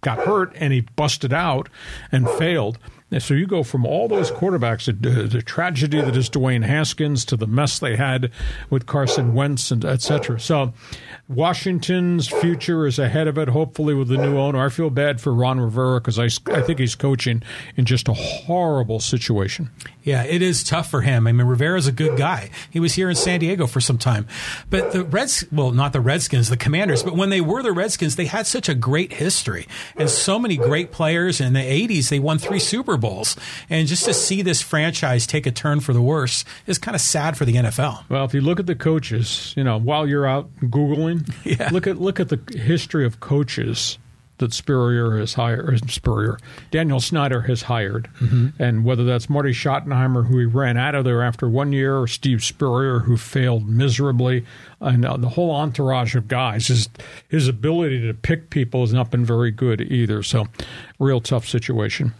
got 0.00 0.18
hurt 0.18 0.52
and 0.56 0.72
he 0.72 0.80
busted 0.80 1.32
out 1.32 1.68
and 2.12 2.28
failed. 2.30 2.78
And 3.10 3.22
so 3.22 3.32
you 3.32 3.46
go 3.46 3.62
from 3.62 3.86
all 3.86 4.06
those 4.06 4.30
quarterbacks, 4.30 4.84
the, 4.84 5.22
the, 5.22 5.40
tragedy 5.40 5.98
that 6.00 6.14
is 6.14 6.28
Dwayne 6.28 6.62
Haskins, 6.62 7.24
to 7.26 7.36
the 7.38 7.46
mess 7.46 7.78
they 7.78 7.96
had 7.96 8.30
with 8.68 8.84
Carson 8.84 9.32
Wentz, 9.32 9.70
and 9.70 9.82
et 9.82 10.02
cetera. 10.02 10.38
So 10.38 10.74
Washington's 11.26 12.28
future 12.28 12.86
is 12.86 12.98
ahead 12.98 13.26
of 13.26 13.38
it, 13.38 13.48
hopefully, 13.48 13.94
with 13.94 14.08
the 14.08 14.18
new 14.18 14.36
owner. 14.36 14.62
I 14.62 14.68
feel 14.68 14.90
bad 14.90 15.22
for 15.22 15.32
Ron 15.32 15.58
Rivera 15.58 16.00
because 16.00 16.18
I, 16.18 16.24
I 16.52 16.60
think 16.60 16.78
he's 16.78 16.94
coaching 16.94 17.42
in 17.76 17.86
just 17.86 18.08
a 18.08 18.12
horrible 18.12 19.00
situation. 19.00 19.70
Yeah, 20.02 20.24
it 20.24 20.42
is 20.42 20.62
tough 20.62 20.90
for 20.90 21.00
him. 21.00 21.26
I 21.26 21.32
mean, 21.32 21.46
Rivera's 21.46 21.86
a 21.86 21.92
good 21.92 22.18
guy. 22.18 22.50
He 22.70 22.80
was 22.80 22.94
here 22.94 23.08
in 23.08 23.16
San 23.16 23.40
Diego 23.40 23.66
for 23.66 23.80
some 23.80 23.98
time. 23.98 24.26
But 24.68 24.92
the 24.92 25.04
Reds, 25.04 25.44
well, 25.50 25.70
not 25.70 25.94
the 25.94 26.00
Redskins, 26.00 26.50
the 26.50 26.56
Commanders, 26.58 27.02
but 27.02 27.16
when 27.16 27.30
they 27.30 27.40
were 27.40 27.62
the 27.62 27.72
Redskins, 27.72 28.16
they 28.16 28.26
had 28.26 28.46
such 28.46 28.68
a 28.68 28.74
great 28.74 29.14
history 29.14 29.66
and 29.96 30.10
so 30.10 30.38
many 30.38 30.58
great 30.58 30.92
players. 30.92 31.40
In 31.40 31.54
the 31.54 31.60
80s, 31.60 32.10
they 32.10 32.18
won 32.18 32.38
three 32.38 32.58
Super 32.58 32.97
Bowls. 32.98 33.36
And 33.70 33.88
just 33.88 34.04
to 34.04 34.14
see 34.14 34.42
this 34.42 34.60
franchise 34.60 35.26
take 35.26 35.46
a 35.46 35.50
turn 35.50 35.80
for 35.80 35.92
the 35.92 36.02
worse 36.02 36.44
is 36.66 36.78
kind 36.78 36.94
of 36.94 37.00
sad 37.00 37.36
for 37.36 37.44
the 37.44 37.54
NFL. 37.54 38.04
Well, 38.08 38.24
if 38.24 38.34
you 38.34 38.40
look 38.40 38.60
at 38.60 38.66
the 38.66 38.74
coaches, 38.74 39.54
you 39.56 39.64
know, 39.64 39.78
while 39.78 40.06
you're 40.06 40.26
out 40.26 40.54
Googling, 40.62 41.32
yeah. 41.44 41.70
look 41.72 41.86
at 41.86 42.00
look 42.00 42.20
at 42.20 42.28
the 42.28 42.40
history 42.56 43.04
of 43.04 43.20
coaches 43.20 43.98
that 44.38 44.52
Spurrier 44.52 45.18
has 45.18 45.34
hired, 45.34 45.90
Spurrier, 45.90 46.38
Daniel 46.70 47.00
Snyder 47.00 47.42
has 47.42 47.62
hired, 47.62 48.08
mm-hmm. 48.20 48.60
and 48.62 48.84
whether 48.84 49.04
that's 49.04 49.28
Marty 49.28 49.52
Schottenheimer, 49.52 50.26
who 50.26 50.38
he 50.38 50.44
ran 50.44 50.76
out 50.76 50.94
of 50.94 51.04
there 51.04 51.22
after 51.22 51.48
one 51.48 51.72
year, 51.72 51.98
or 51.98 52.06
Steve 52.06 52.42
Spurrier, 52.42 53.00
who 53.00 53.16
failed 53.16 53.68
miserably, 53.68 54.44
and 54.80 55.04
uh, 55.04 55.16
the 55.16 55.30
whole 55.30 55.50
entourage 55.50 56.14
of 56.14 56.28
guys, 56.28 56.68
his 56.68 56.88
his 57.28 57.48
ability 57.48 58.06
to 58.06 58.14
pick 58.14 58.50
people 58.50 58.80
has 58.80 58.92
not 58.92 59.10
been 59.10 59.24
very 59.24 59.50
good 59.50 59.80
either. 59.80 60.22
So, 60.22 60.46
real 60.98 61.20
tough 61.20 61.46
situation. 61.46 62.14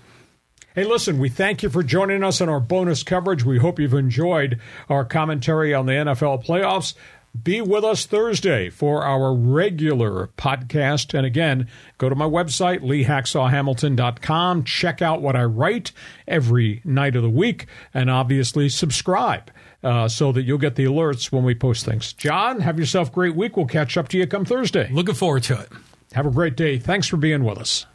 Hey, 0.75 0.85
listen, 0.85 1.19
we 1.19 1.29
thank 1.29 1.63
you 1.63 1.71
for 1.71 1.83
joining 1.83 2.23
us 2.23 2.41
on 2.41 2.49
our 2.49 2.61
bonus 2.61 3.03
coverage. 3.03 3.45
We 3.45 3.59
hope 3.59 3.81
you've 3.81 3.95
enjoyed 3.95 4.61
our 4.89 5.05
commentary 5.05 5.75
on 5.75 5.87
the 5.87 5.93
NFL 5.93 6.45
playoffs. 6.45 6.95
Be 7.43 7.61
with 7.61 7.85
us 7.85 8.07
Thursday 8.07 8.71
for 8.71 9.05
our 9.05 9.35
regular 9.35 10.29
podcast. 10.39 11.17
And 11.17 11.27
again, 11.27 11.69
go 11.99 12.09
to 12.09 12.15
my 12.15 12.27
website, 12.27 12.81
leehacksawhamilton.com. 12.81 14.65
Check 14.65 15.03
out 15.03 15.23
what 15.23 15.37
I 15.37 15.45
write 15.45 15.93
every 16.27 16.81
night 16.85 17.17
of 17.17 17.23
the 17.23 17.31
week. 17.31 17.67
And 17.95 18.11
obviously, 18.11 18.69
subscribe 18.69 19.51
uh, 19.83 20.09
so 20.09 20.33
that 20.33 20.43
you'll 20.43 20.59
get 20.59 20.75
the 20.77 20.85
alerts 20.85 21.31
when 21.31 21.45
we 21.45 21.55
post 21.55 21.85
things. 21.85 22.13
John, 22.13 22.61
have 22.61 22.79
yourself 22.79 23.09
a 23.09 23.13
great 23.13 23.37
week. 23.37 23.57
We'll 23.57 23.67
catch 23.67 23.97
up 23.97 24.09
to 24.09 24.19
you 24.19 24.27
come 24.27 24.45
Thursday. 24.45 24.89
Looking 24.91 25.15
forward 25.15 25.45
to 25.45 25.61
it. 25.61 25.69
Have 26.13 26.27
a 26.27 26.31
great 26.31 26.57
day. 26.57 26.79
Thanks 26.79 27.07
for 27.07 27.17
being 27.17 27.45
with 27.45 27.59
us. 27.59 27.87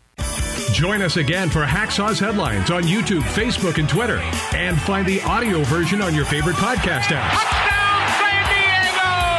Join 0.73 1.01
us 1.01 1.17
again 1.17 1.49
for 1.49 1.63
Hacksaw's 1.63 2.19
headlines 2.19 2.71
on 2.71 2.83
YouTube, 2.83 3.21
Facebook, 3.21 3.77
and 3.77 3.87
Twitter. 3.87 4.17
And 4.53 4.79
find 4.81 5.05
the 5.07 5.21
audio 5.21 5.61
version 5.63 6.01
on 6.01 6.13
your 6.15 6.25
favorite 6.25 6.55
podcast 6.55 7.15
apps. 7.15 7.39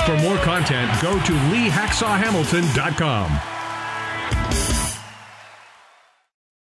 For 0.07 0.17
more 0.23 0.37
content, 0.39 0.91
go 1.03 1.13
to 1.15 1.33
leehacksawhamilton.com. 1.33 3.54